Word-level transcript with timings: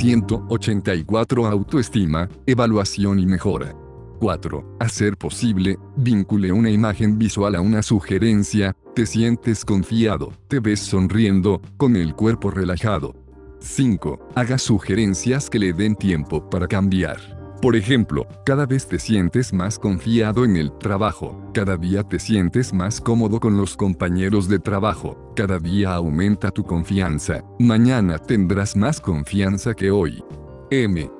184 0.00 1.46
Autoestima, 1.46 2.26
evaluación 2.46 3.18
y 3.18 3.26
mejora. 3.26 3.74
4. 4.18 4.76
Hacer 4.80 5.18
posible, 5.18 5.78
vincule 5.94 6.52
una 6.52 6.70
imagen 6.70 7.18
visual 7.18 7.54
a 7.54 7.60
una 7.60 7.82
sugerencia, 7.82 8.74
te 8.94 9.04
sientes 9.04 9.62
confiado, 9.62 10.32
te 10.48 10.58
ves 10.58 10.80
sonriendo, 10.80 11.60
con 11.76 11.96
el 11.96 12.14
cuerpo 12.14 12.50
relajado. 12.50 13.14
5. 13.58 14.30
Haga 14.36 14.56
sugerencias 14.56 15.50
que 15.50 15.58
le 15.58 15.74
den 15.74 15.94
tiempo 15.94 16.48
para 16.48 16.66
cambiar. 16.66 17.39
Por 17.60 17.76
ejemplo, 17.76 18.26
cada 18.46 18.64
vez 18.64 18.88
te 18.88 18.98
sientes 18.98 19.52
más 19.52 19.78
confiado 19.78 20.46
en 20.46 20.56
el 20.56 20.72
trabajo, 20.78 21.38
cada 21.52 21.76
día 21.76 22.02
te 22.02 22.18
sientes 22.18 22.72
más 22.72 23.02
cómodo 23.02 23.38
con 23.38 23.58
los 23.58 23.76
compañeros 23.76 24.48
de 24.48 24.58
trabajo, 24.58 25.30
cada 25.36 25.58
día 25.58 25.92
aumenta 25.92 26.50
tu 26.50 26.64
confianza, 26.64 27.44
mañana 27.58 28.18
tendrás 28.18 28.76
más 28.76 28.98
confianza 28.98 29.74
que 29.74 29.90
hoy. 29.90 30.24
M. 30.70 31.10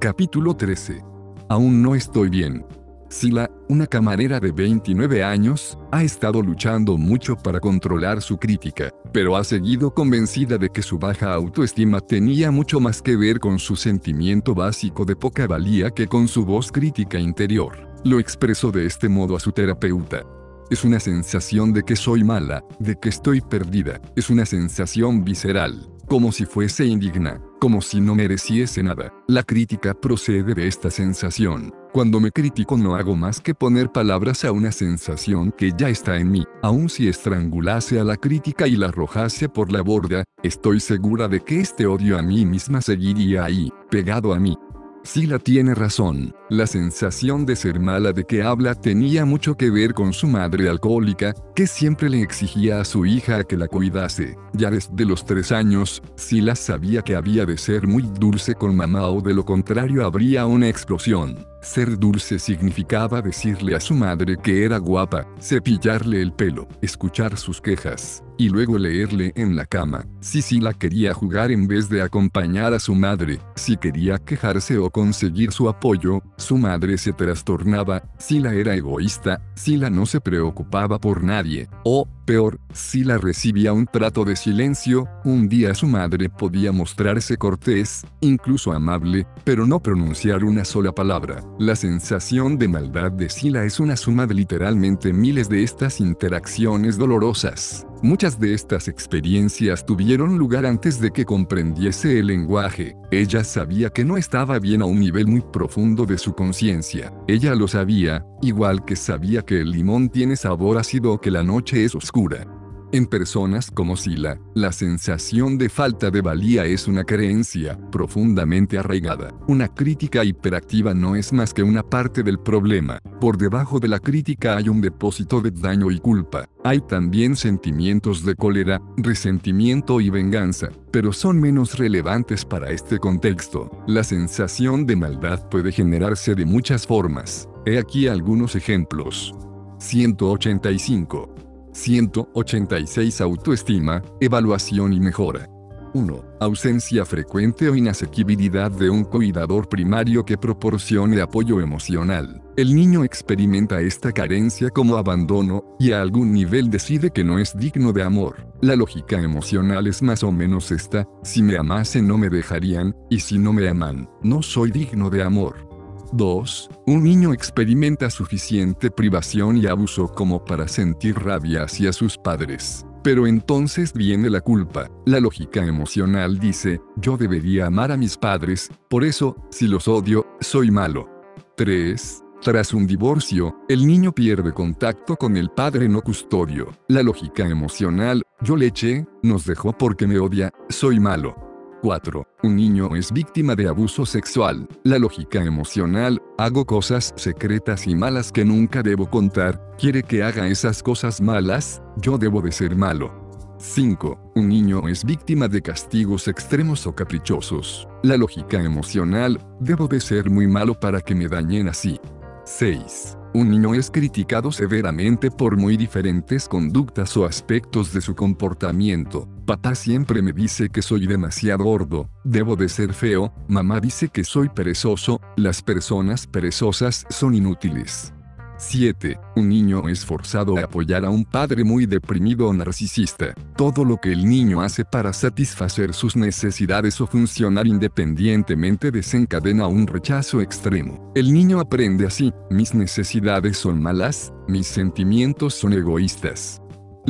Capítulo 0.00 0.56
13. 0.56 1.04
Aún 1.50 1.82
no 1.82 1.94
estoy 1.94 2.30
bien. 2.30 2.64
Sila, 3.10 3.50
una 3.68 3.88
camarera 3.88 4.38
de 4.38 4.52
29 4.52 5.24
años, 5.24 5.76
ha 5.90 6.04
estado 6.04 6.40
luchando 6.40 6.96
mucho 6.96 7.34
para 7.34 7.58
controlar 7.58 8.22
su 8.22 8.38
crítica, 8.38 8.94
pero 9.12 9.36
ha 9.36 9.42
seguido 9.42 9.92
convencida 9.92 10.56
de 10.58 10.68
que 10.68 10.80
su 10.80 10.96
baja 10.96 11.34
autoestima 11.34 12.00
tenía 12.00 12.52
mucho 12.52 12.78
más 12.78 13.02
que 13.02 13.16
ver 13.16 13.40
con 13.40 13.58
su 13.58 13.74
sentimiento 13.74 14.54
básico 14.54 15.04
de 15.04 15.16
poca 15.16 15.48
valía 15.48 15.90
que 15.90 16.06
con 16.06 16.28
su 16.28 16.44
voz 16.44 16.70
crítica 16.70 17.18
interior. 17.18 17.88
Lo 18.04 18.20
expresó 18.20 18.70
de 18.70 18.86
este 18.86 19.08
modo 19.08 19.34
a 19.34 19.40
su 19.40 19.50
terapeuta. 19.50 20.22
Es 20.70 20.84
una 20.84 21.00
sensación 21.00 21.72
de 21.72 21.82
que 21.82 21.96
soy 21.96 22.22
mala, 22.22 22.64
de 22.78 22.94
que 22.94 23.08
estoy 23.08 23.40
perdida, 23.40 24.00
es 24.14 24.30
una 24.30 24.46
sensación 24.46 25.24
visceral, 25.24 25.90
como 26.06 26.30
si 26.30 26.46
fuese 26.46 26.84
indigna, 26.84 27.42
como 27.58 27.82
si 27.82 28.00
no 28.00 28.14
mereciese 28.14 28.84
nada. 28.84 29.12
La 29.26 29.42
crítica 29.42 29.94
procede 29.94 30.54
de 30.54 30.68
esta 30.68 30.92
sensación. 30.92 31.74
Cuando 31.92 32.20
me 32.20 32.30
critico 32.30 32.76
no 32.76 32.94
hago 32.94 33.16
más 33.16 33.40
que 33.40 33.54
poner 33.54 33.90
palabras 33.90 34.44
a 34.44 34.52
una 34.52 34.70
sensación 34.70 35.50
que 35.50 35.72
ya 35.76 35.88
está 35.88 36.18
en 36.18 36.30
mí. 36.30 36.44
Aun 36.62 36.88
si 36.88 37.08
estrangulase 37.08 37.98
a 37.98 38.04
la 38.04 38.16
crítica 38.16 38.68
y 38.68 38.76
la 38.76 38.88
arrojase 38.88 39.48
por 39.48 39.72
la 39.72 39.82
borda, 39.82 40.22
estoy 40.42 40.78
segura 40.78 41.26
de 41.26 41.40
que 41.40 41.60
este 41.60 41.86
odio 41.86 42.16
a 42.18 42.22
mí 42.22 42.46
misma 42.46 42.80
seguiría 42.80 43.44
ahí, 43.44 43.72
pegado 43.90 44.32
a 44.32 44.38
mí, 44.38 44.56
Sila 45.02 45.38
tiene 45.38 45.74
razón, 45.74 46.34
la 46.50 46.66
sensación 46.66 47.46
de 47.46 47.56
ser 47.56 47.80
mala 47.80 48.12
de 48.12 48.24
que 48.24 48.42
habla 48.42 48.74
tenía 48.74 49.24
mucho 49.24 49.56
que 49.56 49.70
ver 49.70 49.94
con 49.94 50.12
su 50.12 50.26
madre 50.26 50.68
alcohólica, 50.68 51.34
que 51.56 51.66
siempre 51.66 52.10
le 52.10 52.20
exigía 52.20 52.80
a 52.80 52.84
su 52.84 53.06
hija 53.06 53.44
que 53.44 53.56
la 53.56 53.66
cuidase. 53.66 54.36
Ya 54.52 54.70
desde 54.70 55.06
los 55.06 55.24
tres 55.24 55.52
años, 55.52 56.02
Sila 56.16 56.54
sabía 56.54 57.00
que 57.00 57.16
había 57.16 57.46
de 57.46 57.56
ser 57.56 57.86
muy 57.86 58.02
dulce 58.02 58.54
con 58.54 58.76
mamá 58.76 59.08
o 59.08 59.22
de 59.22 59.32
lo 59.32 59.44
contrario 59.44 60.04
habría 60.04 60.44
una 60.44 60.68
explosión. 60.68 61.49
Ser 61.62 61.98
dulce 61.98 62.38
significaba 62.38 63.20
decirle 63.20 63.76
a 63.76 63.80
su 63.80 63.94
madre 63.94 64.38
que 64.42 64.64
era 64.64 64.78
guapa, 64.78 65.26
cepillarle 65.38 66.22
el 66.22 66.32
pelo, 66.32 66.66
escuchar 66.80 67.36
sus 67.36 67.60
quejas, 67.60 68.24
y 68.38 68.48
luego 68.48 68.78
leerle 68.78 69.32
en 69.36 69.56
la 69.56 69.66
cama. 69.66 70.06
Si 70.20 70.40
Sila 70.40 70.72
quería 70.72 71.12
jugar 71.12 71.52
en 71.52 71.68
vez 71.68 71.90
de 71.90 72.00
acompañar 72.00 72.72
a 72.72 72.78
su 72.78 72.94
madre, 72.94 73.40
si 73.56 73.76
quería 73.76 74.18
quejarse 74.18 74.78
o 74.78 74.88
conseguir 74.88 75.52
su 75.52 75.68
apoyo, 75.68 76.22
su 76.38 76.56
madre 76.56 76.96
se 76.96 77.12
trastornaba, 77.12 78.02
Sila 78.16 78.54
era 78.54 78.74
egoísta, 78.74 79.42
Sila 79.60 79.90
no 79.90 80.06
se 80.06 80.22
preocupaba 80.22 80.98
por 80.98 81.22
nadie, 81.22 81.68
o, 81.84 82.08
peor, 82.24 82.58
Sila 82.72 83.18
recibía 83.18 83.74
un 83.74 83.84
trato 83.84 84.24
de 84.24 84.34
silencio, 84.34 85.06
un 85.22 85.50
día 85.50 85.74
su 85.74 85.86
madre 85.86 86.30
podía 86.30 86.72
mostrarse 86.72 87.36
cortés, 87.36 88.06
incluso 88.22 88.72
amable, 88.72 89.26
pero 89.44 89.66
no 89.66 89.78
pronunciar 89.82 90.44
una 90.44 90.64
sola 90.64 90.92
palabra. 90.92 91.44
La 91.58 91.76
sensación 91.76 92.56
de 92.56 92.68
maldad 92.68 93.12
de 93.12 93.28
Sila 93.28 93.64
es 93.64 93.80
una 93.80 93.98
suma 93.98 94.26
de 94.26 94.32
literalmente 94.32 95.12
miles 95.12 95.50
de 95.50 95.62
estas 95.62 96.00
interacciones 96.00 96.96
dolorosas. 96.96 97.86
Muchas 98.02 98.40
de 98.40 98.54
estas 98.54 98.88
experiencias 98.88 99.84
tuvieron 99.84 100.38
lugar 100.38 100.64
antes 100.64 101.00
de 101.00 101.10
que 101.10 101.26
comprendiese 101.26 102.18
el 102.18 102.28
lenguaje. 102.28 102.96
Ella 103.10 103.44
sabía 103.44 103.90
que 103.90 104.06
no 104.06 104.16
estaba 104.16 104.58
bien 104.58 104.80
a 104.80 104.86
un 104.86 105.00
nivel 105.00 105.26
muy 105.26 105.42
profundo 105.42 106.06
de 106.06 106.16
su 106.16 106.32
conciencia. 106.32 107.12
Ella 107.28 107.54
lo 107.54 107.68
sabía, 107.68 108.24
igual 108.40 108.86
que 108.86 108.96
sabía 108.96 109.42
que 109.42 109.49
el 109.58 109.72
limón 109.72 110.10
tiene 110.10 110.36
sabor 110.36 110.78
ácido 110.78 111.12
o 111.14 111.20
que 111.20 111.32
la 111.32 111.42
noche 111.42 111.84
es 111.84 111.94
oscura. 111.94 112.46
En 112.92 113.06
personas 113.06 113.70
como 113.70 113.96
Sila, 113.96 114.40
la 114.52 114.72
sensación 114.72 115.58
de 115.58 115.68
falta 115.68 116.10
de 116.10 116.22
valía 116.22 116.64
es 116.64 116.88
una 116.88 117.04
creencia 117.04 117.78
profundamente 117.92 118.78
arraigada. 118.78 119.32
Una 119.46 119.68
crítica 119.68 120.24
hiperactiva 120.24 120.92
no 120.92 121.14
es 121.14 121.32
más 121.32 121.54
que 121.54 121.62
una 121.62 121.84
parte 121.84 122.24
del 122.24 122.40
problema. 122.40 122.98
Por 123.20 123.38
debajo 123.38 123.78
de 123.78 123.86
la 123.86 124.00
crítica 124.00 124.56
hay 124.56 124.68
un 124.68 124.80
depósito 124.80 125.40
de 125.40 125.52
daño 125.52 125.92
y 125.92 126.00
culpa. 126.00 126.48
Hay 126.64 126.80
también 126.80 127.36
sentimientos 127.36 128.24
de 128.24 128.34
cólera, 128.34 128.82
resentimiento 128.96 130.00
y 130.00 130.10
venganza, 130.10 130.70
pero 130.90 131.12
son 131.12 131.40
menos 131.40 131.78
relevantes 131.78 132.44
para 132.44 132.72
este 132.72 132.98
contexto. 132.98 133.70
La 133.86 134.02
sensación 134.02 134.84
de 134.84 134.96
maldad 134.96 135.48
puede 135.48 135.70
generarse 135.70 136.34
de 136.34 136.44
muchas 136.44 136.88
formas. 136.88 137.48
He 137.70 137.78
aquí 137.78 138.08
algunos 138.08 138.56
ejemplos. 138.56 139.32
185. 139.78 141.32
186 141.72 143.20
Autoestima, 143.20 144.02
evaluación 144.20 144.92
y 144.92 144.98
mejora. 144.98 145.48
1. 145.94 146.24
Ausencia 146.40 147.04
frecuente 147.04 147.68
o 147.68 147.76
inasequibilidad 147.76 148.72
de 148.72 148.90
un 148.90 149.04
cuidador 149.04 149.68
primario 149.68 150.24
que 150.24 150.36
proporcione 150.36 151.20
apoyo 151.20 151.60
emocional. 151.60 152.42
El 152.56 152.74
niño 152.74 153.04
experimenta 153.04 153.80
esta 153.80 154.10
carencia 154.10 154.70
como 154.70 154.96
abandono, 154.96 155.76
y 155.78 155.92
a 155.92 156.02
algún 156.02 156.32
nivel 156.32 156.70
decide 156.70 157.12
que 157.12 157.22
no 157.22 157.38
es 157.38 157.56
digno 157.56 157.92
de 157.92 158.02
amor. 158.02 158.52
La 158.62 158.74
lógica 158.74 159.20
emocional 159.20 159.86
es 159.86 160.02
más 160.02 160.24
o 160.24 160.32
menos 160.32 160.72
esta, 160.72 161.06
si 161.22 161.40
me 161.40 161.56
amasen 161.56 162.08
no 162.08 162.18
me 162.18 162.30
dejarían, 162.30 162.96
y 163.08 163.20
si 163.20 163.38
no 163.38 163.52
me 163.52 163.68
aman, 163.68 164.08
no 164.24 164.42
soy 164.42 164.72
digno 164.72 165.08
de 165.08 165.22
amor. 165.22 165.69
2. 166.12 166.70
Un 166.86 167.04
niño 167.04 167.32
experimenta 167.32 168.10
suficiente 168.10 168.90
privación 168.90 169.56
y 169.56 169.66
abuso 169.66 170.08
como 170.08 170.44
para 170.44 170.68
sentir 170.68 171.16
rabia 171.18 171.64
hacia 171.64 171.92
sus 171.92 172.16
padres. 172.16 172.84
Pero 173.02 173.26
entonces 173.26 173.92
viene 173.92 174.28
la 174.28 174.40
culpa. 174.40 174.88
La 175.06 175.20
lógica 175.20 175.64
emocional 175.64 176.38
dice, 176.38 176.80
yo 176.96 177.16
debería 177.16 177.66
amar 177.66 177.92
a 177.92 177.96
mis 177.96 178.16
padres, 178.16 178.70
por 178.88 179.04
eso, 179.04 179.36
si 179.50 179.68
los 179.68 179.88
odio, 179.88 180.26
soy 180.40 180.70
malo. 180.70 181.08
3. 181.56 182.22
Tras 182.42 182.72
un 182.72 182.86
divorcio, 182.86 183.54
el 183.68 183.86
niño 183.86 184.12
pierde 184.12 184.52
contacto 184.52 185.16
con 185.16 185.36
el 185.36 185.50
padre 185.50 185.88
no 185.88 186.00
custodio. 186.00 186.68
La 186.88 187.02
lógica 187.02 187.46
emocional, 187.46 188.22
yo 188.40 188.56
le 188.56 188.66
eché, 188.66 189.06
nos 189.22 189.44
dejó 189.44 189.76
porque 189.76 190.06
me 190.06 190.18
odia, 190.18 190.50
soy 190.70 191.00
malo. 191.00 191.49
4. 191.82 192.26
Un 192.42 192.56
niño 192.56 192.94
es 192.96 193.12
víctima 193.12 193.54
de 193.54 193.68
abuso 193.68 194.06
sexual. 194.06 194.68
La 194.84 194.98
lógica 194.98 195.42
emocional, 195.42 196.20
hago 196.38 196.64
cosas 196.64 197.12
secretas 197.16 197.86
y 197.86 197.94
malas 197.94 198.32
que 198.32 198.44
nunca 198.44 198.82
debo 198.82 199.08
contar, 199.08 199.60
quiere 199.78 200.02
que 200.02 200.22
haga 200.22 200.46
esas 200.48 200.82
cosas 200.82 201.20
malas, 201.20 201.82
yo 201.96 202.18
debo 202.18 202.40
de 202.42 202.52
ser 202.52 202.76
malo. 202.76 203.30
5. 203.58 204.32
Un 204.36 204.48
niño 204.48 204.88
es 204.88 205.04
víctima 205.04 205.46
de 205.46 205.60
castigos 205.60 206.28
extremos 206.28 206.86
o 206.86 206.94
caprichosos. 206.94 207.86
La 208.02 208.16
lógica 208.16 208.62
emocional, 208.62 209.38
debo 209.60 209.86
de 209.86 210.00
ser 210.00 210.30
muy 210.30 210.46
malo 210.46 210.78
para 210.78 211.00
que 211.00 211.14
me 211.14 211.28
dañen 211.28 211.68
así. 211.68 212.00
6. 212.44 213.18
Un 213.32 213.48
niño 213.48 213.74
es 213.74 213.92
criticado 213.92 214.50
severamente 214.50 215.30
por 215.30 215.56
muy 215.56 215.76
diferentes 215.76 216.48
conductas 216.48 217.16
o 217.16 217.24
aspectos 217.24 217.92
de 217.92 218.00
su 218.00 218.16
comportamiento. 218.16 219.28
Papá 219.46 219.76
siempre 219.76 220.20
me 220.20 220.32
dice 220.32 220.68
que 220.68 220.82
soy 220.82 221.06
demasiado 221.06 221.62
gordo, 221.62 222.10
debo 222.24 222.56
de 222.56 222.68
ser 222.68 222.92
feo, 222.92 223.32
mamá 223.46 223.78
dice 223.78 224.08
que 224.08 224.24
soy 224.24 224.48
perezoso, 224.48 225.20
las 225.36 225.62
personas 225.62 226.26
perezosas 226.26 227.06
son 227.08 227.34
inútiles. 227.34 228.12
7. 228.60 229.18
Un 229.36 229.48
niño 229.48 229.88
es 229.88 230.04
forzado 230.04 230.58
a 230.58 230.64
apoyar 230.64 231.04
a 231.04 231.10
un 231.10 231.24
padre 231.24 231.64
muy 231.64 231.86
deprimido 231.86 232.48
o 232.48 232.52
narcisista. 232.52 233.34
Todo 233.56 233.84
lo 233.84 233.96
que 233.96 234.12
el 234.12 234.28
niño 234.28 234.60
hace 234.60 234.84
para 234.84 235.12
satisfacer 235.12 235.94
sus 235.94 236.14
necesidades 236.14 237.00
o 237.00 237.06
funcionar 237.06 237.66
independientemente 237.66 238.90
desencadena 238.90 239.66
un 239.66 239.86
rechazo 239.86 240.40
extremo. 240.40 241.10
El 241.14 241.32
niño 241.32 241.58
aprende 241.58 242.06
así, 242.06 242.32
mis 242.50 242.74
necesidades 242.74 243.56
son 243.56 243.82
malas, 243.82 244.32
mis 244.46 244.66
sentimientos 244.66 245.54
son 245.54 245.72
egoístas. 245.72 246.60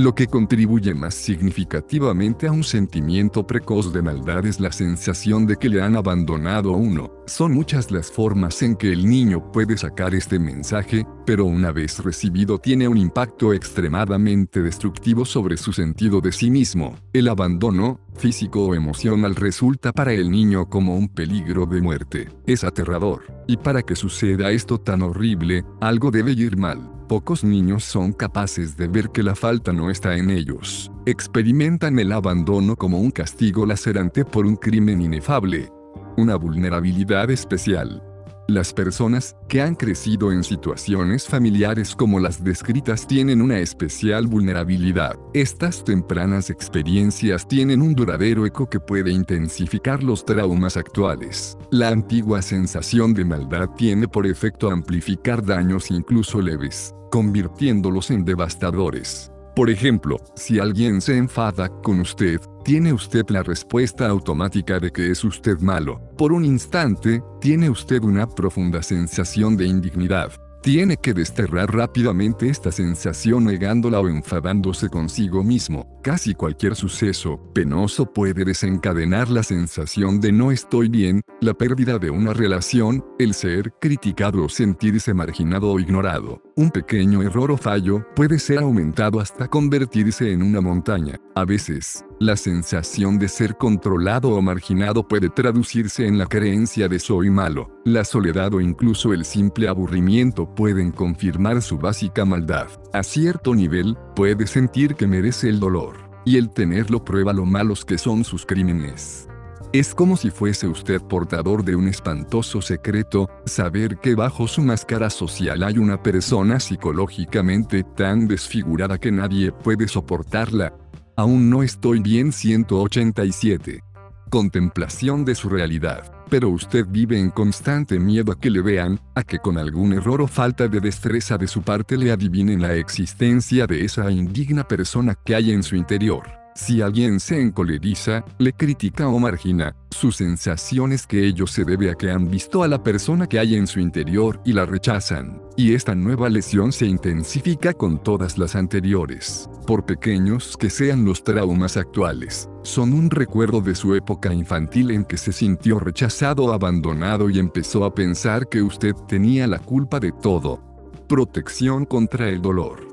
Lo 0.01 0.15
que 0.15 0.29
contribuye 0.29 0.95
más 0.95 1.13
significativamente 1.13 2.47
a 2.47 2.53
un 2.53 2.65
sentimiento 2.65 3.47
precoz 3.47 3.93
de 3.93 4.01
maldad 4.01 4.47
es 4.47 4.59
la 4.59 4.73
sensación 4.73 5.47
de 5.47 5.57
que 5.57 5.69
le 5.69 5.83
han 5.83 5.95
abandonado 5.95 6.73
a 6.73 6.77
uno. 6.79 7.13
Son 7.27 7.53
muchas 7.53 7.91
las 7.91 8.11
formas 8.11 8.63
en 8.63 8.77
que 8.77 8.95
el 8.95 9.07
niño 9.07 9.53
puede 9.53 9.77
sacar 9.77 10.15
este 10.15 10.39
mensaje, 10.39 11.07
pero 11.27 11.45
una 11.45 11.71
vez 11.71 12.03
recibido 12.03 12.57
tiene 12.57 12.89
un 12.89 12.97
impacto 12.97 13.53
extremadamente 13.53 14.63
destructivo 14.63 15.27
sobre 15.27 15.59
su 15.59 15.71
sentido 15.71 16.23
de 16.23 16.33
sí 16.33 16.51
mismo. 16.51 16.97
El 17.13 17.29
abandono, 17.29 18.01
físico 18.15 18.69
o 18.69 18.75
emocional 18.75 19.35
resulta 19.35 19.93
para 19.93 20.15
el 20.15 20.31
niño 20.31 20.71
como 20.71 20.97
un 20.97 21.11
peligro 21.11 21.67
de 21.67 21.83
muerte. 21.83 22.31
Es 22.47 22.65
aterrador. 22.65 23.25
Y 23.47 23.59
para 23.59 23.83
que 23.83 23.97
suceda 23.97 24.51
esto 24.51 24.79
tan 24.81 25.03
horrible, 25.03 25.63
algo 25.79 26.11
debe 26.11 26.33
ir 26.33 26.57
mal. 26.57 27.00
Pocos 27.11 27.43
niños 27.43 27.83
son 27.83 28.13
capaces 28.13 28.77
de 28.77 28.87
ver 28.87 29.11
que 29.11 29.25
la 29.25 29.35
falta 29.35 29.73
no 29.73 29.91
está 29.91 30.17
en 30.17 30.31
ellos. 30.31 30.93
Experimentan 31.07 31.99
el 31.99 32.13
abandono 32.13 32.77
como 32.77 33.01
un 33.01 33.11
castigo 33.11 33.67
lacerante 33.67 34.25
por 34.25 34.47
un 34.47 34.55
crimen 34.55 35.03
inefable. 35.03 35.73
Una 36.17 36.37
vulnerabilidad 36.37 37.29
especial. 37.33 38.01
Las 38.47 38.73
personas 38.73 39.37
que 39.49 39.61
han 39.61 39.75
crecido 39.75 40.31
en 40.31 40.45
situaciones 40.45 41.27
familiares 41.27 41.97
como 41.97 42.21
las 42.21 42.45
descritas 42.45 43.09
tienen 43.09 43.43
una 43.43 43.59
especial 43.59 44.29
vulnerabilidad. 44.29 45.17
Estas 45.35 45.83
tempranas 45.83 46.49
experiencias 46.49 47.47
tienen 47.49 47.83
un 47.83 47.95
duradero 47.95 48.47
eco 48.47 48.71
que 48.71 48.79
puede 48.79 49.11
intensificar 49.11 50.05
los 50.05 50.25
traumas 50.25 50.77
actuales. 50.77 51.59
La 51.73 51.89
antigua 51.89 52.41
sensación 52.41 53.15
de 53.15 53.25
maldad 53.25 53.69
tiene 53.77 54.07
por 54.07 54.29
efecto 54.29 54.71
amplificar 54.71 55.45
daños 55.45 55.91
incluso 55.91 56.41
leves, 56.41 56.95
convirtiéndolos 57.11 58.11
en 58.11 58.25
devastadores. 58.25 59.31
Por 59.55 59.69
ejemplo, 59.69 60.17
si 60.37 60.59
alguien 60.59 61.01
se 61.01 61.17
enfada 61.17 61.69
con 61.83 62.01
usted, 62.01 62.41
tiene 62.65 62.93
usted 62.93 63.29
la 63.29 63.43
respuesta 63.43 64.09
automática 64.09 64.79
de 64.79 64.91
que 64.91 65.11
es 65.11 65.25
usted 65.25 65.59
malo. 65.61 66.01
Por 66.17 66.33
un 66.33 66.45
instante, 66.45 67.23
tiene 67.41 67.69
usted 67.69 68.03
una 68.03 68.29
profunda 68.29 68.83
sensación 68.83 69.57
de 69.57 69.67
indignidad. 69.67 70.33
Tiene 70.63 70.99
que 70.99 71.15
desterrar 71.15 71.75
rápidamente 71.75 72.49
esta 72.49 72.71
sensación 72.71 73.45
negándola 73.45 73.99
o 74.01 74.09
enfadándose 74.09 74.91
consigo 74.91 75.43
mismo. 75.43 75.99
Casi 76.03 76.35
cualquier 76.35 76.77
suceso 76.77 77.41
penoso 77.55 78.05
puede 78.05 78.45
desencadenar 78.45 79.31
la 79.31 79.43
sensación 79.43 80.21
de 80.21 80.33
no 80.33 80.53
estoy 80.53 80.91
bien, 80.91 81.23
la 81.41 81.55
pérdida 81.55 81.99
de 81.99 82.11
una 82.11 82.35
relación, 82.35 83.03
el 83.19 83.33
ser 83.33 83.73
criticado 83.81 84.45
o 84.45 84.49
sentirse 84.51 85.15
marginado 85.15 85.73
o 85.73 85.81
ignorado. 85.81 86.43
Un 86.57 86.71
pequeño 86.71 87.23
error 87.23 87.51
o 87.53 87.57
fallo 87.57 88.05
puede 88.15 88.39
ser 88.39 88.59
aumentado 88.59 89.21
hasta 89.21 89.49
convertirse 89.49 90.33
en 90.33 90.43
una 90.43 90.61
montaña. 90.61 91.17
A 91.35 91.45
veces, 91.45 92.05
la 92.19 92.37
sensación 92.37 93.19
de 93.19 93.29
ser 93.29 93.57
controlado 93.57 94.31
o 94.31 94.43
marginado 94.43 95.07
puede 95.07 95.29
traducirse 95.29 96.07
en 96.07 96.19
la 96.19 96.27
creencia 96.27 96.89
de 96.89 96.99
soy 96.99 97.31
malo. 97.31 97.71
La 97.85 98.05
soledad 98.05 98.53
o 98.55 98.61
incluso 98.61 99.13
el 99.13 99.25
simple 99.25 99.69
aburrimiento 99.69 100.53
pueden 100.55 100.91
confirmar 100.91 101.63
su 101.63 101.79
básica 101.79 102.25
maldad. 102.25 102.69
A 102.93 103.03
cierto 103.03 103.55
nivel, 103.55 103.97
puede 104.17 104.47
sentir 104.47 104.97
que 104.97 105.07
merece 105.07 105.49
el 105.49 105.61
dolor. 105.61 106.11
Y 106.25 106.37
el 106.37 106.51
tenerlo 106.51 107.03
prueba 107.05 107.33
lo 107.33 107.47
malos 107.47 107.85
que 107.85 107.97
son 107.97 108.25
sus 108.25 108.45
crímenes. 108.45 109.30
Es 109.73 109.95
como 109.95 110.17
si 110.17 110.31
fuese 110.31 110.67
usted 110.67 111.01
portador 111.01 111.65
de 111.65 111.77
un 111.77 111.87
espantoso 111.87 112.61
secreto, 112.61 113.31
saber 113.47 113.99
que 113.99 114.17
bajo 114.17 114.49
su 114.49 114.63
máscara 114.63 115.11
social 115.11 115.63
hay 115.63 115.79
una 115.79 116.03
persona 116.03 116.59
psicológicamente 116.59 117.85
tan 117.85 118.27
desfigurada 118.27 118.99
que 118.99 119.13
nadie 119.13 119.53
puede 119.53 119.87
soportarla, 119.87 120.73
Aún 121.21 121.51
no 121.51 121.63
estoy 121.63 122.01
bien 122.01 122.33
187. 122.33 123.85
Contemplación 124.31 125.27
de 125.27 125.35
su 125.35 125.51
realidad. 125.51 126.11
Pero 126.31 126.49
usted 126.49 126.87
vive 126.89 127.19
en 127.19 127.29
constante 127.29 128.01
miedo 128.01 128.33
a 128.33 128.41
que 128.41 128.49
le 128.49 128.63
vean, 128.63 128.99
a 129.15 129.23
que 129.23 129.39
con 129.39 129.59
algún 129.59 129.93
error 129.93 130.23
o 130.23 130.27
falta 130.27 130.67
de 130.67 130.81
destreza 130.81 131.37
de 131.37 131.47
su 131.47 131.61
parte 131.61 131.99
le 131.99 132.11
adivinen 132.11 132.63
la 132.63 132.73
existencia 132.73 133.67
de 133.67 133.85
esa 133.85 134.11
indigna 134.11 134.67
persona 134.67 135.15
que 135.15 135.35
hay 135.35 135.51
en 135.51 135.63
su 135.63 135.77
interior. 135.77 136.40
Si 136.55 136.83
alguien 136.83 137.21
se 137.21 137.41
encoleriza, 137.41 138.25
le 138.39 138.53
critica 138.53 139.09
o 139.09 139.19
margina, 139.19 139.75
su 139.91 140.11
sensación 140.11 140.93
es 140.93 141.07
que 141.07 141.27
ello 141.27 141.47
se 141.47 141.65
debe 141.65 141.91
a 141.91 141.95
que 141.95 142.11
han 142.11 142.29
visto 142.31 142.63
a 142.63 142.69
la 142.69 142.83
persona 142.83 143.29
que 143.29 143.39
hay 143.39 143.55
en 143.55 143.67
su 143.67 143.81
interior 143.81 144.41
y 144.45 144.53
la 144.53 144.67
rechazan. 144.67 145.41
Y 145.57 145.75
esta 145.75 145.95
nueva 145.95 146.29
lesión 146.29 146.73
se 146.73 146.87
intensifica 146.87 147.73
con 147.73 148.03
todas 148.03 148.37
las 148.37 148.57
anteriores. 148.57 149.49
Por 149.67 149.87
pequeños 149.87 150.57
que 150.57 150.71
sean 150.71 151.05
los 151.05 151.23
traumas 151.23 151.77
actuales, 151.77 152.49
son 152.63 152.93
un 152.93 153.11
recuerdo 153.11 153.61
de 153.61 153.75
su 153.75 153.95
época 153.95 154.35
infantil 154.35 154.91
en 154.91 155.05
que 155.05 155.19
se 155.19 155.33
sintió 155.33 155.79
rechazado 155.79 156.53
abandonado 156.53 157.31
y 157.31 157.39
empezó 157.39 157.85
a 157.85 157.95
pensar 157.95 158.49
que 158.49 158.63
usted 158.63 158.95
tenía 159.07 159.47
la 159.47 159.61
culpa 159.61 160.01
de 160.01 160.13
todo. 160.13 160.61
Protección 161.09 161.85
contra 161.85 162.29
el 162.29 162.43
dolor. 162.43 162.90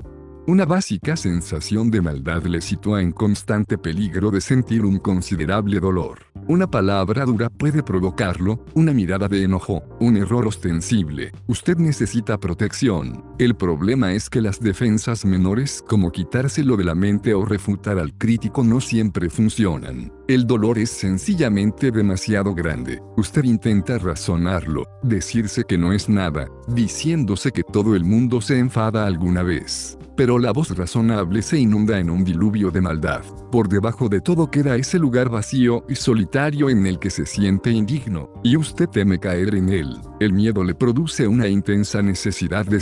Una 0.48 0.66
básica 0.66 1.18
sensación 1.18 1.92
de 1.92 2.00
maldad 2.00 2.44
le 2.44 2.62
sitúa 2.62 3.02
en 3.02 3.12
constante 3.12 3.78
peligro 3.78 4.32
de 4.32 4.40
sentir 4.40 4.86
un 4.86 4.98
considerable 4.98 5.82
dolor. 5.82 6.20
Una 6.48 6.68
palabra 6.68 7.26
dura 7.26 7.50
puede 7.50 7.84
provocarlo, 7.84 8.64
una 8.74 8.94
mirada 8.94 9.28
de 9.28 9.44
enojo, 9.44 9.84
un 10.00 10.16
error 10.16 10.48
ostensible. 10.48 11.34
Usted 11.48 11.76
necesita 11.76 12.38
protección. 12.38 13.27
El 13.40 13.56
problema 13.56 14.14
es 14.14 14.32
que 14.32 14.42
las 14.42 14.60
defensas 14.60 15.24
menores 15.24 15.84
como 15.88 16.12
quitárselo 16.12 16.76
de 16.76 16.84
la 16.84 16.96
mente 16.96 17.36
o 17.36 17.46
refutar 17.46 18.00
al 18.00 18.18
crítico 18.18 18.64
no 18.64 18.82
siempre 18.82 19.30
funcionan. 19.30 20.12
El 20.28 20.48
dolor 20.48 20.80
es 20.80 20.90
sencillamente 20.90 21.92
demasiado 21.92 22.56
grande. 22.56 23.00
Usted 23.16 23.44
intenta 23.44 24.00
razonarlo, 24.00 24.88
decirse 25.04 25.66
que 25.66 25.78
no 25.78 25.94
es 25.94 26.10
nada, 26.10 26.48
diciéndose 26.68 27.52
que 27.52 27.62
todo 27.62 27.96
el 27.96 28.06
mundo 28.06 28.42
se 28.42 28.58
enfada 28.58 29.06
alguna 29.06 29.44
vez 29.44 30.00
pero 30.18 30.40
la 30.40 30.52
voz 30.52 30.76
razonable 30.76 31.44
se 31.44 31.60
inunda 31.60 32.00
en 32.00 32.10
un 32.10 32.26
diluvio 32.26 32.72
de 32.72 32.82
maldad. 32.82 33.24
Por 33.52 33.70
debajo 33.70 34.10
de 34.10 34.20
todo 34.20 34.50
queda 34.50 34.76
ese 34.76 34.98
lugar 34.98 35.30
vacío 35.30 35.86
y 35.88 35.96
solitario 35.96 36.70
en 36.70 36.88
el 36.88 36.98
que 36.98 37.12
se 37.12 37.28
siente 37.28 37.70
indigno, 37.70 38.32
y 38.44 38.58
usted 38.58 38.90
teme 38.90 39.20
caer 39.20 39.54
en 39.54 39.70
él. 39.70 39.96
El 40.20 40.34
miedo 40.34 40.64
le 40.64 40.74
produce 40.74 41.28
una 41.28 41.48
intensa 41.48 42.02
necesidad 42.02 42.66
de 42.66 42.82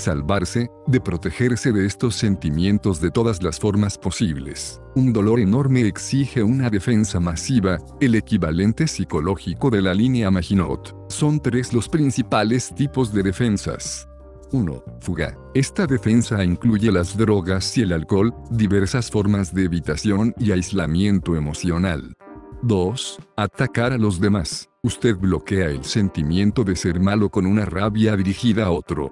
de 0.87 1.01
protegerse 1.01 1.71
de 1.71 1.85
estos 1.85 2.15
sentimientos 2.15 3.01
de 3.01 3.09
todas 3.09 3.41
las 3.41 3.59
formas 3.59 3.97
posibles. 3.97 4.79
Un 4.95 5.11
dolor 5.11 5.39
enorme 5.39 5.81
exige 5.87 6.43
una 6.43 6.69
defensa 6.69 7.19
masiva, 7.19 7.79
el 7.99 8.15
equivalente 8.15 8.87
psicológico 8.87 9.69
de 9.69 9.81
la 9.81 9.93
línea 9.93 10.29
Maginot. 10.29 10.95
Son 11.09 11.39
tres 11.39 11.73
los 11.73 11.89
principales 11.89 12.73
tipos 12.75 13.11
de 13.11 13.23
defensas. 13.23 14.07
1. 14.51 14.83
Fuga. 15.01 15.35
Esta 15.55 15.87
defensa 15.87 16.43
incluye 16.43 16.91
las 16.91 17.17
drogas 17.17 17.75
y 17.77 17.81
el 17.81 17.93
alcohol, 17.93 18.33
diversas 18.51 19.09
formas 19.09 19.53
de 19.53 19.63
evitación 19.63 20.33
y 20.37 20.51
aislamiento 20.51 21.35
emocional. 21.35 22.13
2. 22.61 23.19
Atacar 23.35 23.93
a 23.93 23.97
los 23.97 24.19
demás. 24.19 24.69
Usted 24.83 25.17
bloquea 25.17 25.69
el 25.69 25.83
sentimiento 25.83 26.63
de 26.63 26.75
ser 26.75 26.99
malo 26.99 27.29
con 27.29 27.47
una 27.47 27.65
rabia 27.65 28.15
dirigida 28.15 28.65
a 28.65 28.71
otro. 28.71 29.11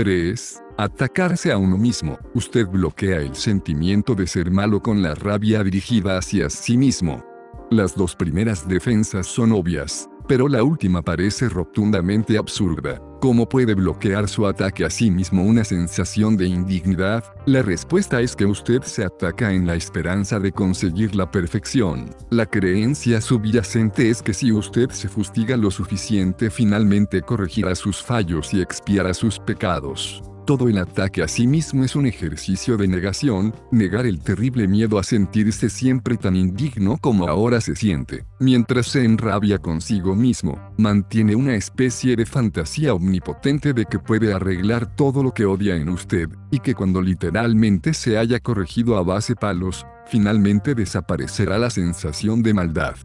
3. 0.00 0.62
Atacarse 0.78 1.52
a 1.52 1.58
uno 1.58 1.76
mismo. 1.76 2.18
Usted 2.32 2.66
bloquea 2.66 3.18
el 3.18 3.34
sentimiento 3.34 4.14
de 4.14 4.26
ser 4.26 4.50
malo 4.50 4.80
con 4.80 5.02
la 5.02 5.14
rabia 5.14 5.62
dirigida 5.62 6.16
hacia 6.16 6.48
sí 6.48 6.78
mismo. 6.78 7.22
Las 7.70 7.94
dos 7.94 8.16
primeras 8.16 8.66
defensas 8.66 9.26
son 9.26 9.52
obvias, 9.52 10.08
pero 10.30 10.46
la 10.46 10.62
última 10.62 11.02
parece 11.02 11.48
rotundamente 11.48 12.38
absurda. 12.38 13.02
¿Cómo 13.20 13.48
puede 13.48 13.74
bloquear 13.74 14.28
su 14.28 14.46
ataque 14.46 14.84
a 14.84 14.88
sí 14.88 15.10
mismo 15.10 15.42
una 15.42 15.64
sensación 15.64 16.36
de 16.36 16.46
indignidad? 16.46 17.24
La 17.46 17.62
respuesta 17.62 18.20
es 18.20 18.36
que 18.36 18.46
usted 18.46 18.82
se 18.82 19.04
ataca 19.04 19.52
en 19.52 19.66
la 19.66 19.74
esperanza 19.74 20.38
de 20.38 20.52
conseguir 20.52 21.16
la 21.16 21.28
perfección. 21.28 22.14
La 22.30 22.46
creencia 22.46 23.20
subyacente 23.20 24.08
es 24.08 24.22
que 24.22 24.32
si 24.32 24.52
usted 24.52 24.90
se 24.90 25.08
fustiga 25.08 25.56
lo 25.56 25.72
suficiente 25.72 26.48
finalmente 26.48 27.22
corregirá 27.22 27.74
sus 27.74 28.00
fallos 28.00 28.54
y 28.54 28.60
expiará 28.60 29.12
sus 29.14 29.40
pecados. 29.40 30.22
Todo 30.46 30.68
el 30.68 30.78
ataque 30.78 31.22
a 31.22 31.28
sí 31.28 31.46
mismo 31.46 31.84
es 31.84 31.94
un 31.94 32.06
ejercicio 32.06 32.76
de 32.76 32.88
negación, 32.88 33.54
negar 33.70 34.06
el 34.06 34.20
terrible 34.20 34.66
miedo 34.66 34.98
a 34.98 35.04
sentirse 35.04 35.68
siempre 35.68 36.16
tan 36.16 36.34
indigno 36.34 36.98
como 36.98 37.28
ahora 37.28 37.60
se 37.60 37.76
siente. 37.76 38.24
Mientras 38.40 38.88
se 38.88 39.04
enrabia 39.04 39.58
consigo 39.58 40.16
mismo, 40.16 40.58
mantiene 40.76 41.36
una 41.36 41.54
especie 41.54 42.16
de 42.16 42.26
fantasía 42.26 42.94
omnipotente 42.94 43.72
de 43.72 43.84
que 43.84 43.98
puede 43.98 44.32
arreglar 44.32 44.96
todo 44.96 45.22
lo 45.22 45.32
que 45.32 45.44
odia 45.44 45.76
en 45.76 45.88
usted, 45.88 46.28
y 46.50 46.58
que 46.58 46.74
cuando 46.74 47.00
literalmente 47.00 47.94
se 47.94 48.18
haya 48.18 48.40
corregido 48.40 48.96
a 48.96 49.02
base 49.02 49.36
palos, 49.36 49.86
finalmente 50.06 50.74
desaparecerá 50.74 51.58
la 51.58 51.70
sensación 51.70 52.42
de 52.42 52.54
maldad. 52.54 52.96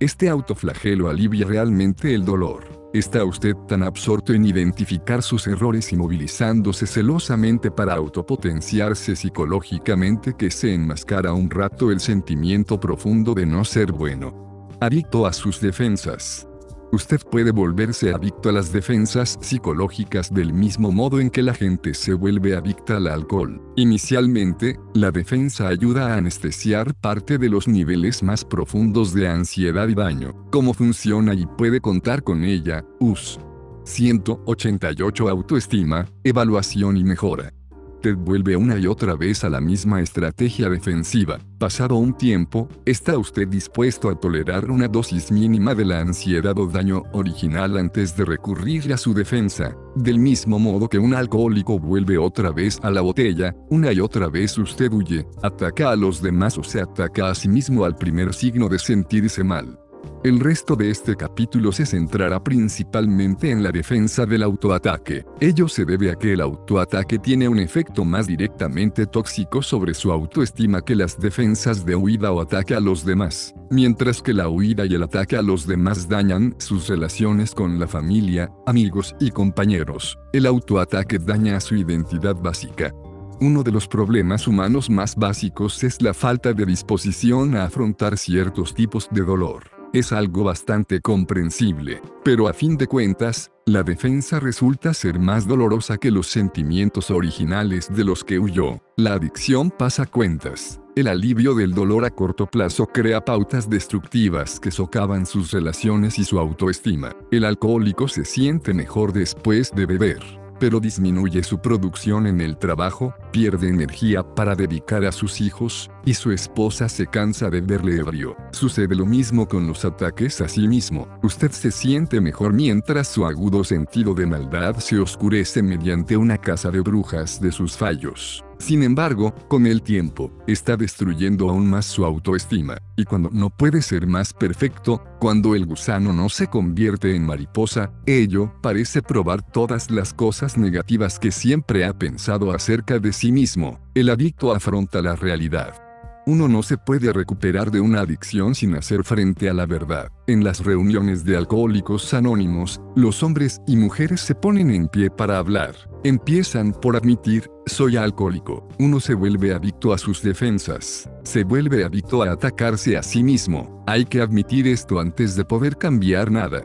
Este 0.00 0.28
autoflagelo 0.28 1.08
alivia 1.08 1.46
realmente 1.46 2.14
el 2.14 2.24
dolor. 2.24 2.79
¿Está 2.92 3.24
usted 3.24 3.54
tan 3.68 3.84
absorto 3.84 4.32
en 4.32 4.44
identificar 4.44 5.22
sus 5.22 5.46
errores 5.46 5.92
y 5.92 5.96
movilizándose 5.96 6.88
celosamente 6.88 7.70
para 7.70 7.94
autopotenciarse 7.94 9.14
psicológicamente 9.14 10.34
que 10.36 10.50
se 10.50 10.74
enmascara 10.74 11.32
un 11.32 11.48
rato 11.48 11.92
el 11.92 12.00
sentimiento 12.00 12.80
profundo 12.80 13.32
de 13.32 13.46
no 13.46 13.64
ser 13.64 13.92
bueno? 13.92 14.68
Adicto 14.80 15.24
a 15.24 15.32
sus 15.32 15.60
defensas. 15.60 16.49
Usted 16.92 17.20
puede 17.30 17.52
volverse 17.52 18.12
adicto 18.12 18.48
a 18.48 18.52
las 18.52 18.72
defensas 18.72 19.38
psicológicas 19.40 20.34
del 20.34 20.52
mismo 20.52 20.90
modo 20.90 21.20
en 21.20 21.30
que 21.30 21.42
la 21.42 21.54
gente 21.54 21.94
se 21.94 22.14
vuelve 22.14 22.56
adicta 22.56 22.96
al 22.96 23.06
alcohol. 23.06 23.62
Inicialmente, 23.76 24.76
la 24.94 25.12
defensa 25.12 25.68
ayuda 25.68 26.12
a 26.12 26.16
anestesiar 26.16 26.94
parte 26.94 27.38
de 27.38 27.48
los 27.48 27.68
niveles 27.68 28.24
más 28.24 28.44
profundos 28.44 29.14
de 29.14 29.28
ansiedad 29.28 29.86
y 29.86 29.94
daño. 29.94 30.34
¿Cómo 30.50 30.74
funciona 30.74 31.32
y 31.34 31.46
puede 31.46 31.80
contar 31.80 32.24
con 32.24 32.44
ella? 32.44 32.84
US 32.98 33.38
188 33.84 35.28
Autoestima, 35.28 36.06
evaluación 36.24 36.96
y 36.96 37.04
mejora 37.04 37.52
usted 38.00 38.16
vuelve 38.16 38.56
una 38.56 38.78
y 38.78 38.86
otra 38.86 39.14
vez 39.14 39.44
a 39.44 39.50
la 39.50 39.60
misma 39.60 40.00
estrategia 40.00 40.70
defensiva. 40.70 41.38
Pasado 41.58 41.96
un 41.96 42.16
tiempo, 42.16 42.66
¿está 42.86 43.18
usted 43.18 43.46
dispuesto 43.46 44.08
a 44.08 44.18
tolerar 44.18 44.70
una 44.70 44.88
dosis 44.88 45.30
mínima 45.30 45.74
de 45.74 45.84
la 45.84 46.00
ansiedad 46.00 46.58
o 46.58 46.66
daño 46.66 47.02
original 47.12 47.76
antes 47.76 48.16
de 48.16 48.24
recurrir 48.24 48.90
a 48.94 48.96
su 48.96 49.12
defensa? 49.12 49.76
Del 49.94 50.18
mismo 50.18 50.58
modo 50.58 50.88
que 50.88 50.98
un 50.98 51.12
alcohólico 51.12 51.78
vuelve 51.78 52.16
otra 52.16 52.52
vez 52.52 52.78
a 52.82 52.90
la 52.90 53.02
botella, 53.02 53.54
una 53.68 53.92
y 53.92 54.00
otra 54.00 54.28
vez 54.28 54.56
usted 54.56 54.90
huye, 54.90 55.26
ataca 55.42 55.90
a 55.90 55.96
los 55.96 56.22
demás 56.22 56.56
o 56.56 56.62
se 56.62 56.80
ataca 56.80 57.28
a 57.28 57.34
sí 57.34 57.50
mismo 57.50 57.84
al 57.84 57.96
primer 57.96 58.32
signo 58.32 58.70
de 58.70 58.78
sentirse 58.78 59.44
mal. 59.44 59.78
El 60.22 60.38
resto 60.38 60.76
de 60.76 60.90
este 60.90 61.16
capítulo 61.16 61.72
se 61.72 61.86
centrará 61.86 62.44
principalmente 62.44 63.50
en 63.50 63.62
la 63.62 63.72
defensa 63.72 64.26
del 64.26 64.42
autoataque. 64.42 65.24
Ello 65.40 65.66
se 65.66 65.86
debe 65.86 66.10
a 66.10 66.14
que 66.14 66.34
el 66.34 66.42
autoataque 66.42 67.18
tiene 67.18 67.48
un 67.48 67.58
efecto 67.58 68.04
más 68.04 68.26
directamente 68.26 69.06
tóxico 69.06 69.62
sobre 69.62 69.94
su 69.94 70.12
autoestima 70.12 70.82
que 70.82 70.94
las 70.94 71.18
defensas 71.18 71.86
de 71.86 71.96
huida 71.96 72.32
o 72.32 72.42
ataque 72.42 72.74
a 72.74 72.80
los 72.80 73.02
demás, 73.02 73.54
mientras 73.70 74.20
que 74.20 74.34
la 74.34 74.50
huida 74.50 74.84
y 74.84 74.94
el 74.94 75.04
ataque 75.04 75.36
a 75.36 75.42
los 75.42 75.66
demás 75.66 76.06
dañan 76.06 76.54
sus 76.58 76.88
relaciones 76.88 77.54
con 77.54 77.80
la 77.80 77.86
familia, 77.86 78.52
amigos 78.66 79.14
y 79.20 79.30
compañeros. 79.30 80.18
El 80.34 80.44
autoataque 80.44 81.18
daña 81.18 81.58
su 81.60 81.76
identidad 81.76 82.36
básica. 82.36 82.92
Uno 83.40 83.62
de 83.62 83.72
los 83.72 83.88
problemas 83.88 84.46
humanos 84.46 84.90
más 84.90 85.16
básicos 85.16 85.82
es 85.82 86.02
la 86.02 86.12
falta 86.12 86.52
de 86.52 86.66
disposición 86.66 87.56
a 87.56 87.64
afrontar 87.64 88.18
ciertos 88.18 88.74
tipos 88.74 89.08
de 89.10 89.22
dolor. 89.22 89.79
Es 89.92 90.12
algo 90.12 90.44
bastante 90.44 91.00
comprensible, 91.00 92.00
pero 92.24 92.46
a 92.46 92.52
fin 92.52 92.76
de 92.76 92.86
cuentas, 92.86 93.50
la 93.66 93.82
defensa 93.82 94.38
resulta 94.38 94.94
ser 94.94 95.18
más 95.18 95.48
dolorosa 95.48 95.98
que 95.98 96.12
los 96.12 96.28
sentimientos 96.28 97.10
originales 97.10 97.92
de 97.92 98.04
los 98.04 98.22
que 98.22 98.38
huyó. 98.38 98.80
La 98.96 99.14
adicción 99.14 99.68
pasa 99.68 100.06
cuentas. 100.06 100.80
El 100.94 101.08
alivio 101.08 101.56
del 101.56 101.74
dolor 101.74 102.04
a 102.04 102.10
corto 102.10 102.46
plazo 102.46 102.86
crea 102.86 103.24
pautas 103.24 103.68
destructivas 103.68 104.60
que 104.60 104.70
socavan 104.70 105.26
sus 105.26 105.50
relaciones 105.50 106.20
y 106.20 106.24
su 106.24 106.38
autoestima. 106.38 107.16
El 107.32 107.44
alcohólico 107.44 108.06
se 108.06 108.24
siente 108.24 108.72
mejor 108.72 109.12
después 109.12 109.72
de 109.74 109.86
beber 109.86 110.39
pero 110.60 110.78
disminuye 110.78 111.42
su 111.42 111.58
producción 111.58 112.26
en 112.26 112.40
el 112.40 112.56
trabajo, 112.58 113.14
pierde 113.32 113.68
energía 113.68 114.22
para 114.22 114.54
dedicar 114.54 115.04
a 115.04 115.10
sus 115.10 115.40
hijos, 115.40 115.90
y 116.04 116.14
su 116.14 116.30
esposa 116.30 116.88
se 116.88 117.06
cansa 117.06 117.50
de 117.50 117.60
verle 117.60 117.96
ebrio. 117.96 118.36
Sucede 118.52 118.94
lo 118.94 119.06
mismo 119.06 119.48
con 119.48 119.66
los 119.66 119.84
ataques 119.84 120.40
a 120.40 120.48
sí 120.48 120.68
mismo. 120.68 121.08
Usted 121.22 121.50
se 121.50 121.70
siente 121.70 122.20
mejor 122.20 122.52
mientras 122.52 123.08
su 123.08 123.24
agudo 123.24 123.64
sentido 123.64 124.14
de 124.14 124.26
maldad 124.26 124.76
se 124.76 124.98
oscurece 124.98 125.62
mediante 125.62 126.16
una 126.16 126.38
casa 126.38 126.70
de 126.70 126.80
brujas 126.80 127.40
de 127.40 127.50
sus 127.50 127.76
fallos. 127.76 128.44
Sin 128.60 128.82
embargo, 128.82 129.34
con 129.48 129.66
el 129.66 129.80
tiempo, 129.80 130.30
está 130.46 130.76
destruyendo 130.76 131.48
aún 131.48 131.68
más 131.68 131.86
su 131.86 132.04
autoestima, 132.04 132.76
y 132.94 133.04
cuando 133.04 133.30
no 133.32 133.48
puede 133.48 133.80
ser 133.80 134.06
más 134.06 134.34
perfecto, 134.34 135.02
cuando 135.18 135.54
el 135.54 135.64
gusano 135.64 136.12
no 136.12 136.28
se 136.28 136.46
convierte 136.46 137.16
en 137.16 137.24
mariposa, 137.24 137.90
ello 138.04 138.52
parece 138.60 139.00
probar 139.00 139.40
todas 139.42 139.90
las 139.90 140.12
cosas 140.12 140.58
negativas 140.58 141.18
que 141.18 141.32
siempre 141.32 141.86
ha 141.86 141.94
pensado 141.94 142.52
acerca 142.52 142.98
de 142.98 143.14
sí 143.14 143.32
mismo. 143.32 143.80
El 143.94 144.10
adicto 144.10 144.54
afronta 144.54 145.00
la 145.00 145.16
realidad 145.16 145.89
uno 146.30 146.46
no 146.46 146.62
se 146.62 146.78
puede 146.78 147.12
recuperar 147.12 147.72
de 147.72 147.80
una 147.80 148.02
adicción 148.02 148.54
sin 148.54 148.76
hacer 148.76 149.02
frente 149.02 149.50
a 149.50 149.52
la 149.52 149.66
verdad. 149.66 150.12
En 150.28 150.44
las 150.44 150.64
reuniones 150.64 151.24
de 151.24 151.36
alcohólicos 151.36 152.14
anónimos, 152.14 152.80
los 152.94 153.24
hombres 153.24 153.60
y 153.66 153.76
mujeres 153.76 154.20
se 154.20 154.36
ponen 154.36 154.70
en 154.70 154.86
pie 154.86 155.10
para 155.10 155.38
hablar. 155.38 155.74
Empiezan 156.04 156.70
por 156.70 156.94
admitir, 156.94 157.50
soy 157.66 157.96
alcohólico. 157.96 158.68
Uno 158.78 159.00
se 159.00 159.14
vuelve 159.14 159.52
adicto 159.52 159.92
a 159.92 159.98
sus 159.98 160.22
defensas. 160.22 161.10
Se 161.24 161.42
vuelve 161.42 161.82
adicto 161.84 162.22
a 162.22 162.30
atacarse 162.30 162.96
a 162.96 163.02
sí 163.02 163.24
mismo. 163.24 163.82
Hay 163.88 164.04
que 164.04 164.22
admitir 164.22 164.68
esto 164.68 165.00
antes 165.00 165.34
de 165.34 165.44
poder 165.44 165.78
cambiar 165.78 166.30
nada. 166.30 166.62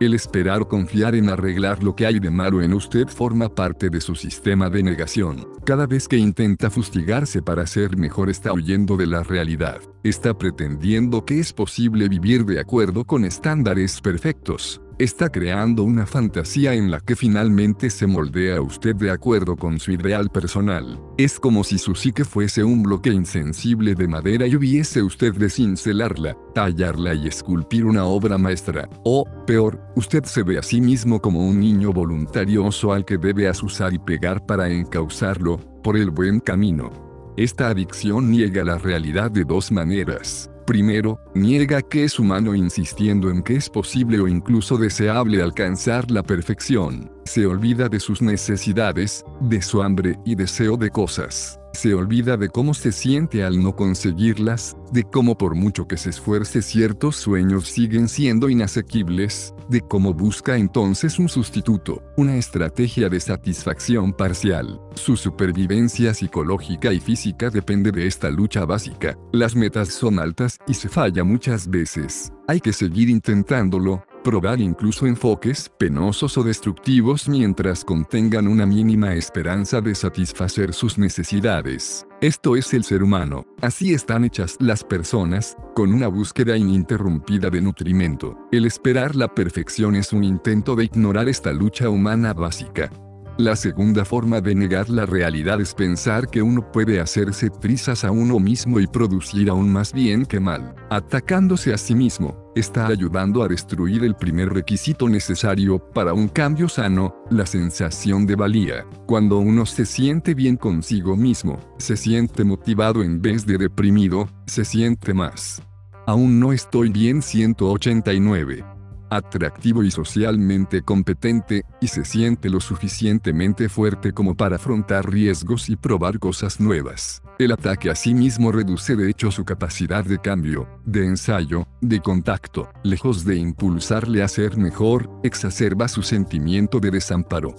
El 0.00 0.14
esperar 0.14 0.62
o 0.62 0.68
confiar 0.68 1.16
en 1.16 1.28
arreglar 1.28 1.82
lo 1.82 1.96
que 1.96 2.06
hay 2.06 2.20
de 2.20 2.30
malo 2.30 2.62
en 2.62 2.72
usted 2.72 3.08
forma 3.08 3.52
parte 3.52 3.90
de 3.90 4.00
su 4.00 4.14
sistema 4.14 4.70
de 4.70 4.84
negación. 4.84 5.48
Cada 5.64 5.86
vez 5.86 6.06
que 6.06 6.16
intenta 6.16 6.70
fustigarse 6.70 7.42
para 7.42 7.66
ser 7.66 7.96
mejor 7.96 8.30
está 8.30 8.52
huyendo 8.52 8.96
de 8.96 9.08
la 9.08 9.24
realidad. 9.24 9.80
Está 10.04 10.38
pretendiendo 10.38 11.24
que 11.24 11.40
es 11.40 11.52
posible 11.52 12.08
vivir 12.08 12.44
de 12.44 12.60
acuerdo 12.60 13.04
con 13.04 13.24
estándares 13.24 14.00
perfectos 14.00 14.80
está 14.98 15.28
creando 15.30 15.84
una 15.84 16.06
fantasía 16.06 16.74
en 16.74 16.90
la 16.90 17.00
que 17.00 17.14
finalmente 17.14 17.88
se 17.88 18.06
moldea 18.06 18.60
usted 18.60 18.96
de 18.96 19.10
acuerdo 19.10 19.56
con 19.56 19.78
su 19.78 19.92
ideal 19.92 20.28
personal. 20.28 21.00
Es 21.16 21.38
como 21.38 21.62
si 21.62 21.78
su 21.78 21.94
psique 21.94 22.24
fuese 22.24 22.64
un 22.64 22.82
bloque 22.82 23.10
insensible 23.10 23.94
de 23.94 24.08
madera 24.08 24.46
y 24.46 24.56
hubiese 24.56 25.02
usted 25.02 25.34
de 25.34 25.50
cincelarla, 25.50 26.36
tallarla 26.54 27.14
y 27.14 27.28
esculpir 27.28 27.84
una 27.84 28.04
obra 28.04 28.38
maestra. 28.38 28.88
O, 29.04 29.24
peor, 29.46 29.80
usted 29.94 30.24
se 30.24 30.42
ve 30.42 30.58
a 30.58 30.62
sí 30.62 30.80
mismo 30.80 31.20
como 31.20 31.46
un 31.46 31.60
niño 31.60 31.92
voluntarioso 31.92 32.92
al 32.92 33.04
que 33.04 33.18
debe 33.18 33.48
asusar 33.48 33.94
y 33.94 33.98
pegar 33.98 34.44
para 34.46 34.68
encauzarlo, 34.68 35.58
por 35.82 35.96
el 35.96 36.10
buen 36.10 36.40
camino. 36.40 37.34
Esta 37.36 37.68
adicción 37.68 38.32
niega 38.32 38.64
la 38.64 38.78
realidad 38.78 39.30
de 39.30 39.44
dos 39.44 39.70
maneras. 39.70 40.50
Primero, 40.68 41.18
niega 41.34 41.80
que 41.80 42.04
es 42.04 42.18
humano 42.18 42.54
insistiendo 42.54 43.30
en 43.30 43.42
que 43.42 43.56
es 43.56 43.70
posible 43.70 44.20
o 44.20 44.28
incluso 44.28 44.76
deseable 44.76 45.42
alcanzar 45.42 46.10
la 46.10 46.22
perfección. 46.22 47.10
Se 47.24 47.46
olvida 47.46 47.88
de 47.88 47.98
sus 47.98 48.20
necesidades, 48.20 49.24
de 49.40 49.62
su 49.62 49.82
hambre 49.82 50.18
y 50.26 50.34
deseo 50.34 50.76
de 50.76 50.90
cosas 50.90 51.58
se 51.78 51.94
olvida 51.94 52.36
de 52.36 52.48
cómo 52.48 52.74
se 52.74 52.90
siente 52.90 53.44
al 53.44 53.62
no 53.62 53.76
conseguirlas, 53.76 54.76
de 54.90 55.04
cómo 55.04 55.38
por 55.38 55.54
mucho 55.54 55.86
que 55.86 55.96
se 55.96 56.10
esfuerce 56.10 56.60
ciertos 56.60 57.14
sueños 57.14 57.68
siguen 57.68 58.08
siendo 58.08 58.48
inasequibles, 58.48 59.54
de 59.68 59.80
cómo 59.80 60.12
busca 60.12 60.56
entonces 60.56 61.20
un 61.20 61.28
sustituto, 61.28 62.02
una 62.16 62.36
estrategia 62.36 63.08
de 63.08 63.20
satisfacción 63.20 64.12
parcial. 64.12 64.80
Su 64.94 65.16
supervivencia 65.16 66.14
psicológica 66.14 66.92
y 66.92 66.98
física 66.98 67.48
depende 67.48 67.92
de 67.92 68.08
esta 68.08 68.28
lucha 68.28 68.64
básica. 68.64 69.16
Las 69.30 69.54
metas 69.54 69.90
son 69.90 70.18
altas 70.18 70.58
y 70.66 70.74
se 70.74 70.88
falla 70.88 71.22
muchas 71.22 71.70
veces. 71.70 72.32
Hay 72.48 72.60
que 72.60 72.72
seguir 72.72 73.08
intentándolo, 73.08 74.02
probar 74.28 74.60
incluso 74.60 75.06
enfoques 75.06 75.70
penosos 75.78 76.36
o 76.36 76.42
destructivos 76.42 77.30
mientras 77.30 77.82
contengan 77.82 78.46
una 78.46 78.66
mínima 78.66 79.14
esperanza 79.14 79.80
de 79.80 79.94
satisfacer 79.94 80.74
sus 80.74 80.98
necesidades. 80.98 82.06
Esto 82.20 82.54
es 82.54 82.74
el 82.74 82.84
ser 82.84 83.02
humano. 83.02 83.46
Así 83.62 83.94
están 83.94 84.26
hechas 84.26 84.58
las 84.60 84.84
personas, 84.84 85.56
con 85.74 85.94
una 85.94 86.08
búsqueda 86.08 86.58
ininterrumpida 86.58 87.48
de 87.48 87.62
nutrimento. 87.62 88.36
El 88.52 88.66
esperar 88.66 89.16
la 89.16 89.28
perfección 89.28 89.96
es 89.96 90.12
un 90.12 90.24
intento 90.24 90.76
de 90.76 90.84
ignorar 90.84 91.30
esta 91.30 91.50
lucha 91.54 91.88
humana 91.88 92.34
básica. 92.34 92.90
La 93.38 93.54
segunda 93.54 94.04
forma 94.04 94.40
de 94.40 94.52
negar 94.52 94.90
la 94.90 95.06
realidad 95.06 95.60
es 95.60 95.72
pensar 95.72 96.28
que 96.28 96.42
uno 96.42 96.72
puede 96.72 96.98
hacerse 96.98 97.50
trizas 97.50 98.02
a 98.02 98.10
uno 98.10 98.40
mismo 98.40 98.80
y 98.80 98.88
producir 98.88 99.48
aún 99.48 99.72
más 99.72 99.92
bien 99.92 100.26
que 100.26 100.40
mal. 100.40 100.74
Atacándose 100.90 101.72
a 101.72 101.78
sí 101.78 101.94
mismo, 101.94 102.50
está 102.56 102.88
ayudando 102.88 103.44
a 103.44 103.46
destruir 103.46 104.02
el 104.02 104.16
primer 104.16 104.48
requisito 104.48 105.08
necesario 105.08 105.78
para 105.78 106.14
un 106.14 106.26
cambio 106.26 106.68
sano, 106.68 107.14
la 107.30 107.46
sensación 107.46 108.26
de 108.26 108.34
valía. 108.34 108.84
Cuando 109.06 109.38
uno 109.38 109.66
se 109.66 109.86
siente 109.86 110.34
bien 110.34 110.56
consigo 110.56 111.16
mismo, 111.16 111.60
se 111.78 111.96
siente 111.96 112.42
motivado 112.42 113.04
en 113.04 113.22
vez 113.22 113.46
de 113.46 113.56
deprimido, 113.56 114.28
se 114.46 114.64
siente 114.64 115.14
más. 115.14 115.62
Aún 116.08 116.40
no 116.40 116.52
estoy 116.52 116.88
bien 116.88 117.22
189 117.22 118.77
atractivo 119.10 119.82
y 119.82 119.90
socialmente 119.90 120.82
competente, 120.82 121.64
y 121.80 121.88
se 121.88 122.04
siente 122.04 122.50
lo 122.50 122.60
suficientemente 122.60 123.68
fuerte 123.68 124.12
como 124.12 124.34
para 124.34 124.56
afrontar 124.56 125.10
riesgos 125.10 125.68
y 125.68 125.76
probar 125.76 126.18
cosas 126.18 126.60
nuevas. 126.60 127.22
El 127.38 127.52
ataque 127.52 127.90
a 127.90 127.94
sí 127.94 128.14
mismo 128.14 128.50
reduce 128.50 128.96
de 128.96 129.08
hecho 129.08 129.30
su 129.30 129.44
capacidad 129.44 130.04
de 130.04 130.18
cambio, 130.18 130.68
de 130.84 131.06
ensayo, 131.06 131.68
de 131.80 132.00
contacto, 132.00 132.68
lejos 132.82 133.24
de 133.24 133.36
impulsarle 133.36 134.22
a 134.22 134.28
ser 134.28 134.56
mejor, 134.56 135.08
exacerba 135.22 135.86
su 135.86 136.02
sentimiento 136.02 136.80
de 136.80 136.90
desamparo. 136.90 137.54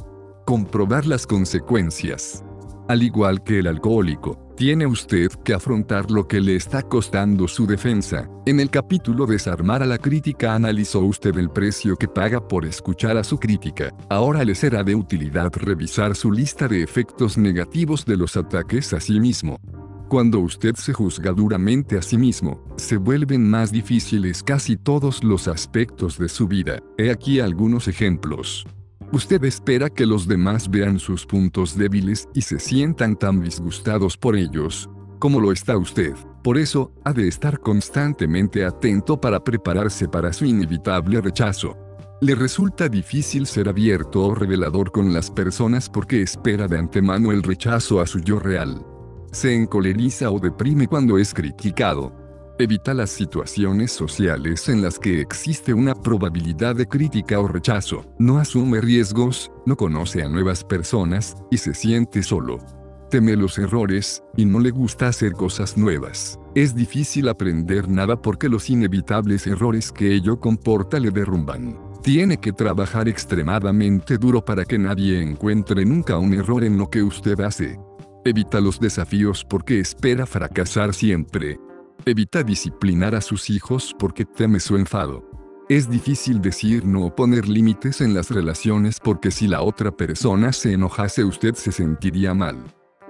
Comprobar 0.45 1.05
las 1.05 1.25
consecuencias. 1.25 2.43
Al 2.89 3.03
igual 3.03 3.43
que 3.43 3.59
el 3.59 3.67
alcohólico, 3.67 4.48
Tiene 4.59 4.85
usted 4.85 5.31
que 5.45 5.53
afrontar 5.53 6.11
lo 6.11 6.27
que 6.27 6.41
le 6.41 6.57
está 6.57 6.81
costando 6.81 7.47
su 7.47 7.65
defensa. 7.65 8.29
En 8.45 8.59
el 8.59 8.69
capítulo 8.69 9.25
Desarmar 9.25 9.81
a 9.81 9.85
la 9.85 9.97
crítica 9.97 10.53
analizó 10.53 10.99
usted 10.99 11.37
el 11.37 11.49
precio 11.49 11.95
que 11.95 12.09
paga 12.09 12.45
por 12.45 12.65
escuchar 12.65 13.15
a 13.15 13.23
su 13.23 13.39
crítica. 13.39 13.95
Ahora 14.09 14.43
le 14.43 14.55
será 14.55 14.83
de 14.83 14.95
utilidad 14.95 15.49
revisar 15.53 16.13
su 16.13 16.29
lista 16.29 16.67
de 16.67 16.83
efectos 16.83 17.37
negativos 17.37 18.03
de 18.03 18.17
los 18.17 18.35
ataques 18.35 18.91
a 18.91 18.99
sí 18.99 19.21
mismo. 19.21 19.61
Cuando 20.09 20.41
usted 20.41 20.75
se 20.75 20.91
juzga 20.91 21.31
duramente 21.31 21.97
a 21.97 22.01
sí 22.01 22.17
mismo, 22.17 22.61
se 22.75 22.97
vuelven 22.97 23.49
más 23.49 23.71
difíciles 23.71 24.43
casi 24.43 24.75
todos 24.75 25.23
los 25.23 25.47
aspectos 25.47 26.17
de 26.17 26.27
su 26.27 26.49
vida. 26.49 26.79
He 26.97 27.11
aquí 27.11 27.39
algunos 27.39 27.87
ejemplos. 27.87 28.65
Usted 29.11 29.43
espera 29.43 29.89
que 29.89 30.05
los 30.05 30.27
demás 30.27 30.69
vean 30.69 30.99
sus 30.99 31.25
puntos 31.25 31.75
débiles 31.75 32.29
y 32.35 32.41
se 32.41 32.59
sientan 32.59 33.15
tan 33.15 33.41
disgustados 33.41 34.15
por 34.15 34.35
ellos, 34.35 34.87
como 35.17 35.39
lo 35.39 35.51
está 35.51 35.77
usted. 35.77 36.13
Por 36.43 36.59
eso, 36.59 36.91
ha 37.03 37.11
de 37.11 37.27
estar 37.27 37.59
constantemente 37.59 38.63
atento 38.63 39.19
para 39.19 39.43
prepararse 39.43 40.07
para 40.07 40.31
su 40.31 40.45
inevitable 40.45 41.21
rechazo. 41.21 41.75
Le 42.21 42.35
resulta 42.35 42.87
difícil 42.87 43.47
ser 43.47 43.67
abierto 43.67 44.25
o 44.25 44.35
revelador 44.35 44.91
con 44.91 45.11
las 45.11 45.31
personas 45.31 45.89
porque 45.89 46.21
espera 46.21 46.67
de 46.67 46.77
antemano 46.77 47.31
el 47.31 47.41
rechazo 47.41 48.01
a 48.01 48.05
su 48.05 48.19
yo 48.19 48.37
real. 48.37 48.85
Se 49.31 49.55
encoleriza 49.55 50.29
o 50.29 50.39
deprime 50.39 50.87
cuando 50.87 51.17
es 51.17 51.33
criticado, 51.33 52.13
Evita 52.61 52.93
las 52.93 53.11
situaciones 53.11 53.89
sociales 53.89 54.67
en 54.67 54.81
las 54.81 54.99
que 54.99 55.21
existe 55.21 55.73
una 55.73 55.95
probabilidad 55.95 56.75
de 56.75 56.89
crítica 56.89 57.39
o 57.39 57.47
rechazo, 57.47 58.03
no 58.19 58.37
asume 58.37 58.81
riesgos, 58.81 59.49
no 59.65 59.77
conoce 59.77 60.23
a 60.23 60.27
nuevas 60.27 60.65
personas, 60.65 61.37
y 61.49 61.57
se 61.57 61.73
siente 61.73 62.21
solo. 62.21 62.57
Teme 63.09 63.37
los 63.37 63.57
errores, 63.57 64.21
y 64.35 64.43
no 64.43 64.59
le 64.59 64.71
gusta 64.71 65.07
hacer 65.07 65.31
cosas 65.31 65.77
nuevas. 65.77 66.37
Es 66.53 66.75
difícil 66.75 67.29
aprender 67.29 67.87
nada 67.87 68.21
porque 68.21 68.49
los 68.49 68.69
inevitables 68.69 69.47
errores 69.47 69.93
que 69.93 70.13
ello 70.13 70.37
comporta 70.41 70.99
le 70.99 71.11
derrumban. 71.11 71.79
Tiene 72.03 72.41
que 72.41 72.51
trabajar 72.51 73.07
extremadamente 73.07 74.17
duro 74.17 74.43
para 74.43 74.65
que 74.65 74.77
nadie 74.77 75.21
encuentre 75.21 75.85
nunca 75.85 76.17
un 76.17 76.33
error 76.33 76.65
en 76.65 76.77
lo 76.77 76.89
que 76.89 77.03
usted 77.03 77.39
hace. 77.39 77.79
Evita 78.25 78.59
los 78.59 78.81
desafíos 78.81 79.45
porque 79.49 79.79
espera 79.79 80.25
fracasar 80.25 80.93
siempre. 80.93 81.57
Evita 82.05 82.43
disciplinar 82.43 83.13
a 83.13 83.21
sus 83.21 83.49
hijos 83.49 83.93
porque 83.99 84.25
teme 84.25 84.59
su 84.59 84.77
enfado. 84.77 85.29
Es 85.67 85.89
difícil 85.89 86.41
decir 86.41 86.85
no 86.85 87.05
o 87.05 87.15
poner 87.15 87.47
límites 87.47 88.01
en 88.01 88.13
las 88.13 88.31
relaciones 88.31 88.99
porque 89.03 89.31
si 89.31 89.47
la 89.47 89.61
otra 89.61 89.91
persona 89.91 90.51
se 90.53 90.73
enojase 90.73 91.23
usted 91.23 91.53
se 91.55 91.71
sentiría 91.71 92.33
mal. 92.33 92.57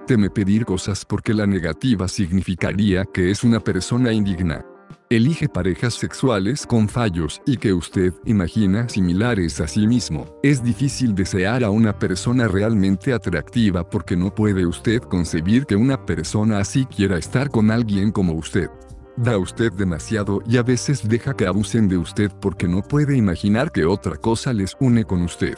Teme 0.06 0.28
pedir 0.28 0.66
cosas 0.66 1.04
porque 1.04 1.32
la 1.32 1.46
negativa 1.46 2.08
significaría 2.08 3.04
que 3.04 3.30
es 3.30 3.44
una 3.44 3.60
persona 3.60 4.12
indigna. 4.12 4.66
Elige 5.12 5.48
parejas 5.48 5.94
sexuales 5.94 6.64
con 6.64 6.88
fallos 6.88 7.42
y 7.44 7.56
que 7.56 7.72
usted 7.72 8.14
imagina 8.26 8.88
similares 8.88 9.60
a 9.60 9.66
sí 9.66 9.88
mismo. 9.88 10.38
Es 10.44 10.62
difícil 10.62 11.16
desear 11.16 11.64
a 11.64 11.70
una 11.70 11.98
persona 11.98 12.46
realmente 12.46 13.12
atractiva 13.12 13.82
porque 13.90 14.16
no 14.16 14.32
puede 14.32 14.64
usted 14.64 15.02
concebir 15.02 15.66
que 15.66 15.74
una 15.74 16.06
persona 16.06 16.60
así 16.60 16.86
quiera 16.86 17.18
estar 17.18 17.50
con 17.50 17.72
alguien 17.72 18.12
como 18.12 18.34
usted. 18.34 18.70
Da 19.16 19.36
usted 19.36 19.72
demasiado 19.72 20.42
y 20.46 20.58
a 20.58 20.62
veces 20.62 21.08
deja 21.08 21.34
que 21.34 21.48
abusen 21.48 21.88
de 21.88 21.98
usted 21.98 22.30
porque 22.40 22.68
no 22.68 22.80
puede 22.80 23.16
imaginar 23.16 23.72
que 23.72 23.86
otra 23.86 24.14
cosa 24.14 24.52
les 24.52 24.76
une 24.78 25.02
con 25.02 25.22
usted. 25.22 25.56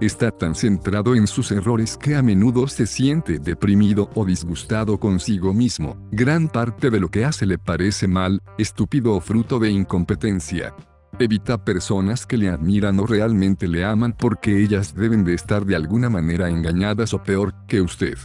Está 0.00 0.30
tan 0.30 0.54
centrado 0.54 1.16
en 1.16 1.26
sus 1.26 1.50
errores 1.50 1.96
que 1.96 2.14
a 2.14 2.22
menudo 2.22 2.68
se 2.68 2.86
siente 2.86 3.40
deprimido 3.40 4.08
o 4.14 4.24
disgustado 4.24 5.00
consigo 5.00 5.52
mismo. 5.52 5.96
Gran 6.12 6.48
parte 6.48 6.88
de 6.90 7.00
lo 7.00 7.08
que 7.08 7.24
hace 7.24 7.46
le 7.46 7.58
parece 7.58 8.06
mal, 8.06 8.40
estúpido 8.58 9.14
o 9.14 9.20
fruto 9.20 9.58
de 9.58 9.70
incompetencia. 9.70 10.72
Evita 11.18 11.64
personas 11.64 12.26
que 12.26 12.36
le 12.36 12.48
admiran 12.48 13.00
o 13.00 13.06
realmente 13.06 13.66
le 13.66 13.84
aman 13.84 14.14
porque 14.16 14.62
ellas 14.62 14.94
deben 14.94 15.24
de 15.24 15.34
estar 15.34 15.64
de 15.66 15.74
alguna 15.74 16.08
manera 16.08 16.48
engañadas 16.48 17.12
o 17.12 17.20
peor 17.20 17.52
que 17.66 17.80
usted. 17.80 18.18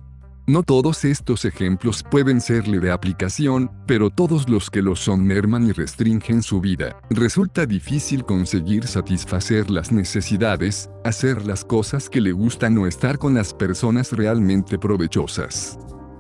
No 0.45 0.61
todos 0.61 1.05
estos 1.05 1.45
ejemplos 1.45 2.03
pueden 2.03 2.41
serle 2.41 2.81
de 2.81 2.91
aplicación, 2.91 3.71
pero 3.87 4.09
todos 4.09 4.49
los 4.49 4.69
que 4.69 4.81
lo 4.81 4.93
son 4.93 5.25
merman 5.25 5.65
y 5.65 5.71
restringen 5.71 6.43
su 6.43 6.59
vida. 6.59 6.97
Resulta 7.09 7.65
difícil 7.65 8.25
conseguir 8.25 8.85
satisfacer 8.85 9.69
las 9.69 9.93
necesidades, 9.93 10.89
hacer 11.05 11.45
las 11.45 11.63
cosas 11.63 12.09
que 12.09 12.19
le 12.19 12.33
gustan 12.33 12.77
o 12.77 12.87
estar 12.87 13.19
con 13.19 13.35
las 13.35 13.53
personas 13.53 14.11
realmente 14.11 14.77
provechosas. 14.77 15.79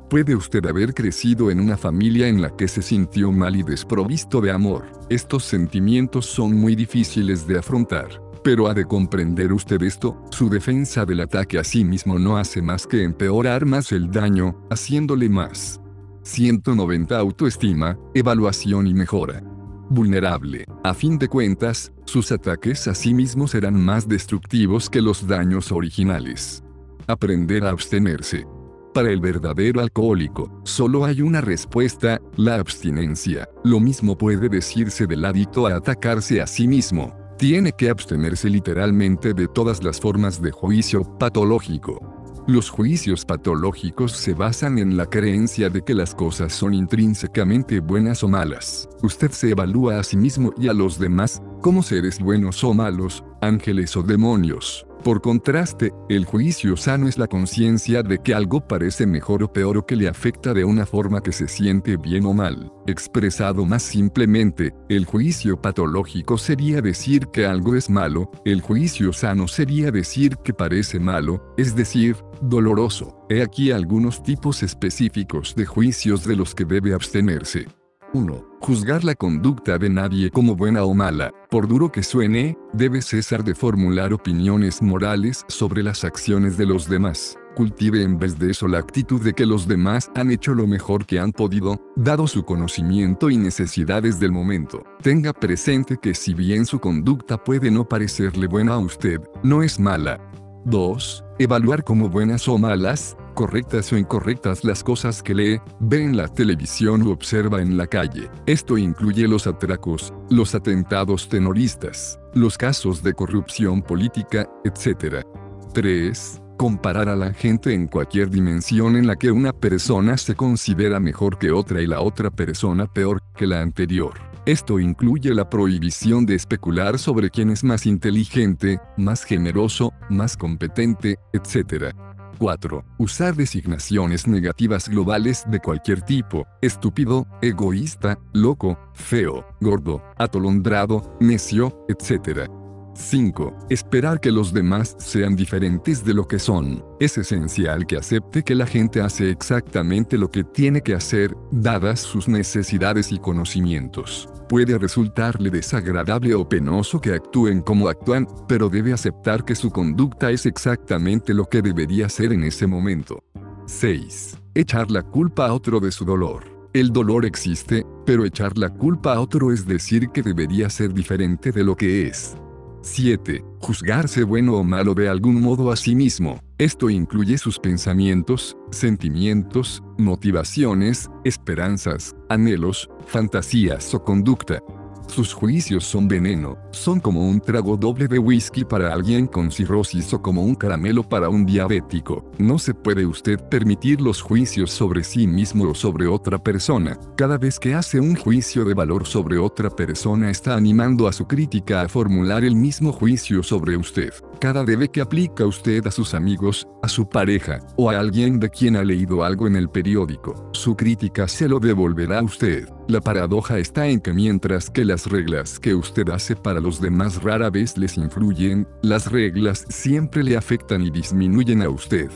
Puede 0.09 0.37
usted 0.37 0.65
haber 0.67 0.93
crecido 0.93 1.51
en 1.51 1.59
una 1.59 1.75
familia 1.75 2.29
en 2.29 2.41
la 2.41 2.55
que 2.55 2.69
se 2.69 2.81
sintió 2.81 3.29
mal 3.29 3.57
y 3.57 3.63
desprovisto 3.63 4.39
de 4.39 4.51
amor. 4.51 4.85
Estos 5.09 5.43
sentimientos 5.43 6.27
son 6.27 6.55
muy 6.55 6.77
difíciles 6.77 7.45
de 7.45 7.59
afrontar. 7.59 8.22
Pero 8.43 8.67
ha 8.67 8.73
de 8.73 8.85
comprender 8.85 9.53
usted 9.53 9.81
esto, 9.83 10.21
su 10.29 10.49
defensa 10.49 11.05
del 11.05 11.21
ataque 11.21 11.57
a 11.57 11.63
sí 11.63 11.85
mismo 11.85 12.19
no 12.19 12.37
hace 12.37 12.61
más 12.61 12.85
que 12.85 13.03
empeorar 13.03 13.65
más 13.65 13.91
el 13.93 14.11
daño, 14.11 14.67
haciéndole 14.69 15.29
más. 15.29 15.79
190 16.23 17.17
Autoestima, 17.17 17.97
evaluación 18.13 18.87
y 18.87 18.93
mejora. 18.93 19.41
Vulnerable. 19.89 20.65
A 20.83 20.93
fin 20.93 21.17
de 21.17 21.29
cuentas, 21.29 21.93
sus 22.05 22.31
ataques 22.31 22.87
a 22.87 22.95
sí 22.95 23.13
mismo 23.13 23.47
serán 23.47 23.79
más 23.79 24.07
destructivos 24.07 24.89
que 24.89 25.01
los 25.01 25.25
daños 25.25 25.71
originales. 25.71 26.63
Aprender 27.07 27.65
a 27.65 27.69
abstenerse. 27.69 28.45
Para 28.93 29.09
el 29.09 29.21
verdadero 29.21 29.81
alcohólico, 29.81 30.61
solo 30.63 31.05
hay 31.05 31.21
una 31.21 31.41
respuesta, 31.41 32.21
la 32.35 32.55
abstinencia. 32.55 33.49
Lo 33.63 33.79
mismo 33.79 34.17
puede 34.17 34.49
decirse 34.49 35.07
del 35.07 35.25
hábito 35.25 35.67
a 35.67 35.75
atacarse 35.75 36.41
a 36.41 36.47
sí 36.47 36.67
mismo. 36.67 37.22
Tiene 37.43 37.73
que 37.73 37.89
abstenerse 37.89 38.49
literalmente 38.49 39.33
de 39.33 39.49
todas 39.49 39.83
las 39.83 39.99
formas 39.99 40.41
de 40.41 40.49
juicio 40.51 41.03
patológico. 41.19 41.99
Los 42.47 42.69
juicios 42.69 43.25
patológicos 43.25 44.13
se 44.13 44.33
basan 44.33 44.79
en 44.79 44.95
la 44.95 45.07
creencia 45.07 45.69
de 45.69 45.81
que 45.81 45.93
las 45.93 46.15
cosas 46.15 46.53
son 46.53 46.73
intrínsecamente 46.73 47.81
buenas 47.81 48.23
o 48.23 48.29
malas. 48.29 48.87
Usted 49.01 49.31
se 49.31 49.49
evalúa 49.49 49.99
a 49.99 50.03
sí 50.03 50.15
mismo 50.15 50.53
y 50.57 50.69
a 50.69 50.73
los 50.73 50.97
demás 50.97 51.41
como 51.61 51.83
seres 51.83 52.17
buenos 52.17 52.63
o 52.63 52.73
malos, 52.73 53.25
ángeles 53.41 53.97
o 53.97 54.03
demonios. 54.03 54.87
Por 55.03 55.19
contraste, 55.19 55.91
el 56.07 56.23
juicio 56.23 56.77
sano 56.77 57.09
es 57.09 57.17
la 57.17 57.27
conciencia 57.27 58.03
de 58.03 58.19
que 58.19 58.33
algo 58.33 58.65
parece 58.65 59.05
mejor 59.05 59.43
o 59.43 59.51
peor 59.51 59.77
o 59.77 59.85
que 59.85 59.97
le 59.97 60.07
afecta 60.07 60.53
de 60.53 60.63
una 60.63 60.85
forma 60.85 61.21
que 61.21 61.33
se 61.33 61.49
siente 61.49 61.97
bien 61.97 62.25
o 62.25 62.33
mal. 62.33 62.71
Expresado 62.87 63.65
más 63.65 63.83
simplemente, 63.83 64.73
el 64.87 65.03
juicio 65.05 65.61
patológico 65.61 66.37
sería 66.37 66.81
decir 66.81 67.27
que 67.33 67.45
algo 67.45 67.75
es 67.75 67.89
malo, 67.89 68.31
el 68.45 68.61
juicio 68.61 69.11
sano 69.11 69.49
sería 69.49 69.91
decir 69.91 70.37
que 70.37 70.53
parece 70.53 71.01
malo, 71.01 71.53
es 71.57 71.75
decir, 71.75 72.15
doloroso. 72.41 73.25
He 73.29 73.41
aquí 73.41 73.71
algunos 73.71 74.23
tipos 74.23 74.63
específicos 74.63 75.53
de 75.53 75.65
juicios 75.65 76.23
de 76.23 76.37
los 76.37 76.55
que 76.55 76.63
debe 76.63 76.93
abstenerse. 76.93 77.67
1. 78.13 78.52
Juzgar 78.65 79.03
la 79.03 79.13
conducta 79.13 79.77
de 79.77 79.89
nadie 79.89 80.31
como 80.31 80.55
buena 80.55 80.85
o 80.85 80.93
mala. 80.93 81.33
Por 81.49 81.67
duro 81.67 81.91
que 81.91 82.01
suene, 82.01 82.57
debe 82.71 83.01
cesar 83.01 83.43
de 83.43 83.55
formular 83.55 84.13
opiniones 84.13 84.81
morales 84.81 85.43
sobre 85.49 85.83
las 85.83 86.05
acciones 86.05 86.55
de 86.55 86.65
los 86.65 86.87
demás. 86.87 87.37
Cultive 87.57 88.01
en 88.01 88.17
vez 88.17 88.39
de 88.39 88.51
eso 88.51 88.69
la 88.69 88.79
actitud 88.79 89.21
de 89.21 89.33
que 89.33 89.45
los 89.45 89.67
demás 89.67 90.09
han 90.15 90.31
hecho 90.31 90.55
lo 90.55 90.65
mejor 90.65 91.05
que 91.05 91.19
han 91.19 91.33
podido, 91.33 91.77
dado 91.97 92.25
su 92.25 92.45
conocimiento 92.45 93.29
y 93.29 93.35
necesidades 93.35 94.17
del 94.17 94.31
momento. 94.31 94.81
Tenga 95.01 95.33
presente 95.33 95.97
que 96.01 96.13
si 96.15 96.33
bien 96.33 96.65
su 96.65 96.79
conducta 96.79 97.43
puede 97.43 97.69
no 97.69 97.85
parecerle 97.85 98.47
buena 98.47 98.75
a 98.75 98.79
usted, 98.79 99.19
no 99.43 99.61
es 99.61 99.77
mala. 99.77 100.21
2. 100.63 101.25
Evaluar 101.37 101.83
como 101.83 102.07
buenas 102.07 102.47
o 102.47 102.57
malas, 102.57 103.17
correctas 103.33 103.91
o 103.91 103.97
incorrectas 103.97 104.63
las 104.63 104.83
cosas 104.83 105.21
que 105.21 105.35
lee, 105.35 105.61
ve 105.79 106.03
en 106.03 106.15
la 106.15 106.27
televisión 106.27 107.01
u 107.03 107.11
observa 107.11 107.61
en 107.61 107.77
la 107.77 107.87
calle. 107.87 108.29
Esto 108.45 108.77
incluye 108.77 109.27
los 109.27 109.47
atracos, 109.47 110.13
los 110.29 110.55
atentados 110.55 111.27
tenoristas, 111.29 112.19
los 112.33 112.57
casos 112.57 113.03
de 113.03 113.13
corrupción 113.13 113.81
política, 113.81 114.47
etc. 114.63 115.25
3. 115.73 116.41
Comparar 116.57 117.09
a 117.09 117.15
la 117.15 117.33
gente 117.33 117.73
en 117.73 117.87
cualquier 117.87 118.29
dimensión 118.29 118.95
en 118.95 119.07
la 119.07 119.15
que 119.15 119.31
una 119.31 119.51
persona 119.51 120.17
se 120.17 120.35
considera 120.35 120.99
mejor 120.99 121.37
que 121.37 121.51
otra 121.51 121.81
y 121.81 121.87
la 121.87 122.01
otra 122.01 122.29
persona 122.29 122.85
peor 122.85 123.21
que 123.35 123.47
la 123.47 123.61
anterior. 123.61 124.13
Esto 124.45 124.77
incluye 124.77 125.33
la 125.33 125.49
prohibición 125.49 126.25
de 126.25 126.35
especular 126.35 126.99
sobre 126.99 127.29
quién 127.29 127.49
es 127.49 127.63
más 127.63 127.85
inteligente, 127.85 128.77
más 128.97 129.23
generoso, 129.23 129.93
más 130.09 130.35
competente, 130.35 131.17
etc. 131.31 131.95
4. 132.37 132.83
Usar 132.97 133.35
designaciones 133.35 134.27
negativas 134.27 134.89
globales 134.89 135.43
de 135.47 135.59
cualquier 135.59 136.01
tipo, 136.01 136.45
estúpido, 136.61 137.27
egoísta, 137.41 138.19
loco, 138.33 138.77
feo, 138.93 139.45
gordo, 139.61 140.01
atolondrado, 140.17 141.15
necio, 141.19 141.85
etc. 141.89 142.49
5. 142.95 143.53
Esperar 143.69 144.19
que 144.19 144.31
los 144.31 144.53
demás 144.53 144.95
sean 144.99 145.35
diferentes 145.35 146.03
de 146.05 146.13
lo 146.13 146.27
que 146.27 146.39
son. 146.39 146.83
Es 146.99 147.17
esencial 147.17 147.85
que 147.85 147.97
acepte 147.97 148.43
que 148.43 148.55
la 148.55 148.65
gente 148.65 149.01
hace 149.01 149.29
exactamente 149.29 150.17
lo 150.17 150.29
que 150.29 150.43
tiene 150.43 150.81
que 150.81 150.93
hacer, 150.93 151.35
dadas 151.51 151.99
sus 151.99 152.27
necesidades 152.27 153.11
y 153.11 153.19
conocimientos. 153.19 154.29
Puede 154.47 154.77
resultarle 154.77 155.49
desagradable 155.49 156.35
o 156.35 156.47
penoso 156.47 157.01
que 157.01 157.13
actúen 157.13 157.61
como 157.61 157.87
actúan, 157.87 158.27
pero 158.47 158.69
debe 158.69 158.93
aceptar 158.93 159.45
que 159.45 159.55
su 159.55 159.71
conducta 159.71 160.31
es 160.31 160.45
exactamente 160.45 161.33
lo 161.33 161.45
que 161.45 161.61
debería 161.61 162.09
ser 162.09 162.33
en 162.33 162.43
ese 162.43 162.67
momento. 162.67 163.23
6. 163.65 164.37
Echar 164.53 164.91
la 164.91 165.01
culpa 165.01 165.47
a 165.47 165.53
otro 165.53 165.79
de 165.79 165.91
su 165.91 166.05
dolor. 166.05 166.43
El 166.73 166.91
dolor 166.91 167.25
existe, 167.25 167.85
pero 168.05 168.25
echar 168.25 168.57
la 168.57 168.69
culpa 168.69 169.13
a 169.13 169.19
otro 169.19 169.51
es 169.51 169.65
decir 169.65 170.09
que 170.09 170.23
debería 170.23 170.69
ser 170.69 170.93
diferente 170.93 171.51
de 171.51 171.63
lo 171.63 171.75
que 171.75 172.07
es. 172.07 172.35
7. 172.83 173.43
Juzgarse 173.59 174.23
bueno 174.23 174.55
o 174.55 174.63
malo 174.63 174.93
de 174.93 175.07
algún 175.07 175.41
modo 175.41 175.71
a 175.71 175.75
sí 175.75 175.95
mismo. 175.95 176.39
Esto 176.57 176.89
incluye 176.89 177.37
sus 177.37 177.57
pensamientos, 177.57 178.55
sentimientos, 178.71 179.81
motivaciones, 179.97 181.09
esperanzas, 181.23 182.13
anhelos, 182.29 182.89
fantasías 183.07 183.93
o 183.93 184.03
conducta. 184.03 184.59
Sus 185.07 185.33
juicios 185.33 185.83
son 185.83 186.07
veneno, 186.07 186.57
son 186.71 186.99
como 186.99 187.27
un 187.27 187.39
trago 187.39 187.77
doble 187.77 188.07
de 188.07 188.19
whisky 188.19 188.65
para 188.65 188.93
alguien 188.93 189.27
con 189.27 189.51
cirrosis 189.51 190.13
o 190.13 190.21
como 190.21 190.41
un 190.41 190.55
caramelo 190.55 191.03
para 191.03 191.29
un 191.29 191.45
diabético. 191.45 192.31
No 192.37 192.57
se 192.57 192.73
puede 192.73 193.05
usted 193.05 193.39
permitir 193.49 194.01
los 194.01 194.21
juicios 194.21 194.71
sobre 194.71 195.03
sí 195.03 195.27
mismo 195.27 195.69
o 195.69 195.75
sobre 195.75 196.07
otra 196.07 196.37
persona. 196.37 196.97
Cada 197.15 197.37
vez 197.37 197.59
que 197.59 197.75
hace 197.75 197.99
un 197.99 198.15
juicio 198.15 198.65
de 198.65 198.73
valor 198.73 199.05
sobre 199.05 199.37
otra 199.37 199.69
persona 199.69 200.31
está 200.31 200.55
animando 200.55 201.07
a 201.07 201.13
su 201.13 201.27
crítica 201.27 201.81
a 201.81 201.89
formular 201.89 202.43
el 202.43 202.55
mismo 202.55 202.91
juicio 202.91 203.43
sobre 203.43 203.77
usted. 203.77 204.13
Cada 204.39 204.65
debe 204.65 204.89
que 204.89 204.99
aplica 204.99 205.45
usted 205.45 205.85
a 205.87 205.91
sus 205.91 206.13
amigos, 206.13 206.67
a 206.81 206.89
su 206.89 207.07
pareja, 207.07 207.59
o 207.77 207.89
a 207.89 207.97
alguien 207.97 208.39
de 208.39 208.49
quien 208.49 208.75
ha 208.75 208.83
leído 208.83 209.23
algo 209.23 209.47
en 209.47 209.55
el 209.55 209.69
periódico, 209.69 210.49
su 210.51 210.75
crítica 210.75 211.27
se 211.27 211.47
lo 211.47 211.59
devolverá 211.59 212.19
a 212.19 212.23
usted. 212.23 212.67
La 212.89 212.99
paradoja 212.99 213.57
está 213.59 213.87
en 213.87 214.01
que 214.01 214.11
mientras 214.11 214.69
que 214.69 214.83
las 214.93 215.07
reglas 215.07 215.59
que 215.59 215.73
usted 215.73 216.07
hace 216.09 216.35
para 216.35 216.59
los 216.59 216.79
demás 216.79 217.23
rara 217.23 217.49
vez 217.49 217.75
les 217.79 217.97
influyen, 217.97 218.67
las 218.83 219.11
reglas 219.11 219.65
siempre 219.67 220.23
le 220.23 220.37
afectan 220.37 220.83
y 220.83 220.91
disminuyen 220.91 221.63
a 221.63 221.69
usted. 221.69 222.11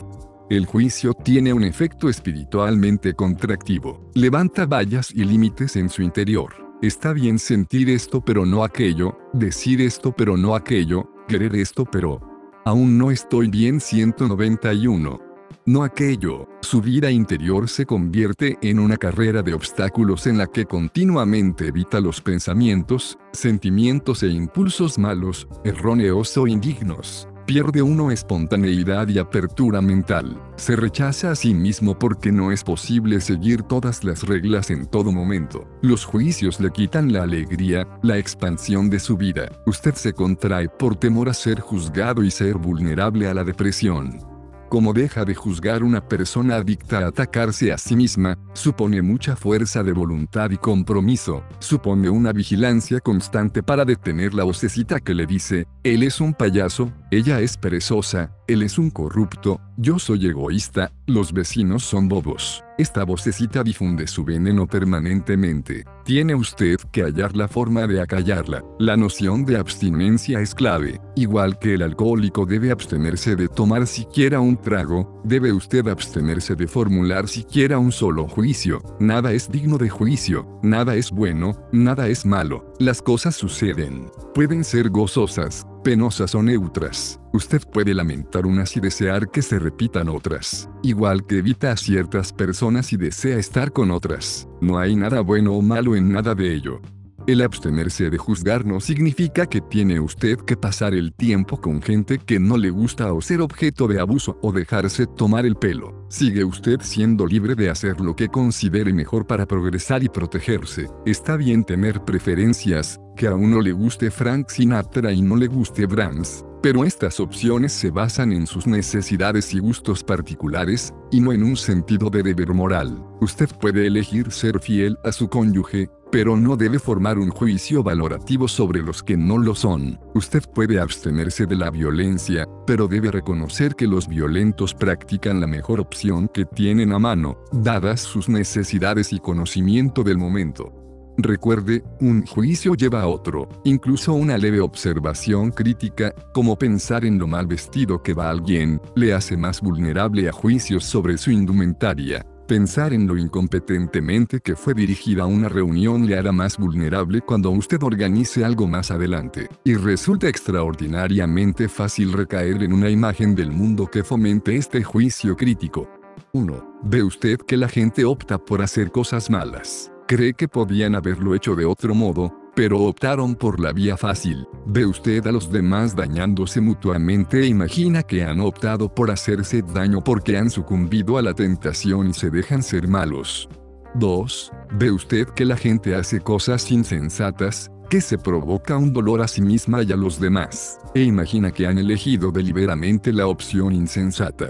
El 0.51 0.67
juicio 0.67 1.15
tiene 1.15 1.53
un 1.53 1.63
efecto 1.63 2.07
espiritualmente 2.07 3.15
contractivo. 3.15 4.11
Levanta 4.13 4.67
vallas 4.67 5.09
y 5.09 5.23
límites 5.23 5.75
en 5.75 5.89
su 5.89 6.03
interior. 6.03 6.53
Está 6.83 7.13
bien 7.13 7.39
sentir 7.39 7.89
esto 7.89 8.21
pero 8.23 8.45
no 8.45 8.63
aquello, 8.63 9.17
decir 9.33 9.81
esto 9.81 10.13
pero 10.15 10.37
no 10.37 10.53
aquello, 10.53 11.09
querer 11.27 11.55
esto 11.55 11.83
pero... 11.83 12.21
Aún 12.63 12.99
no 12.99 13.09
estoy 13.09 13.47
bien 13.47 13.79
191 13.79 15.26
no 15.65 15.83
aquello. 15.83 16.47
Su 16.61 16.81
vida 16.81 17.11
interior 17.11 17.69
se 17.69 17.85
convierte 17.85 18.57
en 18.61 18.79
una 18.79 18.97
carrera 18.97 19.43
de 19.43 19.53
obstáculos 19.53 20.27
en 20.27 20.37
la 20.37 20.47
que 20.47 20.65
continuamente 20.65 21.67
evita 21.67 21.99
los 21.99 22.21
pensamientos, 22.21 23.17
sentimientos 23.33 24.23
e 24.23 24.27
impulsos 24.27 24.97
malos, 24.97 25.47
erróneos 25.63 26.37
o 26.37 26.47
indignos. 26.47 27.27
Pierde 27.47 27.81
uno 27.81 28.11
espontaneidad 28.11 29.07
y 29.07 29.19
apertura 29.19 29.81
mental. 29.81 30.37
Se 30.57 30.75
rechaza 30.75 31.31
a 31.31 31.35
sí 31.35 31.53
mismo 31.53 31.97
porque 31.97 32.29
no 32.29 32.51
es 32.51 32.61
posible 32.61 33.21
seguir 33.21 33.61
todas 33.63 34.03
las 34.03 34.23
reglas 34.23 34.69
en 34.69 34.85
todo 34.85 35.13
momento. 35.13 35.65
Los 35.81 36.03
juicios 36.03 36.59
le 36.59 36.71
quitan 36.71 37.13
la 37.13 37.23
alegría, 37.23 37.87
la 38.03 38.17
expansión 38.17 38.89
de 38.89 38.99
su 38.99 39.15
vida. 39.15 39.47
Usted 39.65 39.93
se 39.95 40.11
contrae 40.11 40.67
por 40.67 40.97
temor 40.97 41.29
a 41.29 41.33
ser 41.33 41.61
juzgado 41.61 42.21
y 42.21 42.31
ser 42.31 42.55
vulnerable 42.55 43.29
a 43.29 43.33
la 43.33 43.45
depresión. 43.45 44.36
Como 44.69 44.91
deja 44.91 45.23
de 45.23 45.33
juzgar 45.33 45.81
una 45.81 46.01
persona 46.01 46.57
adicta 46.57 46.99
a 46.99 47.07
atacarse 47.07 47.71
a 47.71 47.77
sí 47.77 47.95
misma, 47.95 48.37
supone 48.53 49.01
mucha 49.01 49.37
fuerza 49.37 49.81
de 49.81 49.93
voluntad 49.93 50.51
y 50.51 50.57
compromiso, 50.57 51.41
supone 51.59 52.09
una 52.09 52.33
vigilancia 52.33 52.99
constante 52.99 53.63
para 53.63 53.85
detener 53.85 54.33
la 54.33 54.43
vocecita 54.43 54.99
que 54.99 55.13
le 55.13 55.25
dice, 55.25 55.67
él 55.83 56.03
es 56.03 56.19
un 56.19 56.33
payaso, 56.33 56.91
ella 57.11 57.39
es 57.39 57.55
perezosa, 57.55 58.31
él 58.47 58.61
es 58.61 58.77
un 58.77 58.89
corrupto, 58.89 59.61
yo 59.77 59.99
soy 59.99 60.27
egoísta, 60.27 60.91
los 61.05 61.31
vecinos 61.31 61.83
son 61.83 62.09
bobos. 62.09 62.66
Esta 62.77 63.03
vocecita 63.05 63.63
difunde 63.63 64.05
su 64.05 64.23
veneno 64.23 64.67
permanentemente. 64.67 65.83
Tiene 66.05 66.35
usted 66.35 66.77
que 66.91 67.01
hallar 67.01 67.35
la 67.35 67.47
forma 67.47 67.87
de 67.87 67.99
acallarla. 67.99 68.63
La 68.77 68.95
noción 68.95 69.45
de 69.45 69.57
abstinencia 69.57 70.41
es 70.41 70.53
clave. 70.53 71.01
Igual 71.15 71.57
que 71.57 71.73
el 71.73 71.81
alcohólico 71.81 72.45
debe 72.45 72.69
abstenerse 72.69 73.35
de 73.35 73.47
tomar 73.47 73.87
siquiera 73.87 74.39
un 74.41 74.57
trago, 74.57 75.19
debe 75.23 75.51
usted 75.51 75.87
abstenerse 75.87 76.53
de 76.53 76.67
formular 76.67 77.27
siquiera 77.27 77.79
un 77.79 77.91
solo 77.91 78.27
juicio. 78.27 78.83
Nada 78.99 79.31
es 79.31 79.49
digno 79.49 79.79
de 79.79 79.89
juicio, 79.89 80.47
nada 80.61 80.93
es 80.93 81.09
bueno, 81.09 81.57
nada 81.71 82.07
es 82.07 82.27
malo. 82.27 82.73
Las 82.77 83.01
cosas 83.01 83.35
suceden. 83.35 84.11
Pueden 84.35 84.63
ser 84.63 84.91
gozosas, 84.91 85.65
penosas 85.87 86.35
o 86.35 86.43
neutras. 86.43 87.17
Usted 87.31 87.61
puede 87.71 87.93
lamentar 87.93 88.45
unas 88.45 88.75
y 88.75 88.81
desear 88.81 89.31
que 89.31 89.41
se 89.41 89.57
repitan 89.57 90.09
otras, 90.09 90.69
igual 90.83 91.25
que 91.25 91.37
evita 91.37 91.71
a 91.71 91.77
ciertas 91.77 92.33
personas 92.33 92.91
y 92.91 92.97
desea 92.97 93.37
estar 93.37 93.71
con 93.71 93.91
otras. 93.91 94.49
No 94.59 94.79
hay 94.79 94.97
nada 94.97 95.21
bueno 95.21 95.53
o 95.53 95.61
malo 95.61 95.95
en 95.95 96.11
nada 96.11 96.35
de 96.35 96.53
ello. 96.53 96.81
El 97.27 97.41
abstenerse 97.41 98.09
de 98.09 98.17
juzgar 98.17 98.65
no 98.65 98.79
significa 98.79 99.47
que 99.47 99.59
tiene 99.59 99.99
usted 99.99 100.37
que 100.37 100.55
pasar 100.55 100.93
el 100.93 101.11
tiempo 101.11 101.59
con 101.59 101.81
gente 101.81 102.19
que 102.19 102.39
no 102.39 102.55
le 102.55 102.69
gusta 102.69 103.11
o 103.11 103.19
ser 103.21 103.41
objeto 103.41 103.89
de 103.89 103.99
abuso 103.99 104.39
o 104.41 104.53
dejarse 104.53 105.07
tomar 105.07 105.45
el 105.45 105.57
pelo. 105.57 106.05
Sigue 106.07 106.45
usted 106.45 106.79
siendo 106.79 107.27
libre 107.27 107.55
de 107.55 107.69
hacer 107.69 107.99
lo 107.99 108.15
que 108.15 108.29
considere 108.29 108.93
mejor 108.93 109.27
para 109.27 109.45
progresar 109.45 110.03
y 110.03 110.07
protegerse. 110.07 110.87
Está 111.05 111.35
bien 111.35 111.65
tener 111.65 112.01
preferencias, 112.05 112.97
que 113.17 113.27
a 113.27 113.35
uno 113.35 113.59
le 113.59 113.73
guste 113.73 114.09
Frank 114.09 114.47
Sinatra 114.47 115.11
y 115.11 115.21
no 115.21 115.35
le 115.35 115.47
guste 115.47 115.85
Brahms, 115.85 116.45
pero 116.63 116.85
estas 116.85 117.19
opciones 117.19 117.73
se 117.73 117.91
basan 117.91 118.31
en 118.31 118.47
sus 118.47 118.67
necesidades 118.67 119.53
y 119.53 119.59
gustos 119.59 120.01
particulares, 120.01 120.93
y 121.11 121.19
no 121.19 121.33
en 121.33 121.43
un 121.43 121.57
sentido 121.57 122.09
de 122.09 122.23
deber 122.23 122.53
moral. 122.53 123.03
Usted 123.19 123.49
puede 123.59 123.85
elegir 123.85 124.31
ser 124.31 124.59
fiel 124.59 124.97
a 125.03 125.11
su 125.11 125.27
cónyuge, 125.27 125.89
pero 126.11 126.37
no 126.37 126.55
debe 126.55 126.79
formar 126.79 127.17
un 127.17 127.29
juicio 127.29 127.83
valorativo 127.83 128.47
sobre 128.47 128.81
los 128.81 129.03
que 129.03 129.17
no 129.17 129.37
lo 129.37 129.55
son. 129.55 129.99
Usted 130.13 130.43
puede 130.53 130.79
abstenerse 130.79 131.45
de 131.45 131.55
la 131.55 131.69
violencia, 131.69 132.47
pero 132.65 132.87
debe 132.87 133.11
reconocer 133.11 133.75
que 133.75 133.87
los 133.87 134.07
violentos 134.07 134.73
practican 134.73 135.39
la 135.39 135.47
mejor 135.47 135.79
opción 135.79 136.27
que 136.27 136.45
tienen 136.45 136.91
a 136.91 136.99
mano, 136.99 137.37
dadas 137.51 138.01
sus 138.01 138.29
necesidades 138.29 139.13
y 139.13 139.19
conocimiento 139.19 140.03
del 140.03 140.17
momento. 140.17 140.73
Recuerde, 141.19 141.83
un 141.99 142.27
juicio 142.27 142.75
lleva 142.75 143.01
a 143.01 143.07
otro, 143.07 143.49
incluso 143.63 144.13
una 144.13 144.37
leve 144.37 144.59
observación 144.59 145.49
crítica, 145.49 146.13
como 146.31 146.59
pensar 146.59 147.05
en 147.05 147.17
lo 147.17 147.25
mal 147.25 147.47
vestido 147.47 148.03
que 148.03 148.13
va 148.13 148.29
alguien, 148.29 148.79
le 148.95 149.13
hace 149.13 149.35
más 149.35 149.59
vulnerable 149.59 150.29
a 150.29 150.31
juicios 150.31 150.85
sobre 150.85 151.17
su 151.17 151.31
indumentaria. 151.31 152.23
Pensar 152.47 152.93
en 152.93 153.07
lo 153.07 153.17
incompetentemente 153.17 154.39
que 154.39 154.55
fue 154.55 154.73
dirigida 154.73 155.25
una 155.25 155.49
reunión 155.49 156.07
le 156.07 156.17
hará 156.17 156.31
más 156.31 156.57
vulnerable 156.57 157.19
cuando 157.19 157.51
usted 157.51 157.83
organice 157.83 158.45
algo 158.45 158.67
más 158.67 158.89
adelante, 158.89 159.49
y 159.65 159.73
resulta 159.73 160.29
extraordinariamente 160.29 161.67
fácil 161.67 162.13
recaer 162.13 162.63
en 162.63 162.71
una 162.71 162.89
imagen 162.89 163.35
del 163.35 163.51
mundo 163.51 163.87
que 163.87 164.01
fomente 164.01 164.55
este 164.55 164.81
juicio 164.81 165.35
crítico. 165.35 165.89
1. 166.31 166.79
Ve 166.83 167.03
usted 167.03 167.37
que 167.39 167.57
la 167.57 167.67
gente 167.67 168.05
opta 168.05 168.37
por 168.37 168.61
hacer 168.61 168.91
cosas 168.91 169.29
malas. 169.29 169.91
Cree 170.07 170.33
que 170.33 170.47
podían 170.47 170.95
haberlo 170.95 171.35
hecho 171.35 171.53
de 171.53 171.65
otro 171.65 171.93
modo, 171.93 172.33
pero 172.57 172.81
optaron 172.81 173.35
por 173.35 173.59
la 173.59 173.71
vía 173.71 173.97
fácil. 173.97 174.47
Ve 174.65 174.83
usted 174.83 175.27
a 175.27 175.31
los 175.31 175.51
demás 175.51 175.95
dañándose 175.95 176.59
mutuamente 176.59 177.41
e 177.41 177.45
imagina 177.45 178.01
que 178.01 178.23
han 178.23 178.39
optado 178.39 178.91
por 178.91 179.11
hacerse 179.11 179.61
daño 179.61 180.03
porque 180.03 180.39
han 180.39 180.49
sucumbido 180.49 181.19
a 181.19 181.21
la 181.21 181.35
tentación 181.35 182.09
y 182.09 182.15
se 182.15 182.31
dejan 182.31 182.63
ser 182.63 182.87
malos. 182.87 183.47
2. 183.93 184.51
Ve 184.71 184.89
usted 184.89 185.27
que 185.27 185.45
la 185.45 185.55
gente 185.55 185.93
hace 185.93 186.19
cosas 186.19 186.71
insensatas, 186.71 187.69
que 187.91 188.01
se 188.01 188.17
provoca 188.17 188.75
un 188.75 188.91
dolor 188.91 189.21
a 189.21 189.27
sí 189.27 189.43
misma 189.43 189.83
y 189.83 189.91
a 189.91 189.95
los 189.95 190.19
demás, 190.19 190.79
e 190.95 191.03
imagina 191.03 191.51
que 191.51 191.67
han 191.67 191.77
elegido 191.77 192.31
deliberadamente 192.31 193.13
la 193.13 193.27
opción 193.27 193.71
insensata. 193.71 194.47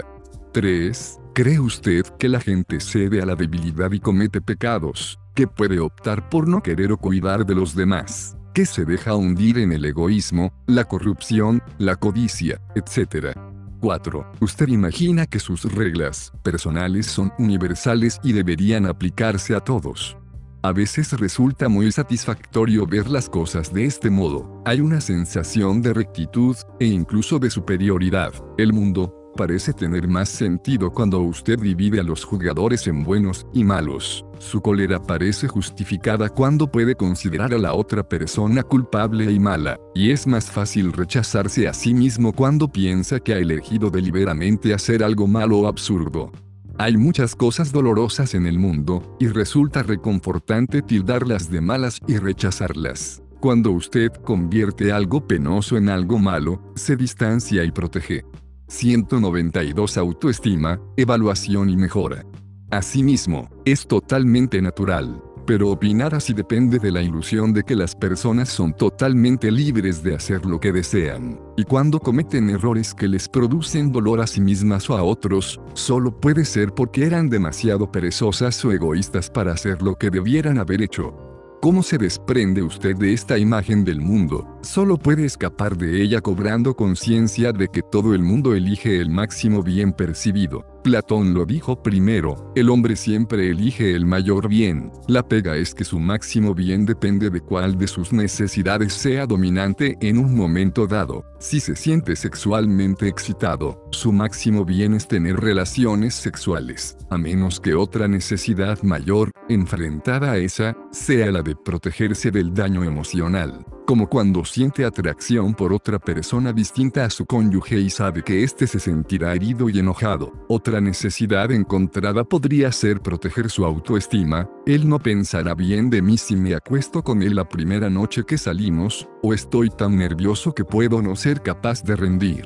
3. 0.53 1.19
¿Cree 1.33 1.59
usted 1.59 2.05
que 2.17 2.29
la 2.29 2.39
gente 2.39 2.79
cede 2.79 3.21
a 3.21 3.25
la 3.25 3.35
debilidad 3.35 3.91
y 3.91 3.99
comete 3.99 4.39
pecados, 4.39 5.19
que 5.37 5.45
puede 5.45 5.79
optar 5.79 6.29
por 6.29 6.47
no 6.47 6.63
querer 6.63 6.91
o 6.91 6.97
cuidar 6.97 7.45
de 7.45 7.53
los 7.53 7.75
demás, 7.75 8.35
que 8.55 8.65
se 8.65 8.85
deja 8.85 9.15
hundir 9.15 9.59
en 9.59 9.71
el 9.71 9.85
egoísmo, 9.85 10.51
la 10.65 10.85
corrupción, 10.85 11.61
la 11.77 11.95
codicia, 11.95 12.59
etc. 12.73 13.37
4. 13.79 14.31
Usted 14.41 14.67
imagina 14.69 15.27
que 15.27 15.37
sus 15.37 15.71
reglas 15.71 16.33
personales 16.41 17.05
son 17.05 17.31
universales 17.37 18.19
y 18.23 18.33
deberían 18.33 18.87
aplicarse 18.87 19.53
a 19.53 19.59
todos. 19.59 20.17
A 20.63 20.71
veces 20.71 21.13
resulta 21.13 21.69
muy 21.69 21.91
satisfactorio 21.91 22.87
ver 22.87 23.07
las 23.07 23.29
cosas 23.29 23.71
de 23.71 23.85
este 23.85 24.09
modo. 24.09 24.63
Hay 24.65 24.81
una 24.81 25.01
sensación 25.01 25.83
de 25.83 25.93
rectitud, 25.93 26.57
e 26.79 26.87
incluso 26.87 27.37
de 27.37 27.51
superioridad. 27.51 28.33
El 28.57 28.73
mundo, 28.73 29.16
parece 29.37 29.71
tener 29.71 30.09
más 30.09 30.27
sentido 30.27 30.91
cuando 30.91 31.21
usted 31.21 31.57
divide 31.57 32.01
a 32.01 32.03
los 32.03 32.25
jugadores 32.25 32.85
en 32.87 33.05
buenos 33.05 33.47
y 33.53 33.63
malos. 33.63 34.25
Su 34.39 34.59
cólera 34.59 35.01
parece 35.01 35.47
justificada 35.47 36.27
cuando 36.27 36.69
puede 36.69 36.95
considerar 36.95 37.53
a 37.53 37.57
la 37.57 37.73
otra 37.73 38.03
persona 38.03 38.63
culpable 38.63 39.31
y 39.31 39.39
mala, 39.39 39.79
y 39.95 40.11
es 40.11 40.27
más 40.27 40.51
fácil 40.51 40.91
rechazarse 40.91 41.69
a 41.69 41.73
sí 41.73 41.93
mismo 41.93 42.33
cuando 42.33 42.67
piensa 42.67 43.21
que 43.21 43.33
ha 43.33 43.37
elegido 43.37 43.89
deliberadamente 43.89 44.73
hacer 44.73 45.01
algo 45.01 45.25
malo 45.25 45.59
o 45.59 45.67
absurdo. 45.67 46.33
Hay 46.77 46.97
muchas 46.97 47.33
cosas 47.33 47.71
dolorosas 47.71 48.33
en 48.33 48.45
el 48.45 48.59
mundo, 48.59 49.15
y 49.19 49.27
resulta 49.27 49.81
reconfortante 49.81 50.81
tildarlas 50.81 51.49
de 51.49 51.61
malas 51.61 51.99
y 52.07 52.17
rechazarlas. 52.17 53.23
Cuando 53.39 53.71
usted 53.71 54.11
convierte 54.23 54.91
algo 54.91 55.25
penoso 55.25 55.77
en 55.77 55.89
algo 55.89 56.17
malo, 56.17 56.59
se 56.75 56.95
distancia 56.95 57.63
y 57.63 57.71
protege. 57.71 58.25
192 58.67 59.97
Autoestima, 59.97 60.79
evaluación 60.95 61.69
y 61.69 61.77
mejora. 61.77 62.25
Asimismo, 62.69 63.49
es 63.63 63.87
totalmente 63.87 64.61
natural, 64.61 65.23
pero 65.45 65.69
opinar 65.69 66.13
así 66.13 66.33
depende 66.33 66.77
de 66.77 66.91
la 66.91 67.01
ilusión 67.01 67.53
de 67.53 67.63
que 67.63 67.75
las 67.75 67.95
personas 67.95 68.49
son 68.49 68.73
totalmente 68.73 69.49
libres 69.49 70.03
de 70.03 70.15
hacer 70.15 70.45
lo 70.45 70.59
que 70.59 70.73
desean, 70.73 71.39
y 71.55 71.63
cuando 71.63 71.99
cometen 71.99 72.49
errores 72.49 72.93
que 72.93 73.07
les 73.07 73.29
producen 73.29 73.93
dolor 73.93 74.19
a 74.19 74.27
sí 74.27 74.41
mismas 74.41 74.89
o 74.89 74.97
a 74.97 75.03
otros, 75.03 75.61
solo 75.73 76.11
puede 76.19 76.43
ser 76.43 76.73
porque 76.73 77.05
eran 77.05 77.29
demasiado 77.29 77.89
perezosas 77.89 78.63
o 78.65 78.73
egoístas 78.73 79.29
para 79.29 79.53
hacer 79.53 79.81
lo 79.81 79.95
que 79.95 80.09
debieran 80.09 80.57
haber 80.57 80.81
hecho. 80.81 81.26
¿Cómo 81.59 81.81
se 81.81 81.97
desprende 81.97 82.61
usted 82.61 82.95
de 82.95 83.13
esta 83.13 83.39
imagen 83.39 83.83
del 83.83 83.99
mundo? 83.99 84.59
Solo 84.61 84.95
puede 84.95 85.25
escapar 85.25 85.75
de 85.75 86.03
ella 86.03 86.21
cobrando 86.21 86.75
conciencia 86.75 87.51
de 87.51 87.67
que 87.67 87.81
todo 87.81 88.13
el 88.13 88.21
mundo 88.21 88.53
elige 88.53 89.01
el 89.01 89.09
máximo 89.09 89.63
bien 89.63 89.91
percibido. 89.91 90.76
Platón 90.83 91.33
lo 91.33 91.45
dijo 91.45 91.81
primero, 91.81 92.51
el 92.55 92.69
hombre 92.69 92.95
siempre 92.95 93.49
elige 93.49 93.93
el 93.93 94.05
mayor 94.05 94.47
bien. 94.47 94.91
La 95.07 95.27
pega 95.27 95.55
es 95.55 95.73
que 95.73 95.83
su 95.83 95.99
máximo 95.99 96.53
bien 96.53 96.85
depende 96.85 97.29
de 97.29 97.41
cuál 97.41 97.77
de 97.77 97.87
sus 97.87 98.13
necesidades 98.13 98.93
sea 98.93 99.25
dominante 99.25 99.97
en 100.01 100.17
un 100.17 100.35
momento 100.35 100.87
dado. 100.87 101.25
Si 101.39 101.59
se 101.59 101.75
siente 101.75 102.15
sexualmente 102.15 103.07
excitado, 103.07 103.87
su 103.91 104.11
máximo 104.11 104.65
bien 104.65 104.93
es 104.93 105.07
tener 105.07 105.37
relaciones 105.37 106.15
sexuales, 106.15 106.97
a 107.09 107.17
menos 107.17 107.59
que 107.59 107.75
otra 107.75 108.07
necesidad 108.07 108.81
mayor, 108.83 109.31
enfrentada 109.49 110.31
a 110.31 110.37
esa, 110.37 110.75
sea 110.91 111.31
la 111.31 111.41
de 111.41 111.55
protegerse 111.55 112.31
del 112.31 112.53
daño 112.53 112.83
emocional 112.83 113.65
como 113.87 114.09
cuando 114.09 114.43
siente 114.43 114.83
atracción 114.83 115.53
por 115.53 115.71
otra 115.71 115.97
persona 115.97 116.51
distinta 116.51 117.05
a 117.05 117.09
su 117.09 117.25
cónyuge 117.25 117.79
y 117.79 117.89
sabe 117.89 118.21
que 118.21 118.43
éste 118.43 118.67
se 118.67 118.81
sentirá 118.81 119.33
herido 119.33 119.69
y 119.69 119.79
enojado. 119.79 120.33
Otra 120.49 120.81
necesidad 120.81 121.53
encontrada 121.53 122.25
podría 122.25 122.69
ser 122.73 122.99
proteger 122.99 123.49
su 123.49 123.63
autoestima, 123.63 124.49
él 124.65 124.89
no 124.89 124.99
pensará 124.99 125.55
bien 125.55 125.89
de 125.89 126.01
mí 126.01 126.17
si 126.17 126.35
me 126.35 126.53
acuesto 126.53 127.01
con 127.01 127.23
él 127.23 127.35
la 127.35 127.47
primera 127.47 127.89
noche 127.89 128.25
que 128.25 128.37
salimos, 128.37 129.07
o 129.23 129.33
estoy 129.33 129.69
tan 129.69 129.97
nervioso 129.97 130.53
que 130.53 130.65
puedo 130.65 131.01
no 131.01 131.15
ser 131.15 131.41
capaz 131.41 131.81
de 131.81 131.95
rendir. 131.95 132.43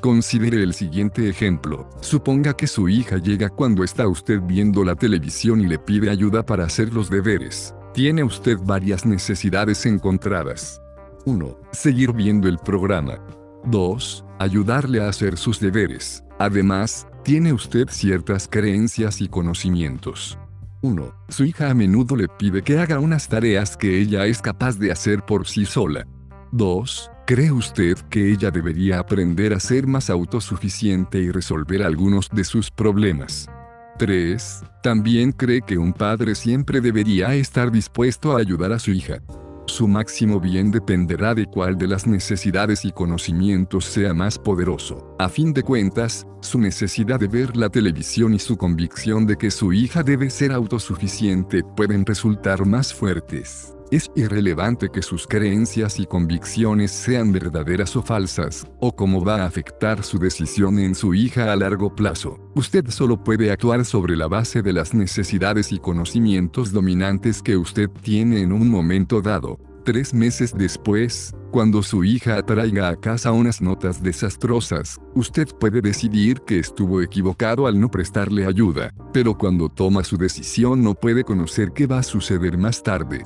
Considere 0.00 0.64
el 0.64 0.74
siguiente 0.74 1.28
ejemplo. 1.28 1.88
Suponga 2.00 2.54
que 2.54 2.66
su 2.66 2.88
hija 2.88 3.18
llega 3.18 3.50
cuando 3.50 3.84
está 3.84 4.08
usted 4.08 4.40
viendo 4.42 4.82
la 4.82 4.96
televisión 4.96 5.60
y 5.60 5.68
le 5.68 5.78
pide 5.78 6.10
ayuda 6.10 6.44
para 6.44 6.64
hacer 6.64 6.92
los 6.92 7.08
deberes. 7.08 7.72
Tiene 7.94 8.24
usted 8.24 8.56
varias 8.64 9.04
necesidades 9.04 9.84
encontradas. 9.84 10.80
1. 11.26 11.58
Seguir 11.72 12.14
viendo 12.14 12.48
el 12.48 12.56
programa. 12.56 13.18
2. 13.66 14.24
Ayudarle 14.38 15.02
a 15.02 15.10
hacer 15.10 15.36
sus 15.36 15.60
deberes. 15.60 16.24
Además, 16.38 17.06
tiene 17.22 17.52
usted 17.52 17.88
ciertas 17.90 18.48
creencias 18.50 19.20
y 19.20 19.28
conocimientos. 19.28 20.38
1. 20.80 21.14
Su 21.28 21.44
hija 21.44 21.68
a 21.68 21.74
menudo 21.74 22.16
le 22.16 22.28
pide 22.28 22.62
que 22.62 22.78
haga 22.78 22.98
unas 22.98 23.28
tareas 23.28 23.76
que 23.76 24.00
ella 24.00 24.24
es 24.24 24.40
capaz 24.40 24.78
de 24.78 24.90
hacer 24.90 25.26
por 25.26 25.46
sí 25.46 25.66
sola. 25.66 26.06
2. 26.52 27.10
¿Cree 27.26 27.52
usted 27.52 27.98
que 28.08 28.32
ella 28.32 28.50
debería 28.50 29.00
aprender 29.00 29.52
a 29.52 29.60
ser 29.60 29.86
más 29.86 30.08
autosuficiente 30.08 31.18
y 31.18 31.30
resolver 31.30 31.82
algunos 31.82 32.30
de 32.30 32.44
sus 32.44 32.70
problemas? 32.70 33.50
3. 33.98 34.62
También 34.82 35.32
cree 35.32 35.62
que 35.62 35.78
un 35.78 35.92
padre 35.92 36.34
siempre 36.34 36.80
debería 36.80 37.34
estar 37.34 37.70
dispuesto 37.70 38.36
a 38.36 38.40
ayudar 38.40 38.72
a 38.72 38.78
su 38.78 38.90
hija. 38.90 39.22
Su 39.66 39.86
máximo 39.86 40.40
bien 40.40 40.70
dependerá 40.70 41.34
de 41.34 41.46
cuál 41.46 41.78
de 41.78 41.86
las 41.86 42.06
necesidades 42.06 42.84
y 42.84 42.92
conocimientos 42.92 43.84
sea 43.84 44.12
más 44.12 44.38
poderoso. 44.38 45.16
A 45.18 45.28
fin 45.28 45.52
de 45.52 45.62
cuentas, 45.62 46.26
su 46.40 46.58
necesidad 46.58 47.20
de 47.20 47.28
ver 47.28 47.56
la 47.56 47.68
televisión 47.68 48.34
y 48.34 48.38
su 48.38 48.56
convicción 48.56 49.26
de 49.26 49.36
que 49.36 49.50
su 49.50 49.72
hija 49.72 50.02
debe 50.02 50.30
ser 50.30 50.52
autosuficiente 50.52 51.62
pueden 51.76 52.04
resultar 52.04 52.66
más 52.66 52.92
fuertes. 52.92 53.74
Es 53.92 54.10
irrelevante 54.16 54.88
que 54.88 55.02
sus 55.02 55.26
creencias 55.26 56.00
y 56.00 56.06
convicciones 56.06 56.90
sean 56.90 57.30
verdaderas 57.30 57.94
o 57.94 58.02
falsas, 58.02 58.66
o 58.80 58.96
cómo 58.96 59.22
va 59.22 59.42
a 59.42 59.44
afectar 59.44 60.02
su 60.02 60.18
decisión 60.18 60.78
en 60.78 60.94
su 60.94 61.12
hija 61.12 61.52
a 61.52 61.56
largo 61.56 61.94
plazo. 61.94 62.38
Usted 62.54 62.88
solo 62.88 63.22
puede 63.22 63.50
actuar 63.50 63.84
sobre 63.84 64.16
la 64.16 64.28
base 64.28 64.62
de 64.62 64.72
las 64.72 64.94
necesidades 64.94 65.72
y 65.72 65.78
conocimientos 65.78 66.72
dominantes 66.72 67.42
que 67.42 67.58
usted 67.58 67.90
tiene 68.00 68.40
en 68.40 68.52
un 68.52 68.70
momento 68.70 69.20
dado. 69.20 69.58
Tres 69.84 70.14
meses 70.14 70.54
después, 70.56 71.34
cuando 71.50 71.82
su 71.82 72.02
hija 72.02 72.42
traiga 72.46 72.88
a 72.88 72.96
casa 72.96 73.30
unas 73.32 73.60
notas 73.60 74.02
desastrosas, 74.02 74.96
usted 75.14 75.48
puede 75.60 75.82
decidir 75.82 76.40
que 76.46 76.58
estuvo 76.58 77.02
equivocado 77.02 77.66
al 77.66 77.78
no 77.78 77.90
prestarle 77.90 78.46
ayuda, 78.46 78.94
pero 79.12 79.36
cuando 79.36 79.68
toma 79.68 80.02
su 80.02 80.16
decisión 80.16 80.82
no 80.82 80.94
puede 80.94 81.24
conocer 81.24 81.72
qué 81.72 81.86
va 81.86 81.98
a 81.98 82.02
suceder 82.02 82.56
más 82.56 82.82
tarde. 82.82 83.22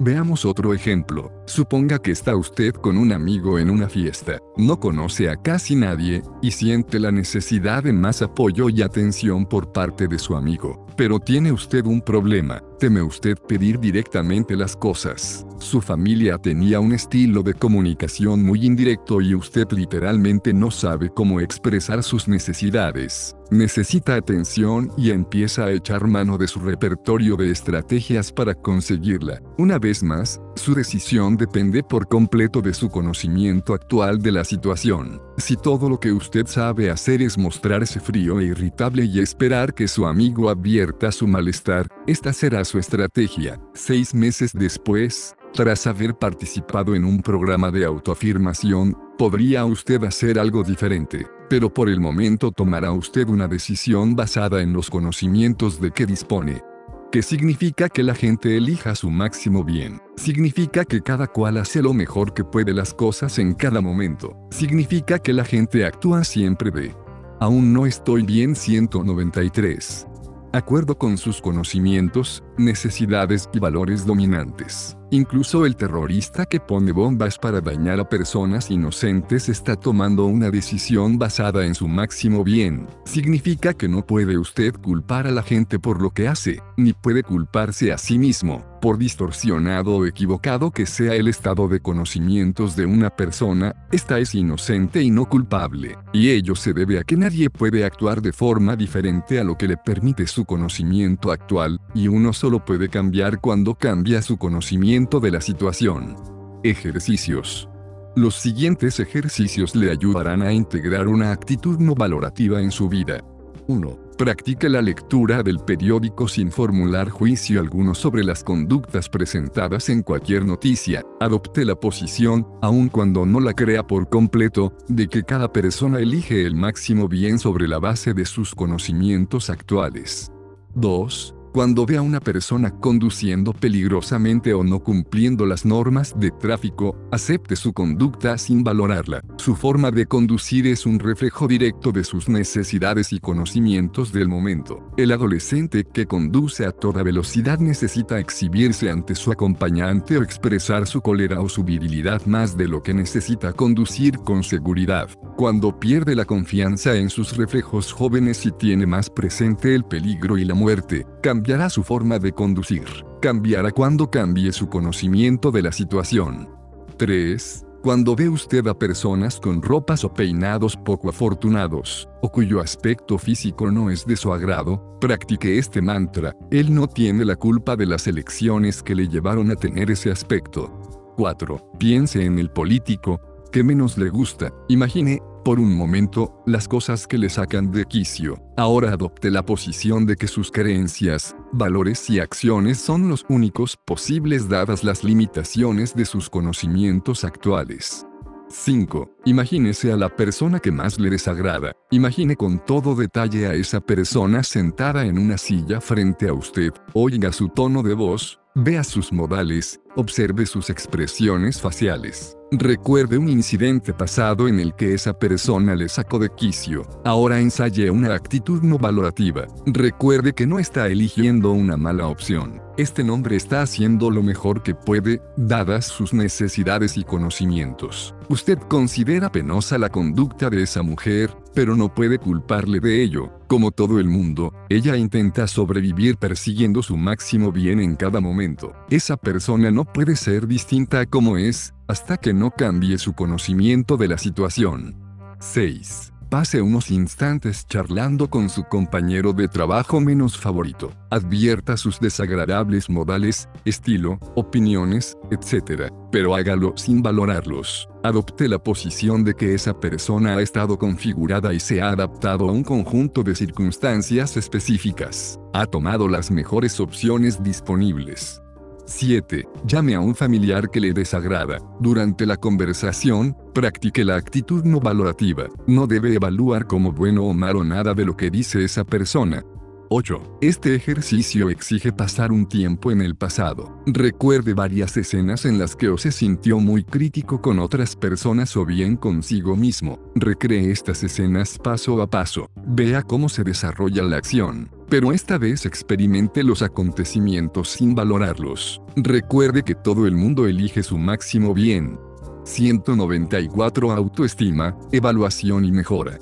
Veamos 0.00 0.44
otro 0.44 0.74
ejemplo. 0.74 1.37
Suponga 1.48 1.98
que 1.98 2.10
está 2.10 2.36
usted 2.36 2.74
con 2.74 2.98
un 2.98 3.10
amigo 3.10 3.58
en 3.58 3.70
una 3.70 3.88
fiesta, 3.88 4.38
no 4.58 4.78
conoce 4.78 5.30
a 5.30 5.36
casi 5.36 5.76
nadie, 5.76 6.22
y 6.42 6.50
siente 6.50 7.00
la 7.00 7.10
necesidad 7.10 7.84
de 7.84 7.94
más 7.94 8.20
apoyo 8.20 8.68
y 8.68 8.82
atención 8.82 9.46
por 9.46 9.72
parte 9.72 10.08
de 10.08 10.18
su 10.18 10.36
amigo. 10.36 10.86
Pero 10.94 11.18
tiene 11.18 11.50
usted 11.50 11.86
un 11.86 12.02
problema, 12.02 12.62
teme 12.78 13.00
usted 13.00 13.38
pedir 13.48 13.80
directamente 13.80 14.56
las 14.56 14.76
cosas. 14.76 15.46
Su 15.58 15.80
familia 15.80 16.36
tenía 16.36 16.80
un 16.80 16.92
estilo 16.92 17.42
de 17.42 17.54
comunicación 17.54 18.44
muy 18.44 18.66
indirecto 18.66 19.22
y 19.22 19.34
usted 19.34 19.66
literalmente 19.70 20.52
no 20.52 20.70
sabe 20.70 21.08
cómo 21.08 21.40
expresar 21.40 22.02
sus 22.02 22.28
necesidades. 22.28 23.34
Necesita 23.50 24.16
atención 24.16 24.92
y 24.98 25.10
empieza 25.10 25.64
a 25.64 25.72
echar 25.72 26.06
mano 26.06 26.36
de 26.36 26.46
su 26.46 26.60
repertorio 26.60 27.34
de 27.36 27.50
estrategias 27.50 28.30
para 28.30 28.54
conseguirla. 28.54 29.40
Una 29.56 29.78
vez 29.78 30.02
más, 30.02 30.38
su 30.54 30.74
decisión 30.74 31.37
depende 31.38 31.82
por 31.82 32.06
completo 32.06 32.60
de 32.60 32.74
su 32.74 32.90
conocimiento 32.90 33.72
actual 33.72 34.20
de 34.20 34.32
la 34.32 34.44
situación. 34.44 35.22
Si 35.38 35.56
todo 35.56 35.88
lo 35.88 35.98
que 35.98 36.12
usted 36.12 36.46
sabe 36.46 36.90
hacer 36.90 37.22
es 37.22 37.38
mostrarse 37.38 38.00
frío 38.00 38.40
e 38.40 38.44
irritable 38.44 39.04
y 39.04 39.20
esperar 39.20 39.72
que 39.72 39.88
su 39.88 40.06
amigo 40.06 40.50
advierta 40.50 41.10
su 41.12 41.26
malestar, 41.26 41.88
esta 42.06 42.34
será 42.34 42.64
su 42.66 42.78
estrategia. 42.78 43.58
Seis 43.72 44.14
meses 44.14 44.52
después, 44.52 45.34
tras 45.54 45.86
haber 45.86 46.14
participado 46.14 46.94
en 46.94 47.04
un 47.04 47.22
programa 47.22 47.70
de 47.70 47.84
autoafirmación, 47.84 48.96
podría 49.16 49.64
usted 49.64 50.04
hacer 50.04 50.38
algo 50.38 50.62
diferente, 50.62 51.26
pero 51.48 51.72
por 51.72 51.88
el 51.88 52.00
momento 52.00 52.52
tomará 52.52 52.92
usted 52.92 53.28
una 53.28 53.48
decisión 53.48 54.14
basada 54.14 54.60
en 54.60 54.72
los 54.72 54.90
conocimientos 54.90 55.80
de 55.80 55.90
que 55.92 56.04
dispone. 56.04 56.62
¿Qué 57.10 57.22
significa 57.22 57.88
que 57.88 58.02
la 58.02 58.14
gente 58.14 58.58
elija 58.58 58.94
su 58.94 59.10
máximo 59.10 59.64
bien? 59.64 59.98
Significa 60.16 60.84
que 60.84 61.00
cada 61.00 61.26
cual 61.26 61.56
hace 61.56 61.80
lo 61.80 61.94
mejor 61.94 62.34
que 62.34 62.44
puede 62.44 62.74
las 62.74 62.92
cosas 62.92 63.38
en 63.38 63.54
cada 63.54 63.80
momento. 63.80 64.36
Significa 64.50 65.18
que 65.18 65.32
la 65.32 65.46
gente 65.46 65.86
actúa 65.86 66.22
siempre 66.24 66.70
de. 66.70 66.94
Aún 67.40 67.72
no 67.72 67.86
estoy 67.86 68.24
bien 68.24 68.54
193 68.54 70.06
acuerdo 70.52 70.96
con 70.96 71.18
sus 71.18 71.40
conocimientos, 71.40 72.42
necesidades 72.58 73.48
y 73.52 73.58
valores 73.58 74.04
dominantes. 74.04 74.96
Incluso 75.10 75.64
el 75.64 75.74
terrorista 75.74 76.44
que 76.44 76.60
pone 76.60 76.92
bombas 76.92 77.38
para 77.38 77.62
dañar 77.62 77.98
a 77.98 78.08
personas 78.08 78.70
inocentes 78.70 79.48
está 79.48 79.74
tomando 79.74 80.26
una 80.26 80.50
decisión 80.50 81.18
basada 81.18 81.64
en 81.64 81.74
su 81.74 81.88
máximo 81.88 82.44
bien. 82.44 82.86
Significa 83.06 83.72
que 83.72 83.88
no 83.88 84.04
puede 84.04 84.36
usted 84.36 84.74
culpar 84.74 85.26
a 85.26 85.30
la 85.30 85.42
gente 85.42 85.78
por 85.78 86.02
lo 86.02 86.10
que 86.10 86.28
hace, 86.28 86.60
ni 86.76 86.92
puede 86.92 87.22
culparse 87.22 87.90
a 87.90 87.96
sí 87.96 88.18
mismo, 88.18 88.66
por 88.82 88.98
distorsionado 88.98 89.96
o 89.96 90.06
equivocado 90.06 90.70
que 90.70 90.84
sea 90.84 91.14
el 91.14 91.28
estado 91.28 91.68
de 91.68 91.80
conocimientos 91.80 92.76
de 92.76 92.84
una 92.84 93.08
persona, 93.10 93.74
esta 93.90 94.18
es 94.18 94.34
inocente 94.34 95.02
y 95.02 95.10
no 95.10 95.24
culpable, 95.24 95.96
y 96.12 96.30
ello 96.30 96.54
se 96.54 96.74
debe 96.74 96.98
a 96.98 97.04
que 97.04 97.16
nadie 97.16 97.48
puede 97.50 97.84
actuar 97.84 98.20
de 98.20 98.32
forma 98.32 98.76
diferente 98.76 99.40
a 99.40 99.44
lo 99.44 99.56
que 99.56 99.68
le 99.68 99.76
permite 99.78 100.26
su 100.26 100.44
conocimiento 100.44 101.32
actual, 101.32 101.80
y 101.94 102.08
uno 102.08 102.32
solo 102.32 102.47
solo 102.48 102.64
puede 102.64 102.88
cambiar 102.88 103.42
cuando 103.42 103.74
cambia 103.74 104.22
su 104.22 104.38
conocimiento 104.38 105.20
de 105.20 105.30
la 105.30 105.42
situación. 105.42 106.16
Ejercicios. 106.62 107.68
Los 108.16 108.36
siguientes 108.36 109.00
ejercicios 109.00 109.76
le 109.76 109.90
ayudarán 109.90 110.40
a 110.40 110.50
integrar 110.50 111.08
una 111.08 111.30
actitud 111.30 111.78
no 111.78 111.94
valorativa 111.94 112.62
en 112.62 112.70
su 112.70 112.88
vida. 112.88 113.22
1. 113.66 113.98
Practique 114.16 114.70
la 114.70 114.80
lectura 114.80 115.42
del 115.42 115.58
periódico 115.58 116.26
sin 116.26 116.50
formular 116.50 117.10
juicio 117.10 117.60
alguno 117.60 117.94
sobre 117.94 118.24
las 118.24 118.42
conductas 118.42 119.10
presentadas 119.10 119.90
en 119.90 120.02
cualquier 120.02 120.46
noticia. 120.46 121.04
Adopte 121.20 121.66
la 121.66 121.74
posición, 121.74 122.46
aun 122.62 122.88
cuando 122.88 123.26
no 123.26 123.40
la 123.40 123.52
crea 123.52 123.86
por 123.86 124.08
completo, 124.08 124.72
de 124.88 125.06
que 125.08 125.22
cada 125.22 125.52
persona 125.52 125.98
elige 125.98 126.46
el 126.46 126.56
máximo 126.56 127.08
bien 127.08 127.38
sobre 127.38 127.68
la 127.68 127.78
base 127.78 128.14
de 128.14 128.24
sus 128.24 128.54
conocimientos 128.54 129.50
actuales. 129.50 130.32
2 130.76 131.34
cuando 131.52 131.86
ve 131.86 131.96
a 131.96 132.02
una 132.02 132.20
persona 132.20 132.70
conduciendo 132.70 133.52
peligrosamente 133.52 134.54
o 134.54 134.62
no 134.62 134.80
cumpliendo 134.80 135.46
las 135.46 135.64
normas 135.64 136.14
de 136.18 136.30
tráfico, 136.30 136.96
acepte 137.10 137.56
su 137.56 137.72
conducta 137.72 138.38
sin 138.38 138.62
valorarla. 138.62 139.22
Su 139.36 139.56
forma 139.56 139.90
de 139.90 140.06
conducir 140.06 140.66
es 140.66 140.86
un 140.86 140.98
reflejo 140.98 141.48
directo 141.48 141.92
de 141.92 142.04
sus 142.04 142.28
necesidades 142.28 143.12
y 143.12 143.20
conocimientos 143.20 144.12
del 144.12 144.28
momento. 144.28 144.88
El 144.96 145.12
adolescente 145.12 145.84
que 145.84 146.06
conduce 146.06 146.66
a 146.66 146.72
toda 146.72 147.02
velocidad 147.02 147.58
necesita 147.58 148.18
exhibirse 148.18 148.90
ante 148.90 149.14
su 149.14 149.32
acompañante 149.32 150.18
o 150.18 150.22
expresar 150.22 150.86
su 150.86 151.00
cólera 151.00 151.40
o 151.40 151.48
su 151.48 151.64
virilidad 151.64 152.24
más 152.26 152.56
de 152.56 152.68
lo 152.68 152.82
que 152.82 152.94
necesita 152.94 153.52
conducir 153.52 154.18
con 154.18 154.42
seguridad. 154.42 155.08
Cuando 155.36 155.78
pierde 155.78 156.14
la 156.14 156.24
confianza 156.24 156.96
en 156.96 157.10
sus 157.10 157.36
reflejos 157.36 157.92
jóvenes 157.92 158.44
y 158.44 158.52
tiene 158.52 158.86
más 158.86 159.08
presente 159.08 159.74
el 159.74 159.84
peligro 159.84 160.36
y 160.36 160.44
la 160.44 160.54
muerte, 160.54 161.06
cambiará 161.38 161.70
su 161.70 161.84
forma 161.84 162.18
de 162.18 162.32
conducir. 162.32 162.84
Cambiará 163.22 163.70
cuando 163.70 164.10
cambie 164.10 164.50
su 164.50 164.68
conocimiento 164.68 165.52
de 165.52 165.62
la 165.62 165.70
situación. 165.70 166.48
3. 166.96 167.64
Cuando 167.80 168.16
ve 168.16 168.28
usted 168.28 168.66
a 168.66 168.76
personas 168.76 169.38
con 169.38 169.62
ropas 169.62 170.02
o 170.02 170.12
peinados 170.12 170.76
poco 170.76 171.10
afortunados, 171.10 172.08
o 172.22 172.28
cuyo 172.28 172.60
aspecto 172.60 173.18
físico 173.18 173.70
no 173.70 173.88
es 173.88 174.04
de 174.04 174.16
su 174.16 174.32
agrado, 174.32 174.98
practique 175.00 175.58
este 175.58 175.80
mantra, 175.80 176.34
él 176.50 176.74
no 176.74 176.88
tiene 176.88 177.24
la 177.24 177.36
culpa 177.36 177.76
de 177.76 177.86
las 177.86 178.08
elecciones 178.08 178.82
que 178.82 178.96
le 178.96 179.06
llevaron 179.06 179.52
a 179.52 179.54
tener 179.54 179.92
ese 179.92 180.10
aspecto. 180.10 180.72
4. 181.16 181.74
Piense 181.78 182.24
en 182.24 182.40
el 182.40 182.50
político, 182.50 183.20
que 183.52 183.62
menos 183.62 183.96
le 183.96 184.10
gusta. 184.10 184.52
Imagine, 184.68 185.22
por 185.48 185.60
un 185.60 185.74
momento, 185.74 186.42
las 186.44 186.68
cosas 186.68 187.06
que 187.06 187.16
le 187.16 187.30
sacan 187.30 187.70
de 187.70 187.86
quicio. 187.86 188.38
Ahora 188.58 188.92
adopte 188.92 189.30
la 189.30 189.46
posición 189.46 190.04
de 190.04 190.16
que 190.16 190.26
sus 190.26 190.50
creencias, 190.50 191.34
valores 191.52 192.10
y 192.10 192.20
acciones 192.20 192.76
son 192.76 193.08
los 193.08 193.24
únicos 193.30 193.78
posibles 193.86 194.50
dadas 194.50 194.84
las 194.84 195.04
limitaciones 195.04 195.94
de 195.94 196.04
sus 196.04 196.28
conocimientos 196.28 197.24
actuales. 197.24 198.06
5. 198.50 199.10
Imagínese 199.24 199.90
a 199.90 199.96
la 199.96 200.14
persona 200.14 200.60
que 200.60 200.70
más 200.70 201.00
le 201.00 201.08
desagrada. 201.08 201.72
Imagine 201.92 202.36
con 202.36 202.62
todo 202.62 202.94
detalle 202.94 203.46
a 203.46 203.54
esa 203.54 203.80
persona 203.80 204.42
sentada 204.42 205.06
en 205.06 205.18
una 205.18 205.38
silla 205.38 205.80
frente 205.80 206.28
a 206.28 206.34
usted. 206.34 206.74
Oiga 206.92 207.32
su 207.32 207.48
tono 207.48 207.82
de 207.82 207.94
voz, 207.94 208.38
vea 208.54 208.84
sus 208.84 209.14
modales, 209.14 209.80
observe 209.96 210.44
sus 210.44 210.68
expresiones 210.68 211.58
faciales. 211.58 212.37
Recuerde 212.50 213.18
un 213.18 213.28
incidente 213.28 213.92
pasado 213.92 214.48
en 214.48 214.58
el 214.58 214.74
que 214.74 214.94
esa 214.94 215.12
persona 215.12 215.74
le 215.74 215.86
sacó 215.90 216.18
de 216.18 216.30
quicio. 216.30 216.82
Ahora 217.04 217.40
ensaye 217.40 217.90
una 217.90 218.14
actitud 218.14 218.62
no 218.62 218.78
valorativa. 218.78 219.46
Recuerde 219.66 220.32
que 220.32 220.46
no 220.46 220.58
está 220.58 220.86
eligiendo 220.86 221.52
una 221.52 221.76
mala 221.76 222.06
opción. 222.06 222.62
Este 222.78 223.04
nombre 223.04 223.36
está 223.36 223.60
haciendo 223.60 224.10
lo 224.10 224.22
mejor 224.22 224.62
que 224.62 224.74
puede, 224.74 225.20
dadas 225.36 225.84
sus 225.86 226.14
necesidades 226.14 226.96
y 226.96 227.04
conocimientos. 227.04 228.14
Usted 228.30 228.56
considera 228.56 229.30
penosa 229.30 229.76
la 229.76 229.90
conducta 229.90 230.48
de 230.48 230.62
esa 230.62 230.82
mujer, 230.82 231.36
pero 231.54 231.76
no 231.76 231.92
puede 231.92 232.18
culparle 232.18 232.80
de 232.80 233.02
ello. 233.02 233.30
Como 233.46 233.72
todo 233.72 233.98
el 233.98 234.08
mundo, 234.08 234.54
ella 234.68 234.96
intenta 234.96 235.46
sobrevivir 235.48 236.16
persiguiendo 236.16 236.82
su 236.82 236.96
máximo 236.96 237.52
bien 237.52 237.80
en 237.80 237.96
cada 237.96 238.20
momento. 238.20 238.72
Esa 238.88 239.18
persona 239.18 239.70
no 239.70 239.84
puede 239.84 240.16
ser 240.16 240.46
distinta 240.46 241.00
a 241.00 241.06
como 241.06 241.36
es, 241.36 241.74
hasta 241.88 242.18
que 242.18 242.32
no 242.32 242.50
cambie 242.50 242.98
su 242.98 243.14
conocimiento 243.14 243.96
de 243.96 244.08
la 244.08 244.18
situación. 244.18 244.96
6. 245.40 246.12
Pase 246.28 246.60
unos 246.60 246.90
instantes 246.90 247.66
charlando 247.66 248.28
con 248.28 248.50
su 248.50 248.64
compañero 248.64 249.32
de 249.32 249.48
trabajo 249.48 249.98
menos 249.98 250.36
favorito. 250.36 250.92
Advierta 251.10 251.78
sus 251.78 251.98
desagradables 252.00 252.90
modales, 252.90 253.48
estilo, 253.64 254.18
opiniones, 254.34 255.16
etc. 255.30 255.90
Pero 256.12 256.34
hágalo 256.34 256.74
sin 256.76 257.02
valorarlos. 257.02 257.88
Adopte 258.04 258.46
la 258.46 258.62
posición 258.62 259.24
de 259.24 259.32
que 259.32 259.54
esa 259.54 259.80
persona 259.80 260.36
ha 260.36 260.42
estado 260.42 260.78
configurada 260.78 261.54
y 261.54 261.60
se 261.60 261.80
ha 261.80 261.88
adaptado 261.88 262.50
a 262.50 262.52
un 262.52 262.62
conjunto 262.62 263.22
de 263.22 263.34
circunstancias 263.34 264.36
específicas. 264.36 265.40
Ha 265.54 265.64
tomado 265.64 266.08
las 266.08 266.30
mejores 266.30 266.78
opciones 266.78 267.42
disponibles. 267.42 268.42
7. 268.88 269.46
Llame 269.66 269.94
a 269.94 270.00
un 270.00 270.14
familiar 270.14 270.70
que 270.70 270.80
le 270.80 270.92
desagrada. 270.92 271.58
Durante 271.78 272.24
la 272.24 272.36
conversación, 272.36 273.36
practique 273.54 274.04
la 274.04 274.16
actitud 274.16 274.64
no 274.64 274.80
valorativa. 274.80 275.46
No 275.66 275.86
debe 275.86 276.14
evaluar 276.14 276.66
como 276.66 276.90
bueno 276.92 277.24
o 277.24 277.34
malo 277.34 277.62
nada 277.64 277.92
de 277.92 278.06
lo 278.06 278.16
que 278.16 278.30
dice 278.30 278.64
esa 278.64 278.84
persona. 278.84 279.44
8. 279.90 280.38
Este 280.40 280.74
ejercicio 280.74 281.50
exige 281.50 281.92
pasar 281.92 282.32
un 282.32 282.46
tiempo 282.46 282.90
en 282.90 283.00
el 283.00 283.16
pasado. 283.16 283.82
Recuerde 283.86 284.54
varias 284.54 284.96
escenas 284.96 285.44
en 285.44 285.58
las 285.58 285.76
que 285.76 285.88
o 285.88 285.98
se 285.98 286.12
sintió 286.12 286.58
muy 286.58 286.84
crítico 286.84 287.40
con 287.40 287.58
otras 287.58 287.96
personas 287.96 288.56
o 288.56 288.64
bien 288.64 288.96
consigo 288.96 289.56
mismo. 289.56 289.98
Recree 290.14 290.70
estas 290.70 291.02
escenas 291.02 291.58
paso 291.58 292.00
a 292.02 292.08
paso. 292.08 292.50
Vea 292.66 293.02
cómo 293.02 293.28
se 293.28 293.44
desarrolla 293.44 294.02
la 294.02 294.16
acción 294.16 294.70
pero 294.88 295.12
esta 295.12 295.36
vez 295.36 295.66
experimente 295.66 296.42
los 296.42 296.62
acontecimientos 296.62 297.68
sin 297.68 297.94
valorarlos. 297.94 298.80
Recuerde 298.96 299.62
que 299.62 299.74
todo 299.74 300.06
el 300.06 300.14
mundo 300.14 300.46
elige 300.46 300.82
su 300.82 300.96
máximo 300.96 301.52
bien. 301.52 301.98
194 302.44 303.92
Autoestima, 303.92 304.78
evaluación 304.90 305.66
y 305.66 305.72
mejora. 305.72 306.18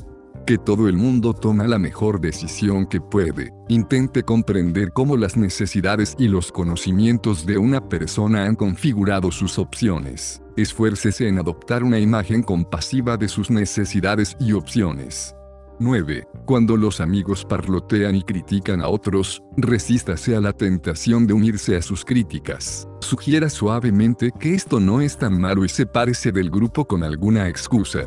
Que 0.47 0.59
todo 0.59 0.89
el 0.89 0.97
mundo 0.97 1.35
toma 1.35 1.67
la 1.67 1.77
mejor 1.77 2.21
decisión 2.21 2.87
que 2.87 3.01
puede. 3.01 3.53
Intente 3.67 4.23
comprender 4.23 4.93
cómo 4.93 5.17
las 5.17 5.37
necesidades 5.37 6.15
y 6.21 6.29
los 6.29 6.53
conocimientos 6.53 7.47
de 7.47 7.59
una 7.59 7.89
persona 7.89 8.45
han 8.45 8.55
configurado 8.55 9.33
sus 9.33 9.59
opciones. 9.59 10.41
Esfuércese 10.57 11.27
en 11.27 11.41
adoptar 11.41 11.83
una 11.83 11.99
imagen 11.99 12.45
compasiva 12.45 13.17
de 13.17 13.27
sus 13.27 13.51
necesidades 13.51 14.37
y 14.39 14.53
opciones. 14.53 15.35
9. 15.81 16.29
Cuando 16.47 16.77
los 16.77 17.01
amigos 17.01 17.45
parlotean 17.45 18.15
y 18.15 18.23
critican 18.23 18.81
a 18.81 18.89
otros, 18.89 19.43
resístase 19.57 20.37
a 20.37 20.41
la 20.41 20.53
tentación 20.53 21.27
de 21.27 21.35
unirse 21.35 21.75
a 21.75 21.83
sus 21.83 22.05
críticas. 22.05 22.87
Sugiera 23.01 23.51
suavemente 23.51 24.31
que 24.39 24.55
esto 24.55 24.79
no 24.79 25.01
es 25.01 25.19
tan 25.19 25.41
malo 25.41 25.65
y 25.65 25.69
sepárese 25.69 26.31
del 26.31 26.51
grupo 26.51 26.85
con 26.85 27.03
alguna 27.03 27.49
excusa. 27.49 28.05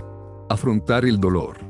Afrontar 0.49 1.03
el 1.03 1.19
dolor. 1.19 1.68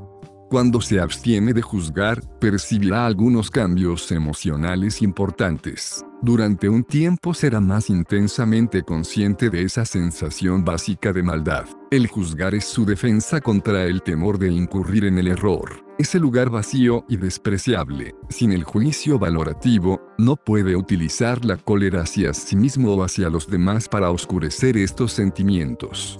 Cuando 0.49 0.81
se 0.81 0.99
abstiene 0.99 1.53
de 1.53 1.61
juzgar, 1.61 2.23
percibirá 2.39 3.05
algunos 3.05 3.51
cambios 3.51 4.11
emocionales 4.11 5.03
importantes. 5.03 6.03
Durante 6.23 6.67
un 6.67 6.83
tiempo 6.83 7.35
será 7.35 7.59
más 7.59 7.91
intensamente 7.91 8.81
consciente 8.81 9.51
de 9.51 9.61
esa 9.61 9.85
sensación 9.85 10.65
básica 10.65 11.13
de 11.13 11.21
maldad. 11.21 11.65
El 11.91 12.07
juzgar 12.07 12.55
es 12.55 12.65
su 12.65 12.83
defensa 12.83 13.41
contra 13.41 13.83
el 13.83 14.01
temor 14.01 14.39
de 14.39 14.51
incurrir 14.51 15.05
en 15.05 15.19
el 15.19 15.27
error. 15.27 15.85
Ese 15.99 16.19
lugar 16.19 16.49
vacío 16.49 17.05
y 17.07 17.17
despreciable, 17.17 18.15
sin 18.29 18.51
el 18.51 18.63
juicio 18.63 19.19
valorativo, 19.19 20.01
no 20.17 20.35
puede 20.35 20.75
utilizar 20.75 21.45
la 21.45 21.57
cólera 21.57 22.01
hacia 22.01 22.33
sí 22.33 22.55
mismo 22.55 22.95
o 22.95 23.03
hacia 23.03 23.29
los 23.29 23.47
demás 23.47 23.87
para 23.87 24.09
oscurecer 24.09 24.77
estos 24.77 25.11
sentimientos. 25.11 26.19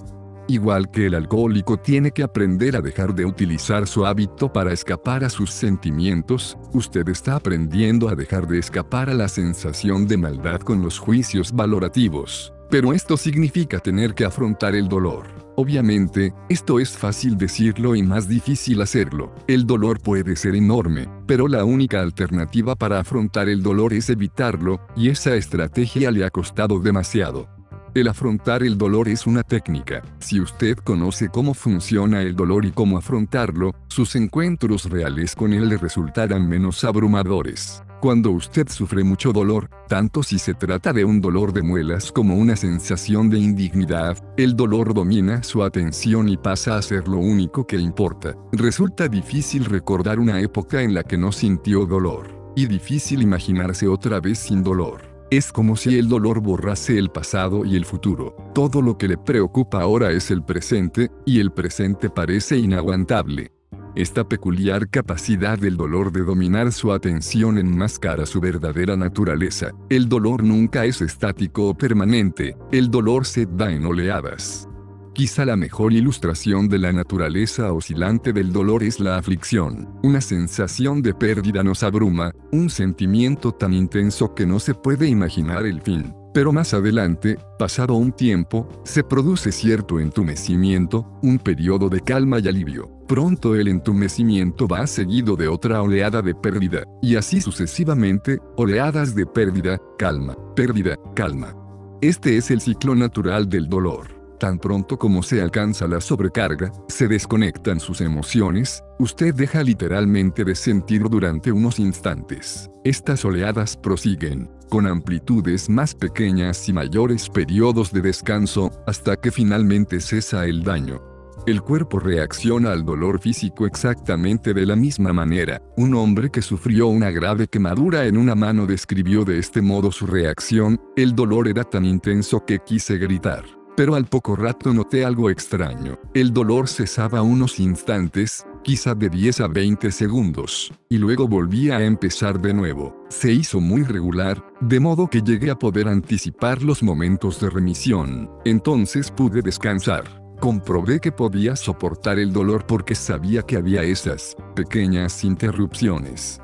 Igual 0.50 0.90
que 0.90 1.06
el 1.06 1.14
alcohólico 1.14 1.76
tiene 1.76 2.10
que 2.10 2.24
aprender 2.24 2.74
a 2.74 2.80
dejar 2.80 3.14
de 3.14 3.24
utilizar 3.24 3.86
su 3.86 4.04
hábito 4.04 4.52
para 4.52 4.72
escapar 4.72 5.22
a 5.22 5.30
sus 5.30 5.52
sentimientos, 5.52 6.58
usted 6.72 7.08
está 7.08 7.36
aprendiendo 7.36 8.08
a 8.08 8.16
dejar 8.16 8.48
de 8.48 8.58
escapar 8.58 9.08
a 9.10 9.14
la 9.14 9.28
sensación 9.28 10.08
de 10.08 10.16
maldad 10.16 10.58
con 10.58 10.82
los 10.82 10.98
juicios 10.98 11.52
valorativos. 11.52 12.52
Pero 12.68 12.92
esto 12.92 13.16
significa 13.16 13.78
tener 13.78 14.12
que 14.12 14.24
afrontar 14.24 14.74
el 14.74 14.88
dolor. 14.88 15.28
Obviamente, 15.54 16.34
esto 16.48 16.80
es 16.80 16.98
fácil 16.98 17.38
decirlo 17.38 17.94
y 17.94 18.02
más 18.02 18.26
difícil 18.26 18.82
hacerlo. 18.82 19.32
El 19.46 19.68
dolor 19.68 20.00
puede 20.00 20.34
ser 20.34 20.56
enorme, 20.56 21.06
pero 21.28 21.46
la 21.46 21.64
única 21.64 22.00
alternativa 22.00 22.74
para 22.74 22.98
afrontar 22.98 23.48
el 23.48 23.62
dolor 23.62 23.92
es 23.92 24.10
evitarlo, 24.10 24.80
y 24.96 25.10
esa 25.10 25.36
estrategia 25.36 26.10
le 26.10 26.24
ha 26.24 26.30
costado 26.30 26.80
demasiado. 26.80 27.59
El 27.92 28.06
afrontar 28.06 28.62
el 28.62 28.78
dolor 28.78 29.08
es 29.08 29.26
una 29.26 29.42
técnica. 29.42 30.02
Si 30.20 30.40
usted 30.40 30.76
conoce 30.76 31.28
cómo 31.28 31.54
funciona 31.54 32.22
el 32.22 32.36
dolor 32.36 32.64
y 32.64 32.70
cómo 32.70 32.96
afrontarlo, 32.96 33.74
sus 33.88 34.14
encuentros 34.14 34.88
reales 34.88 35.34
con 35.34 35.52
él 35.52 35.68
le 35.68 35.76
resultarán 35.76 36.48
menos 36.48 36.84
abrumadores. 36.84 37.82
Cuando 38.00 38.30
usted 38.30 38.68
sufre 38.68 39.02
mucho 39.02 39.32
dolor, 39.32 39.68
tanto 39.88 40.22
si 40.22 40.38
se 40.38 40.54
trata 40.54 40.92
de 40.92 41.04
un 41.04 41.20
dolor 41.20 41.52
de 41.52 41.62
muelas 41.62 42.12
como 42.12 42.36
una 42.36 42.54
sensación 42.54 43.28
de 43.28 43.40
indignidad, 43.40 44.16
el 44.36 44.54
dolor 44.54 44.94
domina 44.94 45.42
su 45.42 45.64
atención 45.64 46.28
y 46.28 46.36
pasa 46.36 46.76
a 46.76 46.82
ser 46.82 47.08
lo 47.08 47.18
único 47.18 47.66
que 47.66 47.76
importa. 47.76 48.36
Resulta 48.52 49.08
difícil 49.08 49.64
recordar 49.64 50.20
una 50.20 50.40
época 50.40 50.80
en 50.80 50.94
la 50.94 51.02
que 51.02 51.18
no 51.18 51.32
sintió 51.32 51.86
dolor, 51.86 52.52
y 52.54 52.66
difícil 52.66 53.20
imaginarse 53.20 53.88
otra 53.88 54.20
vez 54.20 54.38
sin 54.38 54.62
dolor. 54.62 55.09
Es 55.30 55.52
como 55.52 55.76
si 55.76 55.96
el 55.96 56.08
dolor 56.08 56.40
borrase 56.40 56.98
el 56.98 57.08
pasado 57.08 57.64
y 57.64 57.76
el 57.76 57.84
futuro. 57.84 58.34
Todo 58.52 58.82
lo 58.82 58.98
que 58.98 59.06
le 59.06 59.16
preocupa 59.16 59.80
ahora 59.80 60.10
es 60.10 60.32
el 60.32 60.42
presente, 60.42 61.08
y 61.24 61.38
el 61.38 61.52
presente 61.52 62.10
parece 62.10 62.58
inaguantable. 62.58 63.52
Esta 63.94 64.28
peculiar 64.28 64.88
capacidad 64.88 65.56
del 65.56 65.76
dolor 65.76 66.10
de 66.10 66.24
dominar 66.24 66.72
su 66.72 66.92
atención 66.92 67.58
enmascara 67.58 68.26
su 68.26 68.40
verdadera 68.40 68.96
naturaleza. 68.96 69.70
El 69.88 70.08
dolor 70.08 70.42
nunca 70.42 70.84
es 70.84 71.00
estático 71.00 71.68
o 71.68 71.74
permanente, 71.74 72.56
el 72.72 72.90
dolor 72.90 73.24
se 73.24 73.46
da 73.46 73.70
en 73.70 73.86
oleadas. 73.86 74.69
Quizá 75.12 75.44
la 75.44 75.56
mejor 75.56 75.92
ilustración 75.92 76.68
de 76.68 76.78
la 76.78 76.92
naturaleza 76.92 77.72
oscilante 77.72 78.32
del 78.32 78.52
dolor 78.52 78.84
es 78.84 79.00
la 79.00 79.18
aflicción. 79.18 79.88
Una 80.02 80.20
sensación 80.20 81.02
de 81.02 81.14
pérdida 81.14 81.64
nos 81.64 81.82
abruma, 81.82 82.32
un 82.52 82.70
sentimiento 82.70 83.52
tan 83.52 83.72
intenso 83.72 84.34
que 84.34 84.46
no 84.46 84.60
se 84.60 84.74
puede 84.74 85.08
imaginar 85.08 85.66
el 85.66 85.80
fin. 85.82 86.14
Pero 86.32 86.52
más 86.52 86.74
adelante, 86.74 87.38
pasado 87.58 87.94
un 87.94 88.12
tiempo, 88.12 88.68
se 88.84 89.02
produce 89.02 89.50
cierto 89.50 89.98
entumecimiento, 89.98 91.18
un 91.22 91.38
periodo 91.38 91.88
de 91.88 92.00
calma 92.00 92.38
y 92.38 92.46
alivio. 92.46 92.88
Pronto 93.08 93.56
el 93.56 93.66
entumecimiento 93.66 94.68
va 94.68 94.86
seguido 94.86 95.34
de 95.34 95.48
otra 95.48 95.82
oleada 95.82 96.22
de 96.22 96.36
pérdida, 96.36 96.84
y 97.02 97.16
así 97.16 97.40
sucesivamente, 97.40 98.38
oleadas 98.56 99.16
de 99.16 99.26
pérdida, 99.26 99.80
calma, 99.98 100.36
pérdida, 100.54 100.96
calma. 101.16 101.52
Este 102.00 102.36
es 102.36 102.52
el 102.52 102.60
ciclo 102.60 102.94
natural 102.94 103.48
del 103.48 103.68
dolor. 103.68 104.19
Tan 104.40 104.58
pronto 104.58 104.98
como 104.98 105.22
se 105.22 105.42
alcanza 105.42 105.86
la 105.86 106.00
sobrecarga, 106.00 106.72
se 106.88 107.08
desconectan 107.08 107.78
sus 107.78 108.00
emociones, 108.00 108.82
usted 108.98 109.34
deja 109.34 109.62
literalmente 109.62 110.46
de 110.46 110.54
sentir 110.54 111.02
durante 111.10 111.52
unos 111.52 111.78
instantes. 111.78 112.70
Estas 112.82 113.22
oleadas 113.26 113.76
prosiguen, 113.76 114.50
con 114.70 114.86
amplitudes 114.86 115.68
más 115.68 115.94
pequeñas 115.94 116.66
y 116.70 116.72
mayores 116.72 117.28
periodos 117.28 117.92
de 117.92 118.00
descanso, 118.00 118.70
hasta 118.86 119.14
que 119.16 119.30
finalmente 119.30 120.00
cesa 120.00 120.46
el 120.46 120.64
daño. 120.64 121.02
El 121.46 121.60
cuerpo 121.60 121.98
reacciona 121.98 122.72
al 122.72 122.82
dolor 122.82 123.20
físico 123.20 123.66
exactamente 123.66 124.54
de 124.54 124.64
la 124.64 124.74
misma 124.74 125.12
manera. 125.12 125.60
Un 125.76 125.94
hombre 125.94 126.30
que 126.30 126.40
sufrió 126.40 126.86
una 126.86 127.10
grave 127.10 127.46
quemadura 127.46 128.06
en 128.06 128.16
una 128.16 128.34
mano 128.34 128.64
describió 128.64 129.26
de 129.26 129.38
este 129.38 129.60
modo 129.60 129.92
su 129.92 130.06
reacción, 130.06 130.80
el 130.96 131.14
dolor 131.14 131.46
era 131.46 131.64
tan 131.64 131.84
intenso 131.84 132.46
que 132.46 132.58
quise 132.60 132.96
gritar. 132.96 133.59
Pero 133.80 133.94
al 133.94 134.04
poco 134.04 134.36
rato 134.36 134.74
noté 134.74 135.06
algo 135.06 135.30
extraño. 135.30 135.98
El 136.12 136.34
dolor 136.34 136.68
cesaba 136.68 137.22
unos 137.22 137.58
instantes, 137.58 138.44
quizá 138.62 138.94
de 138.94 139.08
10 139.08 139.40
a 139.40 139.48
20 139.48 139.90
segundos, 139.90 140.70
y 140.90 140.98
luego 140.98 141.26
volvía 141.26 141.78
a 141.78 141.84
empezar 141.86 142.42
de 142.42 142.52
nuevo. 142.52 143.06
Se 143.08 143.32
hizo 143.32 143.58
muy 143.58 143.82
regular, 143.82 144.44
de 144.60 144.80
modo 144.80 145.08
que 145.08 145.22
llegué 145.22 145.50
a 145.50 145.58
poder 145.58 145.88
anticipar 145.88 146.62
los 146.62 146.82
momentos 146.82 147.40
de 147.40 147.48
remisión. 147.48 148.30
Entonces 148.44 149.10
pude 149.10 149.40
descansar. 149.40 150.04
Comprobé 150.40 151.00
que 151.00 151.10
podía 151.10 151.56
soportar 151.56 152.18
el 152.18 152.34
dolor 152.34 152.66
porque 152.66 152.94
sabía 152.94 153.40
que 153.44 153.56
había 153.56 153.82
esas 153.82 154.36
pequeñas 154.54 155.24
interrupciones. 155.24 156.38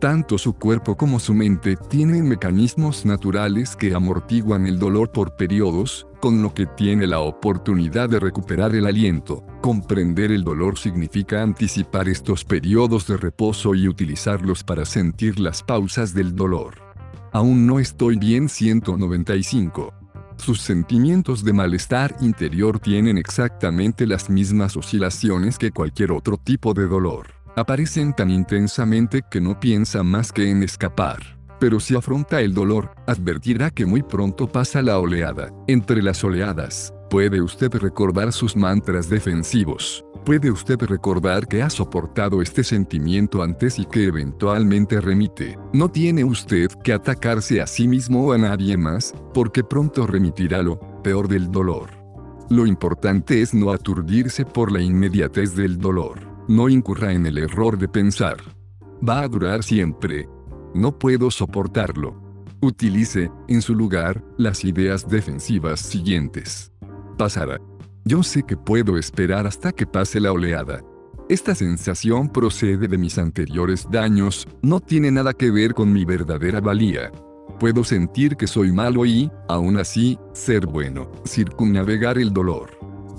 Tanto 0.00 0.38
su 0.38 0.54
cuerpo 0.54 0.96
como 0.96 1.20
su 1.20 1.34
mente 1.34 1.76
tienen 1.76 2.26
mecanismos 2.26 3.04
naturales 3.04 3.76
que 3.76 3.94
amortiguan 3.94 4.66
el 4.66 4.78
dolor 4.78 5.12
por 5.12 5.36
periodos, 5.36 6.06
con 6.20 6.42
lo 6.42 6.54
que 6.54 6.66
tiene 6.66 7.06
la 7.06 7.20
oportunidad 7.20 8.08
de 8.08 8.20
recuperar 8.20 8.74
el 8.74 8.86
aliento. 8.86 9.42
Comprender 9.60 10.30
el 10.30 10.44
dolor 10.44 10.78
significa 10.78 11.42
anticipar 11.42 12.08
estos 12.08 12.44
periodos 12.44 13.06
de 13.06 13.16
reposo 13.16 13.74
y 13.74 13.88
utilizarlos 13.88 14.62
para 14.62 14.84
sentir 14.84 15.40
las 15.40 15.62
pausas 15.62 16.14
del 16.14 16.36
dolor. 16.36 16.74
Aún 17.32 17.66
no 17.66 17.80
estoy 17.80 18.16
bien 18.16 18.48
195. 18.48 19.92
Sus 20.36 20.60
sentimientos 20.60 21.44
de 21.44 21.52
malestar 21.52 22.14
interior 22.20 22.78
tienen 22.78 23.18
exactamente 23.18 24.06
las 24.06 24.30
mismas 24.30 24.76
oscilaciones 24.76 25.58
que 25.58 25.70
cualquier 25.70 26.12
otro 26.12 26.36
tipo 26.36 26.74
de 26.74 26.86
dolor 26.86 27.40
aparecen 27.56 28.14
tan 28.14 28.30
intensamente 28.30 29.22
que 29.30 29.40
no 29.40 29.58
piensa 29.58 30.02
más 30.02 30.32
que 30.32 30.50
en 30.50 30.62
escapar. 30.62 31.39
Pero 31.60 31.78
si 31.78 31.94
afronta 31.94 32.40
el 32.40 32.54
dolor, 32.54 32.90
advertirá 33.06 33.70
que 33.70 33.84
muy 33.84 34.02
pronto 34.02 34.48
pasa 34.48 34.80
la 34.80 34.98
oleada. 34.98 35.52
Entre 35.68 36.02
las 36.02 36.24
oleadas, 36.24 36.94
puede 37.10 37.42
usted 37.42 37.70
recordar 37.74 38.32
sus 38.32 38.56
mantras 38.56 39.10
defensivos. 39.10 40.02
Puede 40.24 40.50
usted 40.50 40.78
recordar 40.80 41.46
que 41.46 41.62
ha 41.62 41.70
soportado 41.70 42.40
este 42.40 42.64
sentimiento 42.64 43.42
antes 43.42 43.78
y 43.78 43.84
que 43.84 44.04
eventualmente 44.04 45.00
remite. 45.00 45.58
No 45.72 45.90
tiene 45.90 46.24
usted 46.24 46.68
que 46.82 46.94
atacarse 46.94 47.60
a 47.60 47.66
sí 47.66 47.86
mismo 47.86 48.26
o 48.26 48.32
a 48.32 48.38
nadie 48.38 48.76
más, 48.76 49.14
porque 49.34 49.62
pronto 49.62 50.06
remitirá 50.06 50.62
lo 50.62 50.80
peor 51.02 51.28
del 51.28 51.50
dolor. 51.50 51.90
Lo 52.48 52.66
importante 52.66 53.42
es 53.42 53.54
no 53.54 53.70
aturdirse 53.70 54.44
por 54.44 54.72
la 54.72 54.80
inmediatez 54.80 55.54
del 55.54 55.78
dolor. 55.78 56.20
No 56.48 56.68
incurra 56.68 57.12
en 57.12 57.26
el 57.26 57.38
error 57.38 57.78
de 57.78 57.88
pensar. 57.88 58.38
Va 59.06 59.20
a 59.20 59.28
durar 59.28 59.62
siempre. 59.62 60.28
No 60.74 60.98
puedo 60.98 61.30
soportarlo. 61.30 62.14
Utilice, 62.60 63.30
en 63.48 63.62
su 63.62 63.74
lugar, 63.74 64.22
las 64.36 64.64
ideas 64.64 65.08
defensivas 65.08 65.80
siguientes. 65.80 66.72
Pasará. 67.18 67.58
Yo 68.04 68.22
sé 68.22 68.44
que 68.44 68.56
puedo 68.56 68.96
esperar 68.96 69.46
hasta 69.46 69.72
que 69.72 69.86
pase 69.86 70.20
la 70.20 70.32
oleada. 70.32 70.82
Esta 71.28 71.54
sensación 71.54 72.28
procede 72.28 72.88
de 72.88 72.98
mis 72.98 73.18
anteriores 73.18 73.86
daños, 73.90 74.46
no 74.62 74.80
tiene 74.80 75.10
nada 75.10 75.32
que 75.32 75.50
ver 75.50 75.74
con 75.74 75.92
mi 75.92 76.04
verdadera 76.04 76.60
valía. 76.60 77.10
Puedo 77.58 77.84
sentir 77.84 78.36
que 78.36 78.46
soy 78.46 78.72
malo 78.72 79.04
y, 79.04 79.30
aún 79.48 79.76
así, 79.76 80.18
ser 80.32 80.66
bueno, 80.66 81.10
circunnavegar 81.26 82.16
el 82.16 82.32
dolor. 82.32 82.70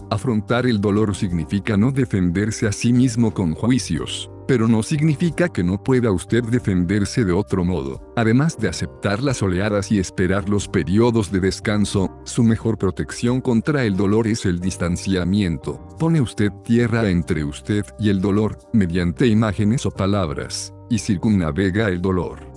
Afrontar 0.09 0.65
el 0.65 0.81
dolor 0.81 1.15
significa 1.15 1.77
no 1.77 1.91
defenderse 1.91 2.67
a 2.67 2.71
sí 2.71 2.91
mismo 2.91 3.33
con 3.33 3.53
juicios, 3.53 4.30
pero 4.47 4.67
no 4.67 4.83
significa 4.83 5.49
que 5.49 5.63
no 5.63 5.81
pueda 5.81 6.11
usted 6.11 6.43
defenderse 6.43 7.25
de 7.25 7.33
otro 7.33 7.63
modo. 7.63 8.01
Además 8.15 8.57
de 8.57 8.69
aceptar 8.69 9.21
las 9.21 9.41
oleadas 9.41 9.91
y 9.91 9.99
esperar 9.99 10.49
los 10.49 10.67
periodos 10.67 11.31
de 11.31 11.39
descanso, 11.39 12.11
su 12.25 12.43
mejor 12.43 12.77
protección 12.77 13.41
contra 13.41 13.83
el 13.85 13.95
dolor 13.95 14.27
es 14.27 14.45
el 14.45 14.59
distanciamiento. 14.59 15.79
Pone 15.97 16.21
usted 16.21 16.51
tierra 16.63 17.09
entre 17.09 17.43
usted 17.43 17.85
y 17.99 18.09
el 18.09 18.21
dolor, 18.21 18.57
mediante 18.73 19.27
imágenes 19.27 19.85
o 19.85 19.91
palabras, 19.91 20.73
y 20.89 20.99
circunnavega 20.99 21.87
el 21.89 22.01
dolor. 22.01 22.50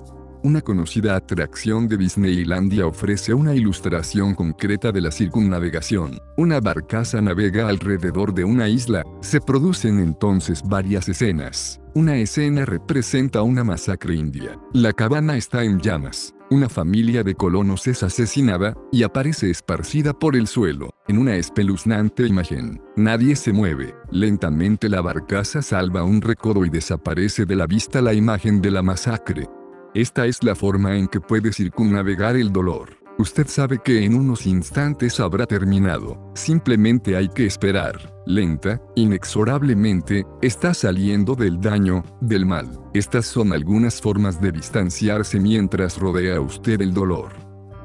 Una 0.45 0.61
conocida 0.61 1.17
atracción 1.17 1.89
de 1.89 1.97
Disneylandia 1.97 2.87
ofrece 2.87 3.33
una 3.33 3.55
ilustración 3.55 4.35
concreta 4.35 4.93
de 4.93 5.01
la 5.01 5.11
circunnavegación. 5.11 6.19
Una 6.37 6.61
barcaza 6.61 7.23
navega 7.23 7.67
alrededor 7.67 8.35
de 8.35 8.45
una 8.45 8.69
isla. 8.69 9.03
Se 9.23 9.41
producen 9.41 10.01
entonces 10.01 10.63
varias 10.63 11.09
escenas. 11.09 11.81
Una 11.95 12.19
escena 12.19 12.67
representa 12.67 13.41
una 13.41 13.65
masacre 13.65 14.17
india. 14.17 14.61
La 14.75 14.93
cabana 14.93 15.39
está 15.39 15.65
en 15.65 15.81
llamas. 15.81 16.35
Una 16.51 16.69
familia 16.69 17.23
de 17.23 17.35
colonos 17.35 17.87
es 17.87 18.03
asesinada, 18.03 18.75
y 18.93 19.03
aparece 19.03 19.49
esparcida 19.49 20.13
por 20.13 20.37
el 20.37 20.47
suelo, 20.47 20.91
en 21.09 21.17
una 21.17 21.37
espeluznante 21.37 22.27
imagen. 22.27 22.83
Nadie 22.97 23.35
se 23.35 23.55
mueve. 23.55 23.95
Lentamente 24.11 24.91
la 24.91 25.01
barcaza 25.01 25.63
salva 25.63 26.05
un 26.05 26.21
recodo 26.21 26.67
y 26.67 26.69
desaparece 26.69 27.47
de 27.47 27.57
la 27.57 27.67
vista 27.67 28.03
la 28.03 28.13
imagen 28.13 28.61
de 28.61 28.71
la 28.73 28.83
masacre. 28.83 29.49
Esta 29.95 30.27
es 30.27 30.43
la 30.43 30.57
forma 30.57 30.97
en 30.97 31.07
que 31.07 31.21
puede 31.21 31.53
circunnavegar 31.53 32.35
el 32.35 32.53
dolor. 32.53 32.99
Usted 33.17 33.47
sabe 33.47 33.79
que 33.79 34.05
en 34.05 34.17
unos 34.17 34.45
instantes 34.45 35.21
habrá 35.21 35.47
terminado. 35.47 36.33
Simplemente 36.35 37.17
hay 37.17 37.29
que 37.29 37.47
esperar. 37.47 38.13
Lenta, 38.27 38.83
inexorablemente, 38.97 40.27
está 40.43 40.75
saliendo 40.75 41.37
del 41.37 41.61
daño, 41.61 42.03
del 42.21 42.45
mal. 42.45 42.69
Estas 42.93 43.27
son 43.27 43.53
algunas 43.53 44.01
formas 44.01 44.41
de 44.41 44.51
distanciarse 44.51 45.39
mientras 45.39 45.97
rodea 45.97 46.39
a 46.39 46.41
usted 46.41 46.81
el 46.81 46.93
dolor. 46.93 47.31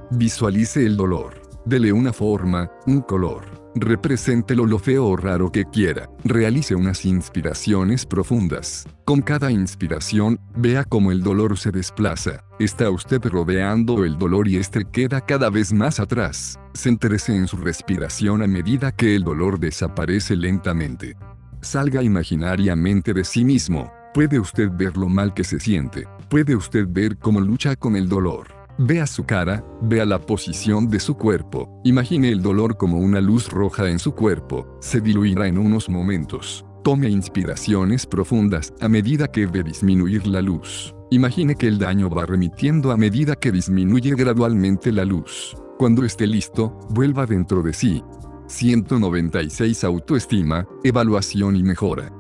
Visualice 0.10 0.84
el 0.84 0.98
dolor. 0.98 1.40
Dele 1.64 1.94
una 1.94 2.12
forma, 2.12 2.72
un 2.88 3.02
color 3.02 3.59
Represéntelo 3.76 4.66
lo 4.66 4.80
feo 4.80 5.06
o 5.06 5.16
raro 5.16 5.52
que 5.52 5.66
quiera. 5.66 6.10
Realice 6.24 6.76
unas 6.76 7.06
inspiraciones 7.06 8.06
profundas. 8.06 8.88
Con 9.06 9.22
cada 9.22 9.52
inspiración, 9.52 10.40
vea 10.56 10.84
cómo 10.84 11.12
el 11.12 11.22
dolor 11.22 11.58
se 11.58 11.72
desplaza. 11.72 12.44
Está 12.60 12.90
usted 12.90 13.24
rodeando 13.24 14.04
el 14.06 14.18
dolor 14.18 14.48
y 14.48 14.58
este 14.58 14.86
queda 14.86 15.22
cada 15.22 15.50
vez 15.50 15.72
más 15.72 16.00
atrás. 16.00 16.60
Céntrese 16.74 17.36
en 17.36 17.48
su 17.48 17.58
respiración 17.58 18.42
a 18.42 18.48
medida 18.48 18.92
que 18.92 19.16
el 19.16 19.24
dolor 19.24 19.60
desaparece 19.60 20.36
lentamente. 20.36 21.16
Salga 21.62 22.02
imaginariamente 22.02 23.14
de 23.14 23.24
sí 23.24 23.44
mismo. 23.44 23.92
Puede 24.14 24.40
usted 24.40 24.70
ver 24.72 24.98
lo 24.98 25.08
mal 25.08 25.34
que 25.34 25.44
se 25.44 25.60
siente. 25.60 26.08
Puede 26.30 26.56
usted 26.56 26.86
ver 26.90 27.18
cómo 27.18 27.40
lucha 27.40 27.76
con 27.76 27.96
el 27.96 28.10
dolor. 28.10 28.59
Vea 28.82 29.06
su 29.08 29.26
cara, 29.26 29.62
vea 29.82 30.06
la 30.06 30.20
posición 30.20 30.88
de 30.88 31.02
su 31.02 31.18
cuerpo, 31.18 31.82
imagine 31.84 32.30
el 32.30 32.42
dolor 32.42 32.78
como 32.78 32.98
una 32.98 33.20
luz 33.20 33.50
roja 33.50 33.90
en 33.90 34.00
su 34.00 34.14
cuerpo, 34.14 34.78
se 34.80 35.02
diluirá 35.02 35.48
en 35.48 35.58
unos 35.58 35.90
momentos. 35.90 36.66
Tome 36.82 37.10
inspiraciones 37.10 38.06
profundas 38.06 38.74
a 38.80 38.88
medida 38.88 39.28
que 39.28 39.48
ve 39.48 39.64
disminuir 39.64 40.26
la 40.28 40.42
luz. 40.42 40.96
Imagine 41.12 41.56
que 41.56 41.68
el 41.68 41.78
daño 41.78 42.10
va 42.10 42.26
remitiendo 42.26 42.92
a 42.92 42.96
medida 42.96 43.36
que 43.36 43.52
disminuye 43.52 44.16
gradualmente 44.16 44.94
la 44.94 45.04
luz. 45.04 45.58
Cuando 45.78 46.06
esté 46.06 46.26
listo, 46.26 46.80
vuelva 46.90 47.26
dentro 47.26 47.62
de 47.62 47.74
sí. 47.74 48.02
196 48.48 49.84
Autoestima, 49.84 50.66
evaluación 50.86 51.58
y 51.58 51.64
mejora. 51.64 52.14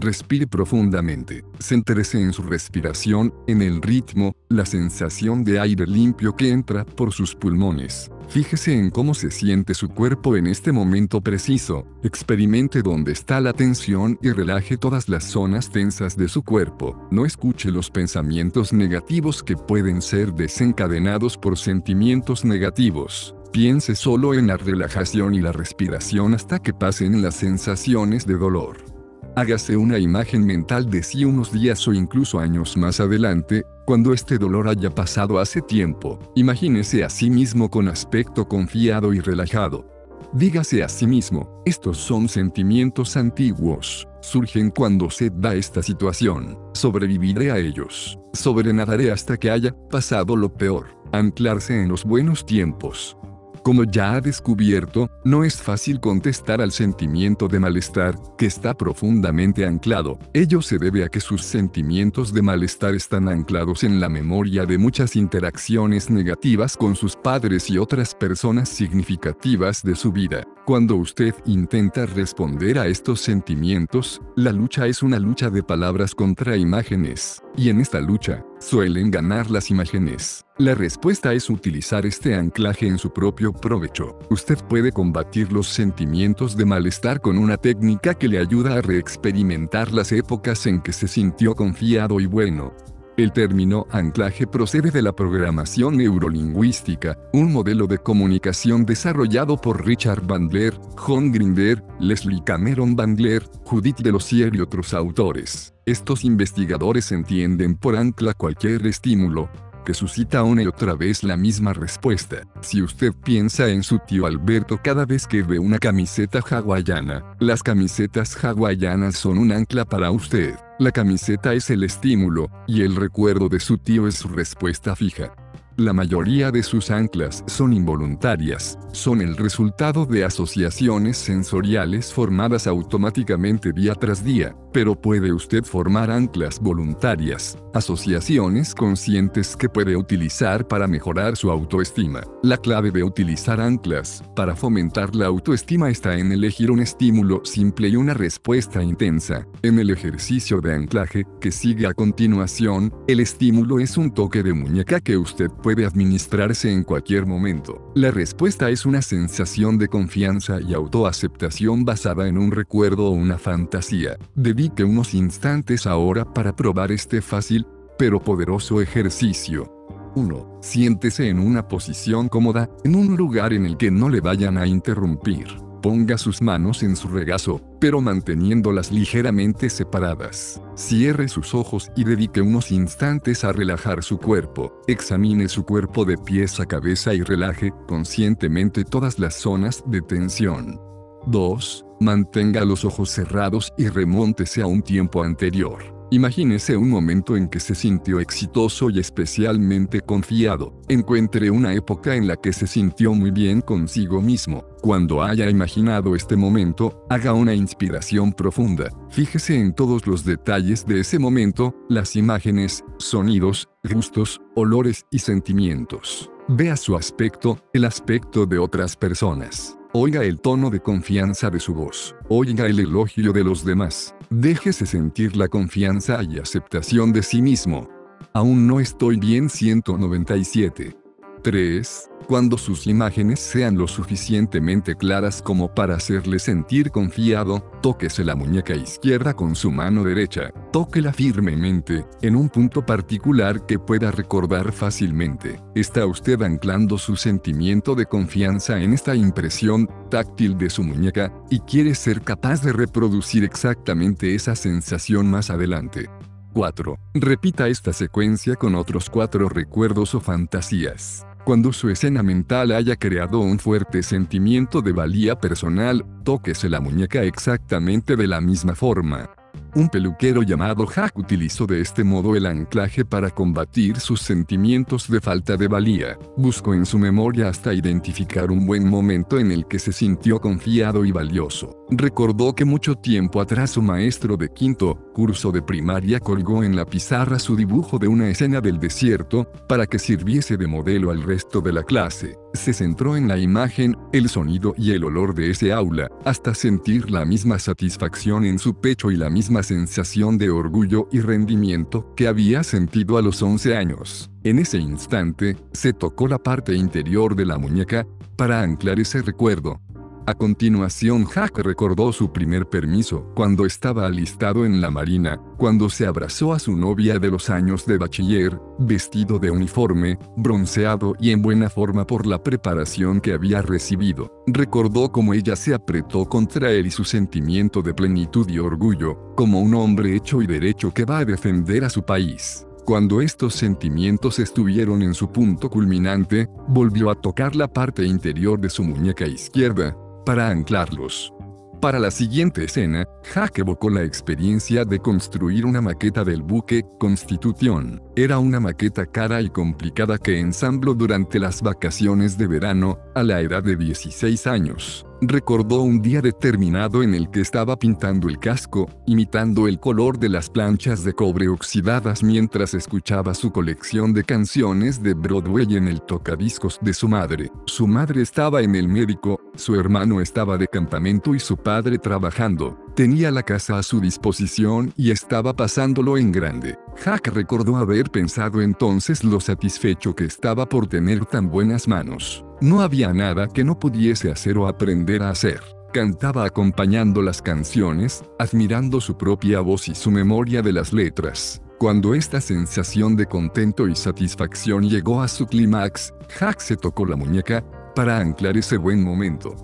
Respire 0.00 0.46
profundamente. 0.46 1.44
Céntrese 1.60 2.20
en 2.20 2.32
su 2.32 2.42
respiración, 2.42 3.32
en 3.46 3.62
el 3.62 3.80
ritmo, 3.80 4.34
la 4.48 4.66
sensación 4.66 5.44
de 5.44 5.60
aire 5.60 5.86
limpio 5.86 6.34
que 6.34 6.50
entra 6.50 6.84
por 6.84 7.12
sus 7.12 7.34
pulmones. 7.34 8.10
Fíjese 8.28 8.76
en 8.76 8.90
cómo 8.90 9.14
se 9.14 9.30
siente 9.30 9.74
su 9.74 9.88
cuerpo 9.88 10.36
en 10.36 10.46
este 10.48 10.72
momento 10.72 11.20
preciso. 11.20 11.86
Experimente 12.02 12.82
dónde 12.82 13.12
está 13.12 13.40
la 13.40 13.52
tensión 13.52 14.18
y 14.20 14.30
relaje 14.30 14.76
todas 14.76 15.08
las 15.08 15.24
zonas 15.24 15.70
tensas 15.70 16.16
de 16.16 16.28
su 16.28 16.42
cuerpo. 16.42 17.06
No 17.12 17.24
escuche 17.24 17.70
los 17.70 17.90
pensamientos 17.90 18.72
negativos 18.72 19.42
que 19.42 19.56
pueden 19.56 20.02
ser 20.02 20.32
desencadenados 20.32 21.36
por 21.36 21.56
sentimientos 21.56 22.44
negativos. 22.44 23.36
Piense 23.52 23.94
solo 23.94 24.34
en 24.34 24.48
la 24.48 24.56
relajación 24.56 25.34
y 25.34 25.40
la 25.40 25.52
respiración 25.52 26.34
hasta 26.34 26.58
que 26.58 26.74
pasen 26.74 27.22
las 27.22 27.36
sensaciones 27.36 28.26
de 28.26 28.36
dolor. 28.36 28.93
Hágase 29.36 29.76
una 29.76 29.98
imagen 29.98 30.46
mental 30.46 30.88
de 30.88 31.02
sí 31.02 31.24
unos 31.24 31.50
días 31.52 31.88
o 31.88 31.92
incluso 31.92 32.38
años 32.38 32.76
más 32.76 33.00
adelante, 33.00 33.64
cuando 33.84 34.12
este 34.12 34.38
dolor 34.38 34.68
haya 34.68 34.90
pasado 34.90 35.40
hace 35.40 35.60
tiempo. 35.60 36.20
Imagínese 36.36 37.02
a 37.02 37.10
sí 37.10 37.30
mismo 37.30 37.68
con 37.68 37.88
aspecto 37.88 38.46
confiado 38.46 39.12
y 39.12 39.18
relajado. 39.18 39.84
Dígase 40.32 40.84
a 40.84 40.88
sí 40.88 41.08
mismo, 41.08 41.62
estos 41.66 41.98
son 41.98 42.28
sentimientos 42.28 43.16
antiguos, 43.16 44.06
surgen 44.20 44.70
cuando 44.70 45.10
se 45.10 45.30
da 45.30 45.56
esta 45.56 45.82
situación, 45.82 46.56
sobreviviré 46.72 47.50
a 47.50 47.58
ellos, 47.58 48.16
sobrenadaré 48.32 49.10
hasta 49.10 49.36
que 49.36 49.50
haya 49.50 49.74
pasado 49.90 50.36
lo 50.36 50.52
peor, 50.54 50.86
anclarse 51.12 51.80
en 51.80 51.88
los 51.88 52.04
buenos 52.04 52.46
tiempos, 52.46 53.16
como 53.64 53.84
ya 53.84 54.12
ha 54.12 54.20
descubierto, 54.20 55.10
no 55.24 55.42
es 55.42 55.60
fácil 55.60 55.98
contestar 55.98 56.60
al 56.60 56.70
sentimiento 56.70 57.48
de 57.48 57.58
malestar, 57.58 58.14
que 58.36 58.44
está 58.44 58.74
profundamente 58.74 59.64
anclado. 59.64 60.18
Ello 60.34 60.60
se 60.60 60.78
debe 60.78 61.02
a 61.02 61.08
que 61.08 61.18
sus 61.18 61.42
sentimientos 61.42 62.34
de 62.34 62.42
malestar 62.42 62.94
están 62.94 63.26
anclados 63.26 63.82
en 63.82 64.00
la 64.00 64.10
memoria 64.10 64.66
de 64.66 64.76
muchas 64.76 65.16
interacciones 65.16 66.10
negativas 66.10 66.76
con 66.76 66.94
sus 66.94 67.16
padres 67.16 67.70
y 67.70 67.78
otras 67.78 68.14
personas 68.14 68.68
significativas 68.68 69.82
de 69.82 69.96
su 69.96 70.12
vida. 70.12 70.44
Cuando 70.66 70.96
usted 70.96 71.34
intenta 71.46 72.04
responder 72.04 72.78
a 72.78 72.86
estos 72.86 73.20
sentimientos, 73.20 74.20
la 74.36 74.52
lucha 74.52 74.86
es 74.86 75.02
una 75.02 75.18
lucha 75.18 75.48
de 75.48 75.62
palabras 75.62 76.14
contra 76.14 76.58
imágenes, 76.58 77.42
y 77.56 77.70
en 77.70 77.80
esta 77.80 78.00
lucha, 78.00 78.44
suelen 78.64 79.10
ganar 79.10 79.50
las 79.50 79.70
imágenes. 79.70 80.44
La 80.56 80.74
respuesta 80.74 81.32
es 81.34 81.50
utilizar 81.50 82.06
este 82.06 82.34
anclaje 82.34 82.86
en 82.86 82.98
su 82.98 83.12
propio 83.12 83.52
provecho. 83.52 84.18
Usted 84.30 84.58
puede 84.68 84.90
combatir 84.90 85.52
los 85.52 85.68
sentimientos 85.68 86.56
de 86.56 86.64
malestar 86.64 87.20
con 87.20 87.36
una 87.36 87.56
técnica 87.56 88.14
que 88.14 88.28
le 88.28 88.38
ayuda 88.38 88.74
a 88.74 88.80
reexperimentar 88.80 89.92
las 89.92 90.12
épocas 90.12 90.66
en 90.66 90.80
que 90.80 90.92
se 90.92 91.08
sintió 91.08 91.54
confiado 91.54 92.20
y 92.20 92.26
bueno. 92.26 92.72
El 93.16 93.32
término 93.32 93.86
anclaje 93.90 94.46
procede 94.46 94.90
de 94.90 95.02
la 95.02 95.14
programación 95.14 95.98
neurolingüística, 95.98 97.16
un 97.32 97.52
modelo 97.52 97.86
de 97.86 97.98
comunicación 97.98 98.84
desarrollado 98.84 99.56
por 99.56 99.86
Richard 99.86 100.26
Bandler, 100.26 100.74
John 100.96 101.30
Grinder, 101.30 101.84
Leslie 102.00 102.42
Cameron 102.44 102.96
Bandler, 102.96 103.44
Judith 103.64 103.98
Delosier 103.98 104.56
y 104.56 104.60
otros 104.60 104.94
autores. 104.94 105.73
Estos 105.86 106.24
investigadores 106.24 107.12
entienden 107.12 107.76
por 107.76 107.94
ancla 107.94 108.32
cualquier 108.32 108.86
estímulo, 108.86 109.50
que 109.84 109.92
suscita 109.92 110.42
una 110.42 110.62
y 110.62 110.66
otra 110.66 110.94
vez 110.94 111.22
la 111.22 111.36
misma 111.36 111.74
respuesta. 111.74 112.48
Si 112.62 112.80
usted 112.80 113.12
piensa 113.12 113.68
en 113.68 113.82
su 113.82 113.98
tío 113.98 114.24
Alberto 114.24 114.80
cada 114.82 115.04
vez 115.04 115.26
que 115.26 115.42
ve 115.42 115.58
una 115.58 115.78
camiseta 115.78 116.40
hawaiana, 116.40 117.36
las 117.38 117.62
camisetas 117.62 118.34
hawaianas 118.42 119.16
son 119.16 119.36
un 119.36 119.52
ancla 119.52 119.84
para 119.84 120.10
usted. 120.10 120.54
La 120.78 120.90
camiseta 120.90 121.52
es 121.52 121.68
el 121.68 121.84
estímulo, 121.84 122.48
y 122.66 122.80
el 122.80 122.96
recuerdo 122.96 123.50
de 123.50 123.60
su 123.60 123.76
tío 123.76 124.08
es 124.08 124.14
su 124.14 124.28
respuesta 124.28 124.96
fija. 124.96 125.34
La 125.76 125.92
mayoría 125.92 126.52
de 126.52 126.62
sus 126.62 126.92
anclas 126.92 127.42
son 127.48 127.72
involuntarias, 127.72 128.78
son 128.92 129.20
el 129.20 129.36
resultado 129.36 130.06
de 130.06 130.24
asociaciones 130.24 131.16
sensoriales 131.16 132.12
formadas 132.12 132.68
automáticamente 132.68 133.72
día 133.72 133.96
tras 133.96 134.22
día, 134.22 134.54
pero 134.72 134.94
puede 134.94 135.32
usted 135.32 135.64
formar 135.64 136.12
anclas 136.12 136.60
voluntarias, 136.60 137.58
asociaciones 137.74 138.72
conscientes 138.72 139.56
que 139.56 139.68
puede 139.68 139.96
utilizar 139.96 140.68
para 140.68 140.86
mejorar 140.86 141.36
su 141.36 141.50
autoestima. 141.50 142.20
La 142.44 142.56
clave 142.56 142.92
de 142.92 143.02
utilizar 143.02 143.60
anclas 143.60 144.22
para 144.36 144.54
fomentar 144.54 145.16
la 145.16 145.26
autoestima 145.26 145.90
está 145.90 146.16
en 146.16 146.30
elegir 146.30 146.70
un 146.70 146.78
estímulo 146.78 147.44
simple 147.44 147.88
y 147.88 147.96
una 147.96 148.14
respuesta 148.14 148.80
intensa. 148.80 149.44
En 149.62 149.80
el 149.80 149.90
ejercicio 149.90 150.60
de 150.60 150.72
anclaje, 150.72 151.26
que 151.40 151.50
sigue 151.50 151.88
a 151.88 151.94
continuación, 151.94 152.94
el 153.08 153.18
estímulo 153.18 153.80
es 153.80 153.96
un 153.96 154.14
toque 154.14 154.44
de 154.44 154.52
muñeca 154.52 155.00
que 155.00 155.16
usted 155.16 155.50
puede 155.64 155.86
administrarse 155.86 156.70
en 156.70 156.84
cualquier 156.84 157.24
momento. 157.24 157.90
La 157.94 158.10
respuesta 158.10 158.68
es 158.68 158.84
una 158.84 159.00
sensación 159.00 159.78
de 159.78 159.88
confianza 159.88 160.60
y 160.60 160.74
autoaceptación 160.74 161.86
basada 161.86 162.28
en 162.28 162.36
un 162.36 162.50
recuerdo 162.50 163.06
o 163.06 163.12
una 163.12 163.38
fantasía. 163.38 164.18
Dedique 164.34 164.84
unos 164.84 165.14
instantes 165.14 165.86
ahora 165.86 166.26
para 166.26 166.54
probar 166.54 166.92
este 166.92 167.22
fácil, 167.22 167.66
pero 167.98 168.20
poderoso 168.20 168.82
ejercicio. 168.82 169.72
1. 170.16 170.58
Siéntese 170.60 171.30
en 171.30 171.38
una 171.38 171.66
posición 171.66 172.28
cómoda, 172.28 172.68
en 172.84 172.94
un 172.94 173.16
lugar 173.16 173.54
en 173.54 173.64
el 173.64 173.78
que 173.78 173.90
no 173.90 174.10
le 174.10 174.20
vayan 174.20 174.58
a 174.58 174.66
interrumpir. 174.66 175.63
Ponga 175.84 176.16
sus 176.16 176.40
manos 176.40 176.82
en 176.82 176.96
su 176.96 177.08
regazo, 177.08 177.60
pero 177.78 178.00
manteniéndolas 178.00 178.90
ligeramente 178.90 179.68
separadas. 179.68 180.62
Cierre 180.76 181.28
sus 181.28 181.54
ojos 181.54 181.90
y 181.94 182.04
dedique 182.04 182.40
unos 182.40 182.72
instantes 182.72 183.44
a 183.44 183.52
relajar 183.52 184.02
su 184.02 184.16
cuerpo. 184.16 184.80
Examine 184.86 185.46
su 185.46 185.66
cuerpo 185.66 186.06
de 186.06 186.16
pies 186.16 186.58
a 186.58 186.64
cabeza 186.64 187.12
y 187.12 187.20
relaje 187.20 187.70
conscientemente 187.86 188.84
todas 188.84 189.18
las 189.18 189.34
zonas 189.34 189.84
de 189.86 190.00
tensión. 190.00 190.80
2. 191.26 191.84
Mantenga 192.00 192.64
los 192.64 192.86
ojos 192.86 193.10
cerrados 193.10 193.70
y 193.76 193.88
remóntese 193.88 194.62
a 194.62 194.66
un 194.66 194.80
tiempo 194.80 195.22
anterior. 195.22 195.93
Imagínese 196.14 196.76
un 196.76 196.90
momento 196.90 197.36
en 197.36 197.48
que 197.48 197.58
se 197.58 197.74
sintió 197.74 198.20
exitoso 198.20 198.88
y 198.88 199.00
especialmente 199.00 200.00
confiado. 200.00 200.80
Encuentre 200.86 201.50
una 201.50 201.74
época 201.74 202.14
en 202.14 202.28
la 202.28 202.36
que 202.36 202.52
se 202.52 202.68
sintió 202.68 203.14
muy 203.14 203.32
bien 203.32 203.60
consigo 203.60 204.22
mismo. 204.22 204.64
Cuando 204.80 205.24
haya 205.24 205.50
imaginado 205.50 206.14
este 206.14 206.36
momento, 206.36 207.04
haga 207.10 207.32
una 207.32 207.52
inspiración 207.52 208.32
profunda. 208.32 208.92
Fíjese 209.10 209.58
en 209.58 209.74
todos 209.74 210.06
los 210.06 210.24
detalles 210.24 210.86
de 210.86 211.00
ese 211.00 211.18
momento, 211.18 211.74
las 211.88 212.14
imágenes, 212.14 212.84
sonidos, 212.98 213.68
gustos, 213.82 214.40
olores 214.54 215.06
y 215.10 215.18
sentimientos. 215.18 216.30
Vea 216.46 216.76
su 216.76 216.94
aspecto, 216.94 217.58
el 217.72 217.84
aspecto 217.84 218.46
de 218.46 218.60
otras 218.60 218.94
personas. 218.94 219.76
Oiga 219.96 220.24
el 220.24 220.40
tono 220.40 220.70
de 220.70 220.80
confianza 220.80 221.50
de 221.50 221.60
su 221.60 221.72
voz. 221.72 222.16
Oiga 222.28 222.66
el 222.66 222.80
elogio 222.80 223.32
de 223.32 223.44
los 223.44 223.64
demás. 223.64 224.12
Déjese 224.28 224.86
sentir 224.86 225.36
la 225.36 225.46
confianza 225.46 226.20
y 226.24 226.40
aceptación 226.40 227.12
de 227.12 227.22
sí 227.22 227.40
mismo. 227.40 227.88
Aún 228.32 228.66
no 228.66 228.80
estoy 228.80 229.18
bien 229.18 229.48
197. 229.48 231.03
3. 231.44 232.10
Cuando 232.26 232.56
sus 232.56 232.86
imágenes 232.86 233.38
sean 233.38 233.76
lo 233.76 233.86
suficientemente 233.86 234.96
claras 234.96 235.42
como 235.42 235.74
para 235.74 235.94
hacerle 235.94 236.38
sentir 236.38 236.90
confiado, 236.90 237.70
tóquese 237.82 238.24
la 238.24 238.34
muñeca 238.34 238.74
izquierda 238.74 239.34
con 239.34 239.54
su 239.54 239.70
mano 239.70 240.04
derecha. 240.04 240.50
Tóquela 240.72 241.12
firmemente, 241.12 242.06
en 242.22 242.34
un 242.34 242.48
punto 242.48 242.86
particular 242.86 243.66
que 243.66 243.78
pueda 243.78 244.10
recordar 244.10 244.72
fácilmente. 244.72 245.60
Está 245.74 246.06
usted 246.06 246.40
anclando 246.40 246.96
su 246.96 247.14
sentimiento 247.14 247.94
de 247.94 248.06
confianza 248.06 248.80
en 248.80 248.94
esta 248.94 249.14
impresión 249.14 249.86
táctil 250.10 250.56
de 250.56 250.70
su 250.70 250.82
muñeca, 250.82 251.30
y 251.50 251.60
quiere 251.60 251.94
ser 251.94 252.22
capaz 252.22 252.62
de 252.62 252.72
reproducir 252.72 253.44
exactamente 253.44 254.34
esa 254.34 254.56
sensación 254.56 255.30
más 255.30 255.50
adelante. 255.50 256.08
4. 256.54 256.96
Repita 257.14 257.68
esta 257.68 257.92
secuencia 257.92 258.54
con 258.54 258.76
otros 258.76 259.10
cuatro 259.10 259.48
recuerdos 259.48 260.14
o 260.14 260.20
fantasías. 260.20 261.26
Cuando 261.44 261.74
su 261.74 261.90
escena 261.90 262.22
mental 262.22 262.72
haya 262.72 262.96
creado 262.96 263.40
un 263.40 263.58
fuerte 263.58 264.02
sentimiento 264.02 264.80
de 264.80 264.92
valía 264.92 265.38
personal, 265.38 266.02
tóquese 266.24 266.70
la 266.70 266.80
muñeca 266.80 267.22
exactamente 267.22 268.16
de 268.16 268.26
la 268.26 268.40
misma 268.40 268.74
forma. 268.74 269.28
Un 269.76 269.88
peluquero 269.88 270.42
llamado 270.42 270.86
Hack 270.86 271.18
utilizó 271.18 271.66
de 271.66 271.80
este 271.80 272.04
modo 272.04 272.36
el 272.36 272.46
anclaje 272.46 273.04
para 273.04 273.30
combatir 273.30 273.98
sus 273.98 274.20
sentimientos 274.20 275.10
de 275.10 275.20
falta 275.20 275.56
de 275.56 275.66
valía. 275.66 276.16
Buscó 276.36 276.74
en 276.74 276.86
su 276.86 276.96
memoria 276.96 277.48
hasta 277.48 277.74
identificar 277.74 278.52
un 278.52 278.66
buen 278.66 278.88
momento 278.88 279.36
en 279.36 279.50
el 279.50 279.66
que 279.66 279.80
se 279.80 279.92
sintió 279.92 280.40
confiado 280.40 281.04
y 281.04 281.10
valioso. 281.10 281.76
Recordó 281.90 282.54
que 282.54 282.64
mucho 282.64 282.94
tiempo 282.94 283.40
atrás 283.40 283.70
su 283.70 283.82
maestro 283.82 284.36
de 284.36 284.48
quinto 284.52 284.94
curso 285.12 285.50
de 285.50 285.62
primaria 285.62 286.20
colgó 286.20 286.62
en 286.62 286.76
la 286.76 286.86
pizarra 286.86 287.40
su 287.40 287.56
dibujo 287.56 287.98
de 287.98 288.06
una 288.06 288.28
escena 288.28 288.60
del 288.60 288.78
desierto, 288.78 289.50
para 289.68 289.86
que 289.86 289.98
sirviese 289.98 290.56
de 290.56 290.68
modelo 290.68 291.10
al 291.10 291.24
resto 291.24 291.60
de 291.60 291.72
la 291.72 291.82
clase. 291.82 292.38
Se 292.54 292.72
centró 292.72 293.16
en 293.16 293.26
la 293.26 293.36
imagen, 293.36 293.96
el 294.12 294.28
sonido 294.28 294.74
y 294.78 294.92
el 294.92 295.02
olor 295.02 295.34
de 295.34 295.50
ese 295.50 295.72
aula, 295.72 296.08
hasta 296.24 296.54
sentir 296.54 297.10
la 297.10 297.24
misma 297.24 297.58
satisfacción 297.58 298.44
en 298.44 298.60
su 298.60 298.80
pecho 298.80 299.10
y 299.10 299.16
la 299.16 299.28
misma 299.28 299.64
sensación 299.64 300.38
de 300.38 300.50
orgullo 300.50 301.08
y 301.10 301.20
rendimiento 301.20 302.14
que 302.14 302.28
había 302.28 302.62
sentido 302.62 303.18
a 303.18 303.22
los 303.22 303.42
11 303.42 303.76
años. 303.76 304.30
En 304.44 304.60
ese 304.60 304.78
instante, 304.78 305.56
se 305.72 305.92
tocó 305.92 306.28
la 306.28 306.38
parte 306.38 306.74
interior 306.74 307.34
de 307.34 307.44
la 307.44 307.58
muñeca, 307.58 308.06
para 308.36 308.62
anclar 308.62 309.00
ese 309.00 309.22
recuerdo. 309.22 309.80
A 310.26 310.32
continuación, 310.32 311.26
Hack 311.26 311.58
recordó 311.58 312.10
su 312.10 312.32
primer 312.32 312.66
permiso, 312.66 313.30
cuando 313.34 313.66
estaba 313.66 314.06
alistado 314.06 314.64
en 314.64 314.80
la 314.80 314.90
marina, 314.90 315.38
cuando 315.58 315.90
se 315.90 316.06
abrazó 316.06 316.54
a 316.54 316.58
su 316.58 316.74
novia 316.74 317.18
de 317.18 317.30
los 317.30 317.50
años 317.50 317.84
de 317.84 317.98
bachiller, 317.98 318.58
vestido 318.78 319.38
de 319.38 319.50
uniforme, 319.50 320.18
bronceado 320.34 321.14
y 321.20 321.30
en 321.30 321.42
buena 321.42 321.68
forma 321.68 322.06
por 322.06 322.24
la 322.26 322.42
preparación 322.42 323.20
que 323.20 323.34
había 323.34 323.60
recibido. 323.60 324.42
Recordó 324.46 325.12
cómo 325.12 325.34
ella 325.34 325.56
se 325.56 325.74
apretó 325.74 326.24
contra 326.24 326.72
él 326.72 326.86
y 326.86 326.90
su 326.90 327.04
sentimiento 327.04 327.82
de 327.82 327.92
plenitud 327.92 328.48
y 328.48 328.58
orgullo, 328.58 329.34
como 329.36 329.60
un 329.60 329.74
hombre 329.74 330.16
hecho 330.16 330.40
y 330.40 330.46
derecho 330.46 330.90
que 330.90 331.04
va 331.04 331.18
a 331.18 331.24
defender 331.26 331.84
a 331.84 331.90
su 331.90 332.02
país. 332.02 332.66
Cuando 332.86 333.22
estos 333.22 333.54
sentimientos 333.54 334.38
estuvieron 334.38 335.00
en 335.00 335.14
su 335.14 335.30
punto 335.32 335.70
culminante, 335.70 336.50
volvió 336.68 337.10
a 337.10 337.14
tocar 337.14 337.56
la 337.56 337.66
parte 337.66 338.04
interior 338.04 338.60
de 338.60 338.68
su 338.68 338.84
muñeca 338.84 339.26
izquierda, 339.26 339.96
para 340.24 340.48
anclarlos. 340.48 341.32
Para 341.80 341.98
la 341.98 342.10
siguiente 342.10 342.64
escena, 342.64 343.06
Hack 343.34 343.58
evocó 343.58 343.90
la 343.90 344.02
experiencia 344.02 344.86
de 344.86 345.00
construir 345.00 345.66
una 345.66 345.82
maqueta 345.82 346.24
del 346.24 346.42
buque 346.42 346.86
Constitución. 346.98 348.02
Era 348.16 348.38
una 348.38 348.58
maqueta 348.58 349.04
cara 349.04 349.42
y 349.42 349.50
complicada 349.50 350.16
que 350.16 350.40
ensambló 350.40 350.94
durante 350.94 351.38
las 351.38 351.60
vacaciones 351.60 352.38
de 352.38 352.46
verano, 352.46 352.98
a 353.14 353.22
la 353.22 353.40
edad 353.42 353.62
de 353.62 353.76
16 353.76 354.46
años 354.46 355.04
recordó 355.20 355.82
un 355.82 356.02
día 356.02 356.20
determinado 356.20 357.02
en 357.02 357.14
el 357.14 357.30
que 357.30 357.40
estaba 357.40 357.78
pintando 357.78 358.28
el 358.28 358.38
casco, 358.38 358.88
imitando 359.06 359.68
el 359.68 359.78
color 359.78 360.18
de 360.18 360.28
las 360.28 360.50
planchas 360.50 361.04
de 361.04 361.12
cobre 361.12 361.48
oxidadas 361.48 362.22
mientras 362.22 362.74
escuchaba 362.74 363.34
su 363.34 363.52
colección 363.52 364.12
de 364.12 364.24
canciones 364.24 365.02
de 365.02 365.14
Broadway 365.14 365.76
en 365.76 365.88
el 365.88 366.02
tocadiscos 366.02 366.78
de 366.82 366.94
su 366.94 367.08
madre. 367.08 367.50
Su 367.66 367.86
madre 367.86 368.22
estaba 368.22 368.62
en 368.62 368.74
el 368.74 368.88
médico, 368.88 369.40
su 369.54 369.74
hermano 369.74 370.20
estaba 370.20 370.58
de 370.58 370.68
campamento 370.68 371.34
y 371.34 371.40
su 371.40 371.56
padre 371.56 371.98
trabajando. 371.98 372.78
Tenía 372.94 373.30
la 373.30 373.42
casa 373.42 373.78
a 373.78 373.82
su 373.82 374.00
disposición 374.00 374.92
y 374.96 375.10
estaba 375.10 375.54
pasándolo 375.54 376.16
en 376.16 376.30
grande. 376.30 376.78
Hack 377.04 377.28
recordó 377.28 377.76
haber 377.76 378.10
pensado 378.10 378.62
entonces 378.62 379.24
lo 379.24 379.40
satisfecho 379.40 380.14
que 380.14 380.24
estaba 380.24 380.68
por 380.68 380.86
tener 380.86 381.26
tan 381.26 381.50
buenas 381.50 381.88
manos. 381.88 382.44
No 382.60 382.80
había 382.80 383.12
nada 383.12 383.48
que 383.48 383.64
no 383.64 383.78
pudiese 383.78 384.30
hacer 384.30 384.58
o 384.58 384.66
aprender 384.68 385.22
a 385.22 385.30
hacer. 385.30 385.60
Cantaba 385.92 386.44
acompañando 386.44 387.22
las 387.22 387.42
canciones, 387.42 388.24
admirando 388.38 389.00
su 389.00 389.16
propia 389.16 389.60
voz 389.60 389.88
y 389.88 389.94
su 389.94 390.10
memoria 390.10 390.62
de 390.62 390.72
las 390.72 390.92
letras. 390.92 391.60
Cuando 391.78 392.14
esta 392.14 392.40
sensación 392.40 393.16
de 393.16 393.26
contento 393.26 393.88
y 393.88 393.94
satisfacción 393.94 394.88
llegó 394.88 395.22
a 395.22 395.28
su 395.28 395.46
clímax, 395.46 396.14
Hack 396.38 396.60
se 396.60 396.76
tocó 396.76 397.04
la 397.04 397.16
muñeca, 397.16 397.64
para 397.94 398.18
anclar 398.18 398.56
ese 398.56 398.76
buen 398.76 399.02
momento. 399.02 399.54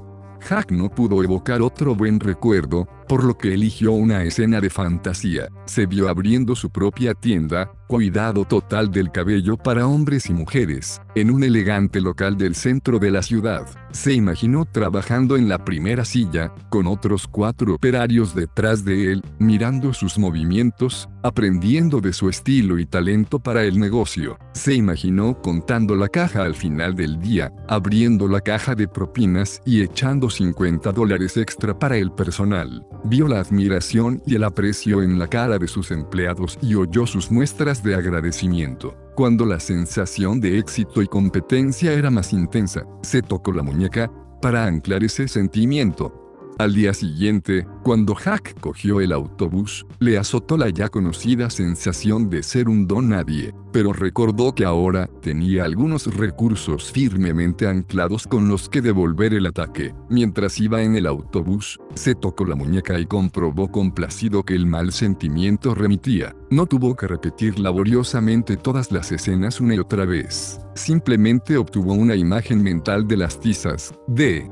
Hack 0.41 0.70
no 0.70 0.88
pudo 0.88 1.22
evocar 1.22 1.62
otro 1.62 1.95
buen 1.95 2.20
recuerdo, 2.20 2.86
por 3.11 3.25
lo 3.25 3.37
que 3.37 3.53
eligió 3.53 3.91
una 3.91 4.23
escena 4.23 4.61
de 4.61 4.71
fantasía. 4.71 5.49
Se 5.67 5.87
vio 5.87 6.09
abriendo 6.09 6.55
su 6.55 6.71
propia 6.71 7.13
tienda, 7.13 7.73
cuidado 7.89 8.45
total 8.45 8.93
del 8.93 9.11
cabello 9.11 9.57
para 9.57 9.89
hombres 9.89 10.31
y 10.31 10.33
mujeres, 10.33 11.01
en 11.17 11.33
un 11.33 11.43
elegante 11.43 12.01
local 12.01 12.37
del 12.37 12.55
centro 12.55 13.01
de 13.01 13.11
la 13.11 13.23
ciudad. 13.23 13.67
Se 13.91 14.13
imaginó 14.13 14.65
trabajando 14.65 15.37
en 15.37 15.49
la 15.49 15.65
primera 15.65 16.05
silla, 16.05 16.55
con 16.69 16.87
otros 16.87 17.27
cuatro 17.27 17.75
operarios 17.75 18.33
detrás 18.33 18.85
de 18.85 19.11
él, 19.11 19.25
mirando 19.41 19.93
sus 19.93 20.17
movimientos, 20.17 21.09
aprendiendo 21.25 22.01
de 22.01 22.13
su 22.13 22.29
estilo 22.29 22.79
y 22.79 22.87
talento 22.87 23.41
para 23.41 23.65
el 23.65 23.81
negocio. 23.81 24.39
Se 24.53 24.73
imaginó 24.75 25.43
contando 25.43 25.97
la 25.97 26.07
caja 26.07 26.45
al 26.45 26.55
final 26.55 26.95
del 26.95 27.19
día, 27.19 27.53
abriendo 27.67 28.29
la 28.29 28.41
caja 28.41 28.77
de 28.77 28.87
propinas 28.87 29.61
y 29.67 29.83
echando 29.83 30.31
50 30.31 30.93
dólares 30.93 31.37
extra 31.37 31.77
para 31.77 31.97
el 31.97 32.13
personal. 32.13 32.87
Vio 33.05 33.27
la 33.27 33.41
admiración 33.41 34.23
y 34.27 34.35
el 34.35 34.45
aprecio 34.45 35.03
en 35.03 35.19
la 35.19 35.27
cara 35.27 35.59
de 35.59 35.69
sus 35.69 35.91
empleados 35.91 36.59
y 36.61 36.75
oyó 36.75 37.07
sus 37.07 37.31
muestras 37.31 37.83
de 37.83 37.95
agradecimiento. 37.95 38.95
Cuando 39.15 39.47
la 39.47 39.59
sensación 39.59 40.41
de 40.41 40.59
éxito 40.59 41.03
y 41.03 41.07
competencia 41.07 41.93
era 41.93 42.11
más 42.11 42.33
intensa, 42.33 42.85
se 43.03 43.23
tocó 43.23 43.53
la 43.53 43.63
muñeca 43.63 44.11
para 44.43 44.67
anclar 44.67 45.03
ese 45.03 45.29
sentimiento. 45.29 46.30
Al 46.61 46.75
día 46.75 46.93
siguiente, 46.93 47.67
cuando 47.83 48.15
Hack 48.15 48.61
cogió 48.61 49.01
el 49.01 49.13
autobús, 49.13 49.87
le 49.99 50.19
azotó 50.19 50.59
la 50.59 50.69
ya 50.69 50.91
conocida 50.91 51.49
sensación 51.49 52.29
de 52.29 52.43
ser 52.43 52.69
un 52.69 52.87
don 52.87 53.09
nadie, 53.09 53.55
pero 53.73 53.95
recordó 53.95 54.55
que 54.55 54.67
ahora 54.67 55.09
tenía 55.23 55.65
algunos 55.65 56.15
recursos 56.15 56.93
firmemente 56.93 57.67
anclados 57.67 58.27
con 58.27 58.49
los 58.49 58.69
que 58.69 58.83
devolver 58.83 59.33
el 59.33 59.47
ataque. 59.47 59.95
Mientras 60.11 60.61
iba 60.61 60.83
en 60.83 60.97
el 60.97 61.07
autobús, 61.07 61.79
se 61.95 62.15
tocó 62.15 62.45
la 62.45 62.57
muñeca 62.57 63.01
y 63.01 63.07
comprobó 63.07 63.73
complacido 63.73 64.43
que 64.43 64.55
el 64.55 64.67
mal 64.67 64.93
sentimiento 64.93 65.75
remitía. 65.75 66.37
No 66.51 66.67
tuvo 66.67 66.95
que 66.95 67.07
repetir 67.07 67.59
laboriosamente 67.59 68.59
todas 68.59 68.93
las 68.93 69.11
escenas 69.13 69.63
una 69.63 69.77
y 69.77 69.79
otra 69.79 70.05
vez. 70.05 70.61
Simplemente 70.75 71.57
obtuvo 71.57 71.95
una 71.95 72.17
imagen 72.17 72.63
mental 72.63 73.09
de 73.09 73.17
las 73.17 73.41
tizas, 73.41 73.95
de 74.07 74.47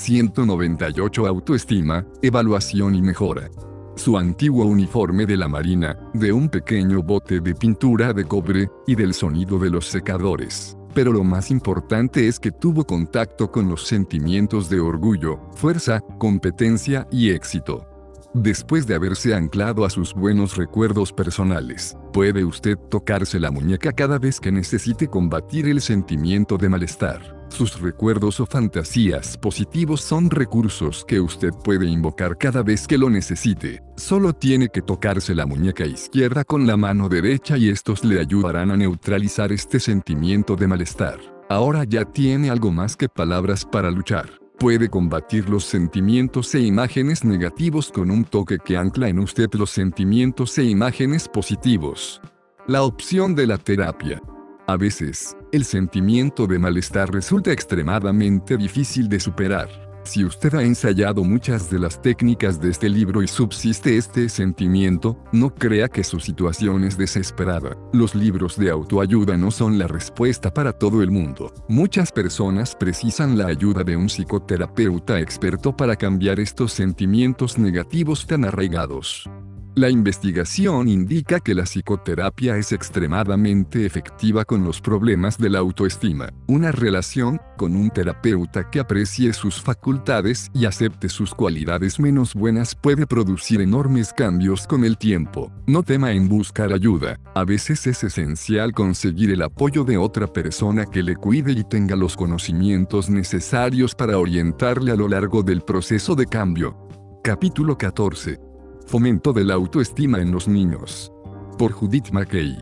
198 0.00 1.26
Autoestima, 1.26 2.06
evaluación 2.22 2.94
y 2.94 3.02
mejora. 3.02 3.50
Su 3.96 4.16
antiguo 4.16 4.64
uniforme 4.64 5.26
de 5.26 5.36
la 5.36 5.46
Marina, 5.46 5.98
de 6.14 6.32
un 6.32 6.48
pequeño 6.48 7.02
bote 7.02 7.40
de 7.40 7.54
pintura 7.54 8.14
de 8.14 8.24
cobre, 8.24 8.70
y 8.86 8.94
del 8.94 9.12
sonido 9.12 9.58
de 9.58 9.68
los 9.68 9.86
secadores. 9.86 10.76
Pero 10.94 11.12
lo 11.12 11.22
más 11.22 11.50
importante 11.50 12.26
es 12.26 12.40
que 12.40 12.50
tuvo 12.50 12.84
contacto 12.84 13.50
con 13.52 13.68
los 13.68 13.86
sentimientos 13.86 14.70
de 14.70 14.80
orgullo, 14.80 15.38
fuerza, 15.54 16.00
competencia 16.18 17.06
y 17.12 17.30
éxito. 17.30 17.89
Después 18.34 18.86
de 18.86 18.94
haberse 18.94 19.34
anclado 19.34 19.84
a 19.84 19.90
sus 19.90 20.14
buenos 20.14 20.56
recuerdos 20.56 21.12
personales, 21.12 21.96
puede 22.12 22.44
usted 22.44 22.78
tocarse 22.88 23.40
la 23.40 23.50
muñeca 23.50 23.92
cada 23.92 24.20
vez 24.20 24.38
que 24.38 24.52
necesite 24.52 25.08
combatir 25.08 25.66
el 25.66 25.80
sentimiento 25.80 26.56
de 26.56 26.68
malestar. 26.68 27.40
Sus 27.48 27.80
recuerdos 27.80 28.38
o 28.38 28.46
fantasías 28.46 29.36
positivos 29.36 30.02
son 30.02 30.30
recursos 30.30 31.04
que 31.04 31.18
usted 31.18 31.50
puede 31.64 31.86
invocar 31.86 32.38
cada 32.38 32.62
vez 32.62 32.86
que 32.86 32.98
lo 32.98 33.10
necesite. 33.10 33.82
Solo 33.96 34.32
tiene 34.32 34.68
que 34.68 34.82
tocarse 34.82 35.34
la 35.34 35.46
muñeca 35.46 35.84
izquierda 35.84 36.44
con 36.44 36.68
la 36.68 36.76
mano 36.76 37.08
derecha 37.08 37.58
y 37.58 37.68
estos 37.68 38.04
le 38.04 38.20
ayudarán 38.20 38.70
a 38.70 38.76
neutralizar 38.76 39.50
este 39.50 39.80
sentimiento 39.80 40.54
de 40.54 40.68
malestar. 40.68 41.18
Ahora 41.48 41.82
ya 41.82 42.04
tiene 42.04 42.48
algo 42.48 42.70
más 42.70 42.96
que 42.96 43.08
palabras 43.08 43.64
para 43.64 43.90
luchar. 43.90 44.39
Puede 44.60 44.90
combatir 44.90 45.48
los 45.48 45.64
sentimientos 45.64 46.54
e 46.54 46.60
imágenes 46.60 47.24
negativos 47.24 47.90
con 47.90 48.10
un 48.10 48.26
toque 48.26 48.58
que 48.58 48.76
ancla 48.76 49.08
en 49.08 49.18
usted 49.18 49.48
los 49.54 49.70
sentimientos 49.70 50.58
e 50.58 50.64
imágenes 50.64 51.28
positivos. 51.28 52.20
La 52.66 52.82
opción 52.82 53.34
de 53.34 53.46
la 53.46 53.56
terapia. 53.56 54.20
A 54.66 54.76
veces, 54.76 55.34
el 55.50 55.64
sentimiento 55.64 56.46
de 56.46 56.58
malestar 56.58 57.10
resulta 57.10 57.52
extremadamente 57.52 58.58
difícil 58.58 59.08
de 59.08 59.18
superar. 59.18 59.89
Si 60.10 60.24
usted 60.24 60.52
ha 60.56 60.64
ensayado 60.64 61.22
muchas 61.22 61.70
de 61.70 61.78
las 61.78 62.02
técnicas 62.02 62.60
de 62.60 62.70
este 62.70 62.88
libro 62.88 63.22
y 63.22 63.28
subsiste 63.28 63.96
este 63.96 64.28
sentimiento, 64.28 65.16
no 65.30 65.54
crea 65.54 65.88
que 65.88 66.02
su 66.02 66.18
situación 66.18 66.82
es 66.82 66.98
desesperada. 66.98 67.76
Los 67.92 68.16
libros 68.16 68.58
de 68.58 68.70
autoayuda 68.70 69.36
no 69.36 69.52
son 69.52 69.78
la 69.78 69.86
respuesta 69.86 70.52
para 70.52 70.72
todo 70.72 71.04
el 71.04 71.12
mundo. 71.12 71.54
Muchas 71.68 72.10
personas 72.10 72.74
precisan 72.74 73.38
la 73.38 73.46
ayuda 73.46 73.84
de 73.84 73.96
un 73.96 74.08
psicoterapeuta 74.08 75.20
experto 75.20 75.76
para 75.76 75.94
cambiar 75.94 76.40
estos 76.40 76.72
sentimientos 76.72 77.56
negativos 77.56 78.26
tan 78.26 78.44
arraigados. 78.44 79.30
La 79.76 79.88
investigación 79.88 80.88
indica 80.88 81.38
que 81.38 81.54
la 81.54 81.62
psicoterapia 81.62 82.56
es 82.56 82.72
extremadamente 82.72 83.86
efectiva 83.86 84.44
con 84.44 84.64
los 84.64 84.80
problemas 84.80 85.38
de 85.38 85.48
la 85.48 85.60
autoestima. 85.60 86.28
Una 86.48 86.72
relación 86.72 87.40
con 87.56 87.76
un 87.76 87.88
terapeuta 87.90 88.68
que 88.68 88.80
aprecie 88.80 89.32
sus 89.32 89.62
facultades 89.62 90.50
y 90.52 90.64
acepte 90.64 91.08
sus 91.08 91.32
cualidades 91.32 92.00
menos 92.00 92.34
buenas 92.34 92.74
puede 92.74 93.06
producir 93.06 93.60
enormes 93.60 94.12
cambios 94.12 94.66
con 94.66 94.84
el 94.84 94.98
tiempo. 94.98 95.52
No 95.68 95.84
tema 95.84 96.10
en 96.10 96.28
buscar 96.28 96.72
ayuda. 96.72 97.20
A 97.36 97.44
veces 97.44 97.86
es 97.86 98.02
esencial 98.02 98.72
conseguir 98.72 99.30
el 99.30 99.42
apoyo 99.42 99.84
de 99.84 99.98
otra 99.98 100.26
persona 100.26 100.84
que 100.84 101.04
le 101.04 101.14
cuide 101.14 101.52
y 101.52 101.62
tenga 101.62 101.94
los 101.94 102.16
conocimientos 102.16 103.08
necesarios 103.08 103.94
para 103.94 104.18
orientarle 104.18 104.90
a 104.90 104.96
lo 104.96 105.06
largo 105.06 105.44
del 105.44 105.60
proceso 105.60 106.16
de 106.16 106.26
cambio. 106.26 106.76
Capítulo 107.22 107.78
14 107.78 108.49
Fomento 108.90 109.32
de 109.32 109.44
la 109.44 109.54
autoestima 109.54 110.18
en 110.18 110.32
los 110.32 110.48
niños. 110.48 111.12
Por 111.56 111.70
Judith 111.70 112.10
McKay. 112.10 112.58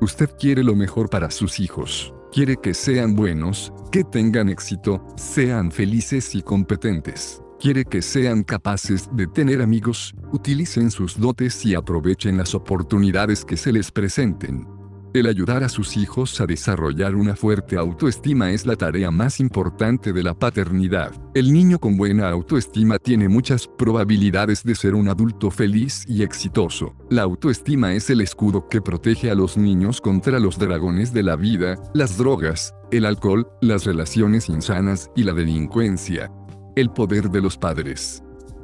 Usted 0.00 0.30
quiere 0.38 0.62
lo 0.62 0.76
mejor 0.76 1.10
para 1.10 1.28
sus 1.32 1.58
hijos. 1.58 2.14
Quiere 2.30 2.56
que 2.56 2.72
sean 2.72 3.16
buenos, 3.16 3.72
que 3.90 4.04
tengan 4.04 4.48
éxito, 4.48 5.04
sean 5.16 5.72
felices 5.72 6.36
y 6.36 6.42
competentes. 6.42 7.42
Quiere 7.58 7.84
que 7.84 8.00
sean 8.00 8.44
capaces 8.44 9.08
de 9.12 9.26
tener 9.26 9.60
amigos, 9.60 10.14
utilicen 10.30 10.92
sus 10.92 11.18
dotes 11.18 11.66
y 11.66 11.74
aprovechen 11.74 12.36
las 12.36 12.54
oportunidades 12.54 13.44
que 13.44 13.56
se 13.56 13.72
les 13.72 13.90
presenten. 13.90 14.68
El 15.14 15.26
ayudar 15.26 15.62
a 15.62 15.68
sus 15.68 15.98
hijos 15.98 16.40
a 16.40 16.46
desarrollar 16.46 17.16
una 17.16 17.36
fuerte 17.36 17.76
autoestima 17.76 18.50
es 18.50 18.64
la 18.64 18.76
tarea 18.76 19.10
más 19.10 19.40
importante 19.40 20.10
de 20.14 20.22
la 20.22 20.32
paternidad. 20.32 21.12
El 21.34 21.52
niño 21.52 21.78
con 21.78 21.98
buena 21.98 22.30
autoestima 22.30 22.98
tiene 22.98 23.28
muchas 23.28 23.68
probabilidades 23.68 24.64
de 24.64 24.74
ser 24.74 24.94
un 24.94 25.08
adulto 25.08 25.50
feliz 25.50 26.06
y 26.08 26.22
exitoso. 26.22 26.96
La 27.10 27.22
autoestima 27.22 27.92
es 27.92 28.08
el 28.08 28.22
escudo 28.22 28.70
que 28.70 28.80
protege 28.80 29.30
a 29.30 29.34
los 29.34 29.58
niños 29.58 30.00
contra 30.00 30.40
los 30.40 30.58
dragones 30.58 31.12
de 31.12 31.22
la 31.22 31.36
vida, 31.36 31.76
las 31.92 32.16
drogas, 32.16 32.74
el 32.90 33.04
alcohol, 33.04 33.46
las 33.60 33.84
relaciones 33.84 34.48
insanas 34.48 35.10
y 35.14 35.24
la 35.24 35.34
delincuencia. 35.34 36.32
El 36.74 36.88
poder 36.88 37.28
de 37.28 37.42
los 37.42 37.58
padres 37.58 38.22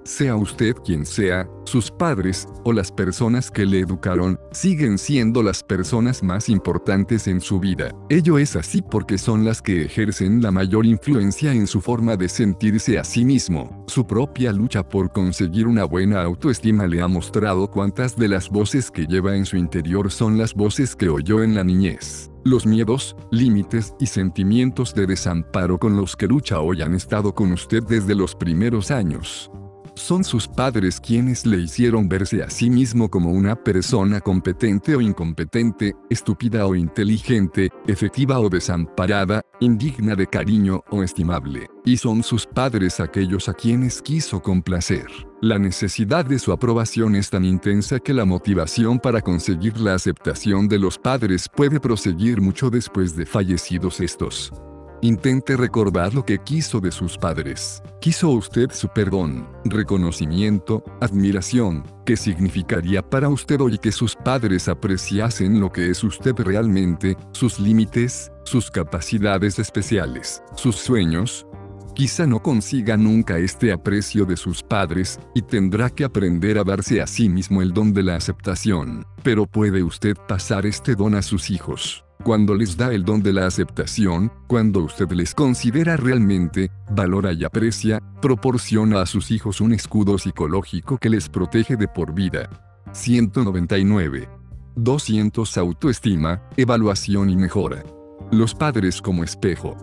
sea 0.09 0.37
usted 0.37 0.75
quien 0.85 1.05
sea, 1.05 1.49
sus 1.65 1.91
padres, 1.91 2.49
o 2.65 2.73
las 2.73 2.91
personas 2.91 3.51
que 3.51 3.67
le 3.67 3.81
educaron, 3.81 4.41
siguen 4.53 4.97
siendo 4.97 5.43
las 5.43 5.63
personas 5.63 6.23
más 6.23 6.49
importantes 6.49 7.29
en 7.29 7.41
su 7.41 7.61
vida. 7.61 7.91
Ello 8.09 8.39
es 8.39 8.57
así 8.57 8.81
porque 8.83 9.19
son 9.19 9.45
las 9.45 9.61
que 9.61 9.83
ejercen 9.83 10.43
la 10.43 10.51
mayor 10.51 10.87
influencia 10.87 11.53
en 11.53 11.67
su 11.67 11.81
forma 11.81 12.17
de 12.17 12.29
sentirse 12.29 12.99
a 12.99 13.05
sí 13.05 13.25
mismo. 13.25 13.85
Su 13.87 14.07
propia 14.07 14.51
lucha 14.53 14.89
por 14.89 15.13
conseguir 15.13 15.67
una 15.67 15.85
buena 15.85 16.23
autoestima 16.23 16.87
le 16.87 17.03
ha 17.03 17.09
mostrado 17.09 17.71
cuántas 17.71 18.17
de 18.17 18.29
las 18.29 18.49
voces 18.49 18.91
que 18.91 19.07
lleva 19.07 19.37
en 19.37 19.45
su 19.45 19.57
interior 19.57 20.11
son 20.11 20.39
las 20.39 20.55
voces 20.55 20.97
que 20.97 21.11
oyó 21.11 21.43
en 21.43 21.55
la 21.55 21.65
niñez. 21.65 22.31
Los 22.45 22.65
miedos, 22.65 23.15
límites 23.31 23.95
y 24.01 24.07
sentimientos 24.07 24.95
de 24.95 25.07
desamparo 25.07 25.79
con 25.79 25.97
los 25.97 26.17
que 26.17 26.27
lucha 26.27 26.61
hoy 26.61 26.81
han 26.81 26.95
estado 26.95 27.35
con 27.35 27.53
usted 27.53 27.83
desde 27.83 28.15
los 28.15 28.35
primeros 28.35 28.91
años. 28.91 29.51
Son 29.99 30.23
sus 30.23 30.47
padres 30.47 31.01
quienes 31.01 31.45
le 31.45 31.59
hicieron 31.59 32.09
verse 32.09 32.41
a 32.45 32.49
sí 32.49 32.71
mismo 32.71 33.11
como 33.11 33.33
una 33.33 33.57
persona 33.57 34.21
competente 34.21 34.95
o 34.95 35.01
incompetente, 35.01 35.97
estúpida 36.09 36.67
o 36.67 36.77
inteligente, 36.77 37.69
efectiva 37.87 38.39
o 38.39 38.49
desamparada, 38.49 39.43
indigna 39.59 40.15
de 40.15 40.29
cariño 40.29 40.85
o 40.91 41.03
estimable. 41.03 41.67
Y 41.85 41.97
son 41.97 42.23
sus 42.23 42.47
padres 42.47 43.01
aquellos 43.01 43.49
a 43.49 43.55
quienes 43.55 44.01
quiso 44.01 44.41
complacer. 44.41 45.07
La 45.43 45.59
necesidad 45.59 46.25
de 46.25 46.39
su 46.39 46.53
aprobación 46.53 47.17
es 47.17 47.29
tan 47.29 47.45
intensa 47.45 47.99
que 47.99 48.15
la 48.15 48.25
motivación 48.25 49.01
para 49.01 49.21
conseguir 49.21 49.81
la 49.81 49.95
aceptación 49.95 50.69
de 50.69 50.79
los 50.79 50.97
padres 50.97 51.49
puede 51.55 51.81
proseguir 51.81 52.41
mucho 52.41 52.71
después 52.71 53.17
de 53.17 53.27
fallecidos 53.27 54.01
estos. 54.01 54.53
Intente 55.01 55.57
recordar 55.57 56.13
lo 56.13 56.25
que 56.25 56.39
quiso 56.39 56.81
de 56.81 56.91
sus 56.91 57.17
padres. 57.17 57.81
Quiso 58.01 58.31
usted 58.31 58.73
su 58.73 58.89
perdón, 58.89 59.49
reconocimiento, 59.65 60.83
admiración, 61.01 61.85
¿Qué 62.05 62.17
significaría 62.17 63.03
para 63.03 63.29
usted 63.29 63.61
hoy 63.61 63.79
que 63.79 63.93
sus 63.93 64.17
padres 64.17 64.67
apreciasen 64.67 65.61
lo 65.61 65.71
que 65.71 65.91
es 65.91 66.03
usted 66.03 66.35
realmente, 66.37 67.17
sus 67.33 67.61
límites, 67.61 68.33
sus 68.45 68.71
capacidades 68.71 69.59
especiales, 69.59 70.43
sus 70.57 70.77
sueños, 70.77 71.47
quizá 71.95 72.27
no 72.27 72.43
consiga 72.43 72.97
nunca 72.97 73.39
este 73.39 73.73
aprecio 73.73 74.25
de 74.25 74.39
sus 74.39 74.63
padres, 74.63 75.21
y 75.35 75.43
tendrá 75.43 75.91
que 75.91 76.05
aprender 76.05 76.59
a 76.59 76.65
darse 76.65 77.03
a 77.03 77.07
sí 77.07 77.29
mismo 77.29 77.61
el 77.61 77.75
don 77.75 77.93
de 77.93 78.03
la 78.03 78.17
aceptación. 78.17 79.05
Pero 79.23 79.47
puede 79.47 79.83
usted 79.83 80.17
pasar 80.27 80.65
este 80.65 80.95
don 80.95 81.15
a 81.15 81.21
sus 81.21 81.51
hijos 81.51 82.08
cuando 82.25 82.55
les 82.55 82.77
da 82.77 82.93
el 82.93 83.05
don 83.05 83.23
de 83.23 83.33
la 83.33 83.47
aceptación, 83.47 84.33
cuando 84.47 84.81
usted 84.81 85.11
les 85.13 85.35
considera 85.35 85.97
realmente, 85.97 86.71
valora 86.91 87.33
y 87.33 87.45
aprecia, 87.45 88.01
proporciona 88.21 89.01
a 89.01 89.07
sus 89.07 89.31
hijos 89.31 89.61
un 89.61 89.73
escudo 89.73 90.19
psicológico 90.19 90.99
que 90.99 91.11
les 91.11 91.29
protege 91.29 91.77
de 91.77 91.89
por 91.89 92.13
vida. 92.13 92.49
199. 92.93 94.29
200 94.77 95.59
Autoestima, 95.59 96.43
evaluación 96.57 97.31
y 97.31 97.37
mejora. 97.37 97.83
Los 98.31 98.55
padres 98.55 99.01
como 99.01 99.25
espejo. 99.25 99.77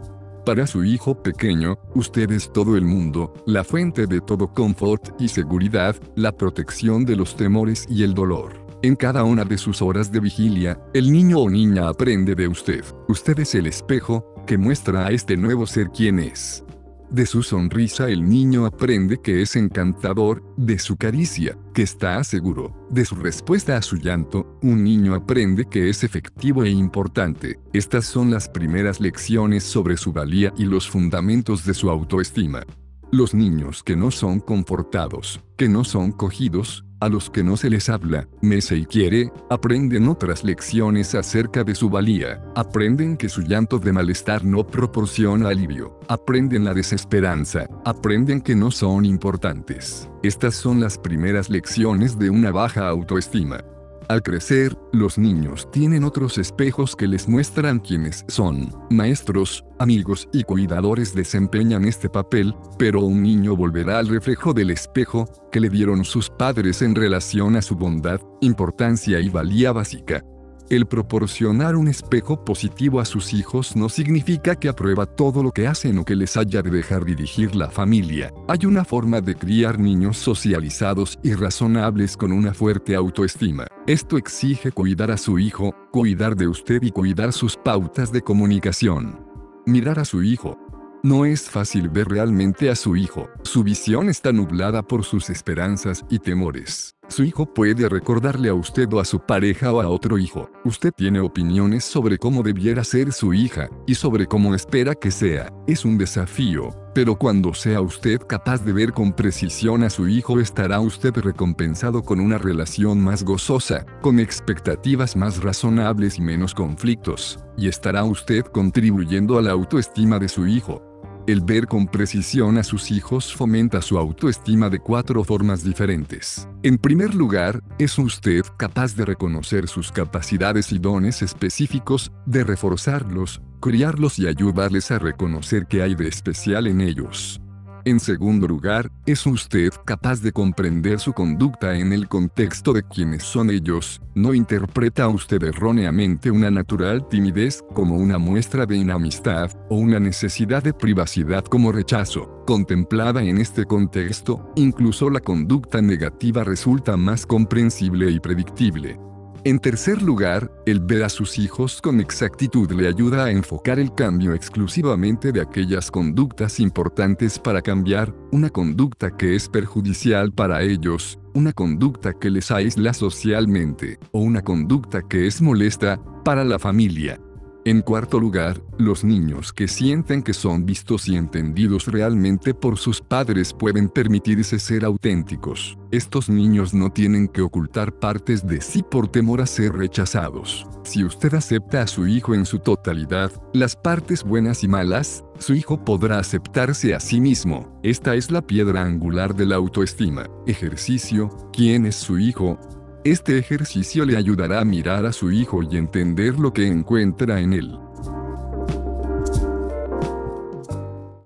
Para 0.46 0.68
su 0.68 0.84
hijo 0.84 1.22
pequeño, 1.24 1.80
usted 1.96 2.32
es 2.32 2.54
todo 2.54 2.78
el 2.78 2.86
mundo, 2.86 3.34
la 3.48 3.64
fuente 3.64 4.06
de 4.06 4.22
todo 4.22 4.54
confort 4.54 5.20
y 5.20 5.28
seguridad, 5.28 5.96
la 6.16 6.32
protección 6.32 7.04
de 7.04 7.16
los 7.16 7.36
temores 7.36 7.88
y 7.90 8.04
el 8.04 8.14
dolor. 8.14 8.65
En 8.82 8.96
cada 8.96 9.24
una 9.24 9.46
de 9.46 9.58
sus 9.58 9.82
horas 9.82 10.12
de 10.12 10.20
vigilia, 10.20 10.80
el 10.94 11.12
niño 11.12 11.40
o 11.40 11.50
niña 11.50 11.88
aprende 11.88 12.36
de 12.36 12.48
usted. 12.48 12.84
Usted 13.08 13.40
es 13.40 13.56
el 13.56 13.68
espejo, 13.68 14.34
que 14.46 14.58
muestra 14.58 15.08
a 15.08 15.12
este 15.12 15.38
nuevo 15.38 15.66
ser 15.66 15.90
quién 15.90 16.20
es. 16.20 16.64
De 17.10 17.26
su 17.26 17.44
sonrisa 17.44 18.10
el 18.10 18.28
niño 18.28 18.66
aprende 18.66 19.20
que 19.22 19.42
es 19.42 19.56
encantador, 19.56 20.44
de 20.58 20.80
su 20.80 20.98
caricia, 20.98 21.58
que 21.74 21.84
está 21.84 22.24
seguro, 22.24 22.88
de 22.90 23.06
su 23.06 23.16
respuesta 23.16 23.78
a 23.78 23.82
su 23.82 23.98
llanto, 23.98 24.58
un 24.62 24.84
niño 24.84 25.14
aprende 25.16 25.66
que 25.66 25.90
es 25.90 26.04
efectivo 26.04 26.64
e 26.64 26.70
importante. 26.70 27.60
Estas 27.74 28.06
son 28.06 28.32
las 28.32 28.50
primeras 28.50 29.00
lecciones 29.00 29.64
sobre 29.64 29.98
su 29.98 30.14
valía 30.14 30.52
y 30.58 30.66
los 30.66 30.90
fundamentos 30.90 31.66
de 31.66 31.74
su 31.74 31.90
autoestima. 31.90 32.64
Los 33.12 33.34
niños 33.34 33.84
que 33.84 33.96
no 33.96 34.12
son 34.12 34.40
confortados, 34.40 35.40
que 35.58 35.70
no 35.70 35.84
son 35.84 36.12
cogidos, 36.12 36.85
a 37.00 37.10
los 37.10 37.30
que 37.30 37.44
no 37.44 37.58
se 37.58 37.70
les 37.70 37.90
habla, 37.90 38.28
mece 38.42 38.78
y 38.78 38.86
quiere, 38.86 39.32
aprenden 39.50 40.08
otras 40.08 40.44
lecciones 40.44 41.16
acerca 41.16 41.64
de 41.64 41.76
su 41.76 41.90
valía, 41.90 42.42
aprenden 42.56 43.18
que 43.18 43.30
su 43.30 43.42
llanto 43.42 43.80
de 43.80 43.92
malestar 43.92 44.44
no 44.44 44.66
proporciona 44.66 45.50
alivio, 45.50 46.00
aprenden 46.08 46.64
la 46.64 46.74
desesperanza, 46.74 47.68
aprenden 47.84 48.42
que 48.42 48.56
no 48.56 48.72
son 48.72 49.06
importantes. 49.06 50.10
Estas 50.24 50.56
son 50.56 50.80
las 50.80 50.98
primeras 50.98 51.50
lecciones 51.50 52.18
de 52.18 52.30
una 52.30 52.52
baja 52.52 52.88
autoestima. 52.88 53.64
Al 54.08 54.22
crecer, 54.22 54.78
los 54.94 55.18
niños 55.18 55.70
tienen 55.72 56.04
otros 56.04 56.38
espejos 56.38 56.96
que 56.96 57.08
les 57.08 57.28
muestran 57.28 57.80
quiénes 57.80 58.24
son. 58.28 58.72
Maestros, 58.92 59.66
amigos 59.80 60.30
y 60.32 60.44
cuidadores 60.44 61.16
desempeñan 61.16 61.86
este 61.86 62.08
papel, 62.08 62.56
pero 62.78 63.02
un 63.02 63.24
niño 63.24 63.56
volverá 63.56 63.98
al 63.98 64.08
reflejo 64.08 64.54
del 64.54 64.70
espejo 64.70 65.26
que 65.52 65.60
le 65.60 65.70
dieron 65.70 66.06
sus 66.06 66.30
padres 66.30 66.84
en 66.84 66.94
relación 66.94 67.56
a 67.56 67.64
su 67.64 67.76
bondad, 67.76 68.22
importancia 68.42 69.20
y 69.20 69.30
valía 69.30 69.72
básica. 69.72 70.24
El 70.68 70.88
proporcionar 70.88 71.76
un 71.76 71.88
espejo 71.88 72.44
positivo 72.44 73.00
a 73.00 73.06
sus 73.06 73.36
hijos 73.36 73.76
no 73.76 73.88
significa 73.88 74.56
que 74.56 74.68
aprueba 74.68 75.06
todo 75.06 75.44
lo 75.44 75.52
que 75.52 75.68
hacen 75.68 76.00
o 76.00 76.06
que 76.06 76.16
les 76.16 76.38
haya 76.38 76.64
de 76.64 76.72
dejar 76.72 77.06
dirigir 77.06 77.56
la 77.56 77.70
familia. 77.70 78.34
Hay 78.48 78.66
una 78.66 78.84
forma 78.84 79.22
de 79.22 79.36
criar 79.36 79.78
niños 79.78 80.18
socializados 80.18 81.20
y 81.22 81.36
razonables 81.36 82.18
con 82.18 82.32
una 82.32 82.52
fuerte 82.56 82.96
autoestima. 82.96 83.68
Esto 83.86 84.18
exige 84.18 84.72
cuidar 84.72 85.12
a 85.12 85.18
su 85.18 85.38
hijo, 85.38 85.76
cuidar 85.92 86.36
de 86.36 86.48
usted 86.48 86.82
y 86.82 86.90
cuidar 86.90 87.32
sus 87.32 87.56
pautas 87.56 88.12
de 88.12 88.22
comunicación. 88.22 89.20
Mirar 89.68 90.00
a 90.00 90.06
su 90.06 90.24
hijo, 90.24 90.58
no 91.04 91.26
es 91.26 91.48
fácil 91.48 91.90
ver 91.90 92.08
realmente 92.08 92.72
a 92.72 92.76
su 92.76 92.96
hijo, 92.96 93.30
su 93.44 93.64
visión 93.64 94.10
está 94.10 94.32
nublada 94.32 94.82
por 94.82 95.04
sus 95.04 95.30
esperanzas 95.30 96.04
y 96.10 96.18
temores. 96.18 96.95
Su 97.08 97.24
hijo 97.24 97.46
puede 97.46 97.88
recordarle 97.88 98.50
a 98.50 98.56
usted 98.56 98.92
o 98.92 99.00
a 99.00 99.06
su 99.06 99.20
pareja 99.20 99.72
o 99.72 99.80
a 99.80 99.88
otro 99.88 100.18
hijo. 100.18 100.50
Usted 100.64 100.92
tiene 100.92 101.20
opiniones 101.20 101.84
sobre 101.84 102.18
cómo 102.18 102.42
debiera 102.42 102.84
ser 102.84 103.12
su 103.12 103.34
hija, 103.34 103.70
y 103.86 103.96
sobre 103.96 104.26
cómo 104.26 104.56
espera 104.56 104.96
que 104.96 105.12
sea. 105.12 105.52
Es 105.68 105.86
un 105.86 105.98
desafío, 105.98 106.70
pero 106.96 107.16
cuando 107.16 107.54
sea 107.54 107.82
usted 107.82 108.20
capaz 108.28 108.66
de 108.66 108.74
ver 108.74 108.92
con 108.92 109.14
precisión 109.14 109.84
a 109.84 109.90
su 109.90 110.08
hijo 110.08 110.40
estará 110.40 110.80
usted 110.80 111.14
recompensado 111.16 112.02
con 112.02 112.20
una 112.20 112.38
relación 112.40 113.00
más 113.02 113.24
gozosa, 113.24 113.86
con 114.02 114.20
expectativas 114.20 115.16
más 115.16 115.44
razonables 115.44 116.18
y 116.18 116.22
menos 116.22 116.54
conflictos, 116.54 117.40
y 117.56 117.68
estará 117.68 118.04
usted 118.04 118.44
contribuyendo 118.46 119.38
a 119.38 119.42
la 119.44 119.52
autoestima 119.52 120.18
de 120.18 120.28
su 120.28 120.48
hijo. 120.48 120.82
El 121.28 121.42
ver 121.42 121.66
con 121.66 121.88
precisión 121.88 122.60
a 122.60 122.64
sus 122.64 122.92
hijos 122.92 123.34
fomenta 123.34 123.82
su 123.82 123.98
autoestima 123.98 124.70
de 124.70 124.78
cuatro 124.78 125.24
formas 125.24 125.64
diferentes. 125.64 126.48
En 126.62 126.78
primer 126.78 127.16
lugar, 127.16 127.64
es 127.80 127.98
usted 127.98 128.44
capaz 128.58 128.96
de 128.96 129.06
reconocer 129.06 129.68
sus 129.68 129.92
capacidades 129.92 130.72
y 130.72 130.78
dones 130.78 131.24
específicos, 131.24 132.12
de 132.28 132.44
reforzarlos, 132.44 133.42
criarlos 133.60 134.20
y 134.20 134.28
ayudarles 134.28 134.92
a 134.92 135.00
reconocer 135.00 135.66
qué 135.66 135.82
hay 135.82 135.96
de 135.96 136.08
especial 136.08 136.68
en 136.68 136.80
ellos. 136.80 137.42
En 137.88 138.00
segundo 138.00 138.48
lugar, 138.48 138.90
es 139.06 139.28
usted 139.28 139.70
capaz 139.86 140.20
de 140.20 140.32
comprender 140.32 141.00
su 141.00 141.14
conducta 141.14 141.78
en 141.78 141.94
el 141.94 142.08
contexto 142.08 142.74
de 142.74 142.82
quienes 142.82 143.22
son 143.22 143.52
ellos, 143.52 144.02
no 144.16 144.34
interpreta 144.34 145.08
usted 145.08 145.44
erróneamente 145.44 146.32
una 146.32 146.50
natural 146.50 147.08
timidez 147.08 147.64
como 147.76 147.98
una 147.98 148.18
muestra 148.18 148.66
de 148.66 148.78
inamistad, 148.78 149.52
o 149.70 149.76
una 149.76 150.00
necesidad 150.00 150.64
de 150.64 150.74
privacidad 150.74 151.46
como 151.46 151.72
rechazo. 151.72 152.44
Contemplada 152.48 153.22
en 153.22 153.38
este 153.38 153.66
contexto, 153.66 154.52
incluso 154.56 155.12
la 155.12 155.20
conducta 155.20 155.80
negativa 155.80 156.44
resulta 156.44 156.98
más 156.98 157.28
comprensible 157.28 158.10
y 158.10 158.20
predictible. 158.20 158.98
En 159.46 159.60
tercer 159.60 160.02
lugar, 160.02 160.52
el 160.66 160.80
ver 160.80 161.04
a 161.04 161.10
sus 161.10 161.38
hijos 161.38 161.80
con 161.80 162.00
exactitud 162.00 162.72
le 162.72 162.88
ayuda 162.88 163.26
a 163.26 163.32
enfocar 163.32 163.78
el 163.78 163.94
cambio 163.94 164.34
exclusivamente 164.34 165.32
de 165.32 165.40
aquellas 165.40 165.92
conductas 165.92 166.60
importantes 166.60 167.38
para 167.38 167.62
cambiar, 167.62 168.12
una 168.32 168.50
conducta 168.50 169.16
que 169.16 169.36
es 169.36 169.48
perjudicial 169.48 170.34
para 170.34 170.64
ellos, 170.64 171.20
una 171.36 171.54
conducta 171.54 172.14
que 172.14 172.32
les 172.32 172.50
aísla 172.50 172.92
socialmente, 172.96 174.00
o 174.12 174.22
una 174.22 174.42
conducta 174.42 175.04
que 175.08 175.28
es 175.28 175.40
molesta, 175.44 176.02
para 176.24 176.44
la 176.44 176.58
familia. 176.58 177.20
En 177.68 177.82
cuarto 177.82 178.20
lugar, 178.20 178.62
los 178.78 179.04
niños 179.04 179.52
que 179.52 179.68
sienten 179.68 180.22
que 180.22 180.36
son 180.36 180.68
vistos 180.68 181.08
y 181.08 181.16
entendidos 181.16 181.88
realmente 181.88 182.54
por 182.54 182.78
sus 182.78 183.02
padres 183.02 183.54
pueden 183.54 183.90
permitirse 183.90 184.60
ser 184.60 184.86
auténticos. 184.86 185.76
Estos 185.90 186.30
niños 186.30 186.76
no 186.76 186.92
tienen 186.92 187.28
que 187.28 187.42
ocultar 187.42 187.92
partes 187.98 188.46
de 188.46 188.62
sí 188.62 188.84
por 188.84 189.08
temor 189.08 189.42
a 189.42 189.48
ser 189.48 189.74
rechazados. 189.74 190.68
Si 190.84 191.04
usted 191.04 191.34
acepta 191.34 191.82
a 191.82 191.88
su 191.88 192.06
hijo 192.06 192.36
en 192.36 192.46
su 192.46 192.60
totalidad, 192.60 193.32
las 193.52 193.76
partes 193.76 194.24
buenas 194.24 194.64
y 194.64 194.68
malas, 194.68 195.24
su 195.40 195.56
hijo 195.56 195.84
podrá 195.84 196.20
aceptarse 196.20 196.94
a 196.94 197.00
sí 197.00 197.20
mismo. 197.20 197.80
Esta 197.82 198.14
es 198.14 198.30
la 198.30 198.46
piedra 198.46 198.84
angular 198.84 199.36
de 199.36 199.48
la 199.48 199.56
autoestima. 199.56 200.28
Ejercicio, 200.46 201.30
¿quién 201.52 201.88
es 201.88 201.96
su 201.96 202.20
hijo? 202.20 202.60
Este 203.06 203.38
ejercicio 203.38 204.04
le 204.04 204.18
ayudará 204.18 204.62
a 204.62 204.66
mirar 204.66 205.06
a 205.06 205.14
su 205.14 205.32
hijo 205.32 205.62
y 205.62 205.78
entender 205.78 206.40
lo 206.40 206.52
que 206.52 206.66
encuentra 206.66 207.40
en 207.40 207.54
él. 207.54 207.85